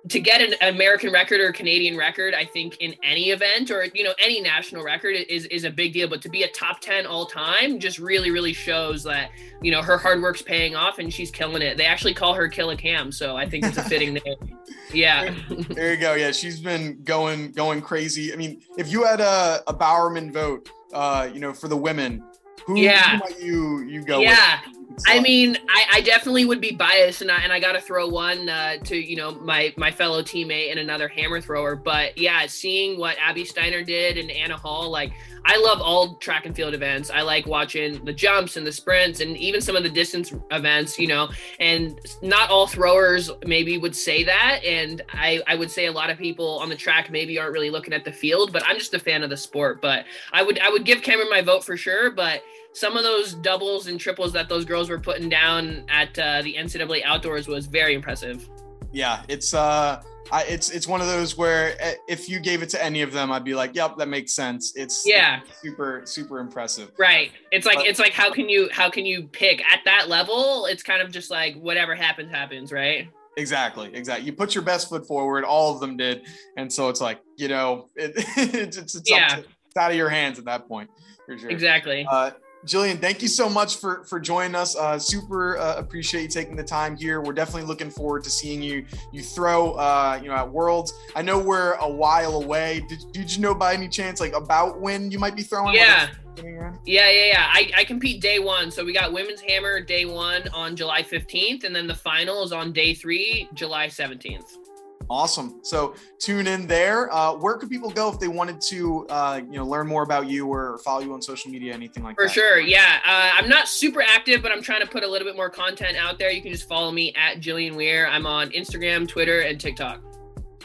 to 0.08 0.20
get 0.20 0.40
an 0.42 0.54
American 0.74 1.12
record 1.12 1.40
or 1.40 1.50
Canadian 1.52 1.96
record, 1.96 2.34
I 2.34 2.44
think 2.44 2.76
in 2.78 2.94
any 3.02 3.30
event 3.30 3.70
or 3.70 3.86
you 3.94 4.04
know 4.04 4.12
any 4.18 4.40
national 4.40 4.84
record 4.84 5.16
is 5.28 5.46
is 5.46 5.64
a 5.64 5.70
big 5.70 5.92
deal. 5.92 6.08
But 6.08 6.20
to 6.22 6.28
be 6.28 6.42
a 6.42 6.48
top 6.48 6.80
ten 6.80 7.06
all 7.06 7.26
time 7.26 7.78
just 7.78 7.98
really 7.98 8.30
really 8.30 8.52
shows 8.52 9.02
that 9.04 9.30
you 9.62 9.70
know 9.70 9.80
her 9.80 9.96
hard 9.96 10.20
work's 10.20 10.42
paying 10.42 10.76
off 10.76 10.98
and 10.98 11.12
she's 11.12 11.30
killing 11.30 11.62
it. 11.62 11.76
They 11.76 11.86
actually 11.86 12.14
call 12.14 12.34
her 12.34 12.48
Killa 12.48 12.76
Cam, 12.76 13.10
so 13.10 13.36
I 13.36 13.48
think 13.48 13.64
it's 13.64 13.78
a 13.78 13.82
fitting 13.82 14.14
name. 14.24 14.58
Yeah. 14.92 15.34
there 15.70 15.94
you 15.94 16.00
go. 16.00 16.14
Yeah, 16.14 16.32
she's 16.32 16.60
been 16.60 17.02
going 17.02 17.52
going 17.52 17.80
crazy. 17.80 18.32
I 18.32 18.36
mean, 18.36 18.62
if 18.76 18.92
you 18.92 19.04
had 19.04 19.20
a, 19.20 19.62
a 19.66 19.72
Bowerman 19.72 20.32
vote, 20.32 20.70
uh, 20.92 21.30
you 21.32 21.40
know, 21.40 21.54
for 21.54 21.68
the 21.68 21.76
women, 21.76 22.22
who, 22.66 22.78
yeah. 22.78 23.12
who 23.12 23.18
might 23.18 23.40
you 23.40 23.80
you 23.80 24.04
go 24.04 24.20
yeah. 24.20 24.60
with? 24.66 24.73
I 25.06 25.20
mean, 25.20 25.56
I, 25.68 25.84
I, 25.94 26.00
definitely 26.00 26.44
would 26.44 26.60
be 26.60 26.72
biased, 26.72 27.22
and 27.22 27.30
I, 27.30 27.42
and 27.42 27.52
I 27.52 27.58
got 27.58 27.72
to 27.72 27.80
throw 27.80 28.08
one 28.08 28.48
uh, 28.48 28.76
to 28.84 28.96
you 28.96 29.16
know 29.16 29.32
my 29.32 29.74
my 29.76 29.90
fellow 29.90 30.22
teammate 30.22 30.70
and 30.70 30.78
another 30.78 31.08
hammer 31.08 31.40
thrower. 31.40 31.74
But 31.74 32.16
yeah, 32.16 32.46
seeing 32.46 32.98
what 32.98 33.16
Abby 33.20 33.44
Steiner 33.44 33.82
did 33.82 34.18
and 34.18 34.30
Anna 34.30 34.56
Hall, 34.56 34.90
like 34.90 35.12
I 35.44 35.56
love 35.58 35.80
all 35.80 36.14
track 36.16 36.46
and 36.46 36.54
field 36.54 36.74
events. 36.74 37.10
I 37.10 37.22
like 37.22 37.46
watching 37.46 38.04
the 38.04 38.12
jumps 38.12 38.56
and 38.56 38.66
the 38.66 38.72
sprints 38.72 39.20
and 39.20 39.36
even 39.36 39.60
some 39.60 39.76
of 39.76 39.82
the 39.82 39.90
distance 39.90 40.32
events. 40.50 40.98
You 40.98 41.08
know, 41.08 41.28
and 41.58 41.98
not 42.22 42.50
all 42.50 42.66
throwers 42.66 43.30
maybe 43.46 43.78
would 43.78 43.96
say 43.96 44.22
that, 44.24 44.60
and 44.64 45.02
I 45.12 45.42
I 45.46 45.56
would 45.56 45.70
say 45.70 45.86
a 45.86 45.92
lot 45.92 46.10
of 46.10 46.18
people 46.18 46.58
on 46.60 46.68
the 46.68 46.76
track 46.76 47.10
maybe 47.10 47.38
aren't 47.38 47.52
really 47.52 47.70
looking 47.70 47.92
at 47.92 48.04
the 48.04 48.12
field. 48.12 48.52
But 48.52 48.62
I'm 48.66 48.78
just 48.78 48.94
a 48.94 48.98
fan 48.98 49.22
of 49.22 49.30
the 49.30 49.36
sport. 49.36 49.80
But 49.80 50.04
I 50.32 50.42
would 50.42 50.58
I 50.60 50.70
would 50.70 50.84
give 50.84 51.00
Camryn 51.00 51.30
my 51.30 51.42
vote 51.42 51.64
for 51.64 51.76
sure. 51.76 52.10
But 52.10 52.42
some 52.74 52.96
of 52.96 53.04
those 53.04 53.34
doubles 53.34 53.86
and 53.86 53.98
triples 53.98 54.32
that 54.32 54.48
those 54.48 54.64
girls 54.64 54.90
were 54.90 54.98
putting 54.98 55.28
down 55.28 55.84
at 55.88 56.18
uh, 56.18 56.42
the 56.42 56.54
NCAA 56.54 57.02
outdoors 57.04 57.48
was 57.48 57.66
very 57.66 57.94
impressive. 57.94 58.48
Yeah, 58.92 59.22
it's 59.28 59.54
uh, 59.54 60.02
I, 60.32 60.44
it's 60.44 60.70
it's 60.70 60.88
one 60.88 61.00
of 61.00 61.06
those 61.06 61.36
where 61.36 61.74
eh, 61.80 61.94
if 62.08 62.28
you 62.28 62.40
gave 62.40 62.62
it 62.62 62.68
to 62.70 62.82
any 62.82 63.02
of 63.02 63.12
them, 63.12 63.30
I'd 63.30 63.44
be 63.44 63.54
like, 63.54 63.74
"Yep, 63.74 63.96
that 63.98 64.08
makes 64.08 64.32
sense." 64.32 64.74
It's 64.76 65.04
yeah, 65.06 65.40
it's 65.40 65.60
super 65.60 66.02
super 66.04 66.38
impressive. 66.40 66.92
Right. 66.98 67.32
It's 67.52 67.66
like 67.66 67.78
but, 67.78 67.86
it's 67.86 67.98
like 67.98 68.12
how 68.12 68.32
can 68.32 68.48
you 68.48 68.68
how 68.72 68.90
can 68.90 69.06
you 69.06 69.28
pick 69.28 69.64
at 69.64 69.80
that 69.84 70.08
level? 70.08 70.66
It's 70.66 70.82
kind 70.82 71.02
of 71.02 71.10
just 71.12 71.30
like 71.30 71.56
whatever 71.56 71.94
happens 71.94 72.30
happens, 72.30 72.72
right? 72.72 73.08
Exactly, 73.36 73.90
exactly. 73.94 74.26
You 74.26 74.32
put 74.32 74.54
your 74.54 74.62
best 74.62 74.88
foot 74.88 75.06
forward. 75.06 75.44
All 75.44 75.74
of 75.74 75.80
them 75.80 75.96
did, 75.96 76.22
and 76.56 76.72
so 76.72 76.88
it's 76.88 77.00
like 77.00 77.20
you 77.36 77.48
know, 77.48 77.88
it, 77.96 78.12
it's 78.36 78.76
it's, 78.76 78.94
it's, 78.94 79.10
yeah. 79.10 79.28
to, 79.28 79.38
it's 79.40 79.76
out 79.76 79.90
of 79.90 79.96
your 79.96 80.08
hands 80.08 80.38
at 80.38 80.44
that 80.46 80.68
point. 80.68 80.88
For 81.26 81.38
sure. 81.38 81.50
Exactly. 81.50 82.06
Uh, 82.08 82.32
Jillian, 82.64 82.98
thank 82.98 83.20
you 83.20 83.28
so 83.28 83.48
much 83.48 83.76
for 83.76 84.04
for 84.04 84.18
joining 84.18 84.54
us. 84.54 84.74
Uh, 84.76 84.98
super 84.98 85.58
uh, 85.58 85.76
appreciate 85.76 86.22
you 86.22 86.28
taking 86.28 86.56
the 86.56 86.64
time 86.64 86.96
here. 86.96 87.20
We're 87.20 87.34
definitely 87.34 87.68
looking 87.68 87.90
forward 87.90 88.24
to 88.24 88.30
seeing 88.30 88.62
you 88.62 88.86
you 89.12 89.22
throw 89.22 89.72
uh, 89.72 90.18
you 90.22 90.28
know 90.28 90.34
at 90.34 90.50
Worlds. 90.50 90.92
I 91.14 91.22
know 91.22 91.38
we're 91.38 91.72
a 91.74 91.88
while 91.88 92.36
away. 92.42 92.84
Did, 92.88 93.04
did 93.12 93.34
you 93.34 93.42
know 93.42 93.54
by 93.54 93.74
any 93.74 93.88
chance 93.88 94.20
like 94.20 94.32
about 94.32 94.80
when 94.80 95.10
you 95.10 95.18
might 95.18 95.36
be 95.36 95.42
throwing? 95.42 95.74
Yeah. 95.74 96.08
Yeah, 96.42 96.74
yeah, 96.84 97.10
yeah. 97.10 97.46
I, 97.52 97.70
I 97.76 97.84
compete 97.84 98.20
day 98.20 98.40
one. 98.40 98.68
So 98.72 98.84
we 98.84 98.92
got 98.92 99.12
women's 99.12 99.40
hammer 99.40 99.80
day 99.80 100.04
one 100.04 100.48
on 100.48 100.74
July 100.74 101.00
15th, 101.00 101.62
and 101.62 101.74
then 101.74 101.86
the 101.86 101.94
final 101.94 102.42
is 102.42 102.50
on 102.50 102.72
day 102.72 102.92
three, 102.92 103.48
July 103.54 103.86
17th. 103.86 104.63
Awesome. 105.10 105.60
So 105.62 105.94
tune 106.18 106.46
in 106.46 106.66
there. 106.66 107.12
Uh, 107.12 107.34
where 107.34 107.56
could 107.56 107.70
people 107.70 107.90
go 107.90 108.10
if 108.12 108.18
they 108.18 108.28
wanted 108.28 108.60
to, 108.62 109.06
uh, 109.08 109.40
you 109.44 109.58
know, 109.58 109.66
learn 109.66 109.86
more 109.86 110.02
about 110.02 110.28
you 110.28 110.46
or 110.46 110.78
follow 110.78 111.00
you 111.00 111.12
on 111.12 111.22
social 111.22 111.50
media, 111.50 111.72
anything 111.74 112.02
like 112.02 112.16
For 112.16 112.24
that? 112.24 112.28
For 112.28 112.34
sure. 112.34 112.60
Yeah. 112.60 113.00
Uh, 113.04 113.30
I'm 113.34 113.48
not 113.48 113.68
super 113.68 114.02
active, 114.02 114.42
but 114.42 114.52
I'm 114.52 114.62
trying 114.62 114.80
to 114.80 114.86
put 114.86 115.02
a 115.02 115.08
little 115.08 115.26
bit 115.26 115.36
more 115.36 115.50
content 115.50 115.96
out 115.96 116.18
there. 116.18 116.30
You 116.30 116.42
can 116.42 116.52
just 116.52 116.68
follow 116.68 116.90
me 116.90 117.12
at 117.14 117.40
Jillian 117.40 117.76
Weir. 117.76 118.06
I'm 118.06 118.26
on 118.26 118.50
Instagram, 118.50 119.06
Twitter, 119.08 119.40
and 119.40 119.60
TikTok. 119.60 120.13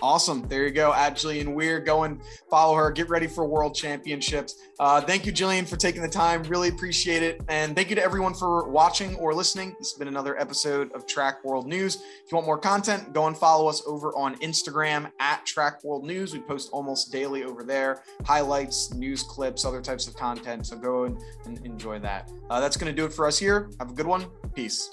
Awesome. 0.02 0.48
There 0.48 0.64
you 0.64 0.72
go. 0.72 0.94
At 0.94 1.16
Jillian 1.16 1.54
Weir. 1.54 1.80
Go 1.80 2.04
and 2.04 2.22
follow 2.50 2.76
her. 2.76 2.92
Get 2.92 3.10
ready 3.10 3.28
for 3.28 3.46
World 3.46 3.76
Championships. 3.76 4.56
Uh, 4.80 5.02
thank 5.02 5.26
you, 5.26 5.32
Jillian, 5.32 5.68
for 5.68 5.76
taking 5.76 6.02
the 6.02 6.10
time. 6.10 6.44
Really 6.44 6.70
appreciate 6.70 7.24
it. 7.24 7.42
And 7.50 7.76
thank 7.76 7.90
you 7.90 7.96
to 7.96 8.04
everyone 8.04 8.34
for 8.34 8.70
watching 8.70 9.16
or 9.16 9.34
listening. 9.34 9.76
This 9.78 9.92
has 9.92 10.00
been 10.00 10.08
another 10.08 10.40
episode 10.40 10.92
of 10.94 11.06
Track 11.06 11.44
World 11.44 11.68
News. 11.68 11.96
If 11.96 12.32
you 12.32 12.36
want 12.36 12.46
more 12.46 12.58
content, 12.58 13.14
go 13.14 13.28
and 13.28 13.38
follow 13.38 13.68
us 13.68 13.84
over 13.86 14.16
on 14.16 14.36
Instagram 14.38 15.12
at 15.20 15.46
Track 15.46 15.84
World 15.84 16.06
News. 16.06 16.34
We 16.34 16.40
post 16.40 16.70
almost 16.72 17.12
daily 17.12 17.44
over 17.44 17.64
there 17.64 18.04
highlights, 18.26 18.94
news 18.94 19.24
clips, 19.24 19.66
other 19.66 19.82
types 19.82 20.08
of 20.08 20.16
content. 20.16 20.68
So 20.68 20.78
go 20.78 21.06
and, 21.06 21.20
enjoy 21.66 22.00
that. 22.00 22.32
Uh, 22.50 22.60
that's 22.60 22.78
going 22.78 22.94
to 22.94 22.96
do 22.96 23.06
it 23.06 23.14
for 23.14 23.26
us 23.26 23.40
here. 23.40 23.70
Have 23.80 23.90
a 23.90 23.94
good 23.94 24.08
one. 24.08 24.28
Peace. 24.54 24.90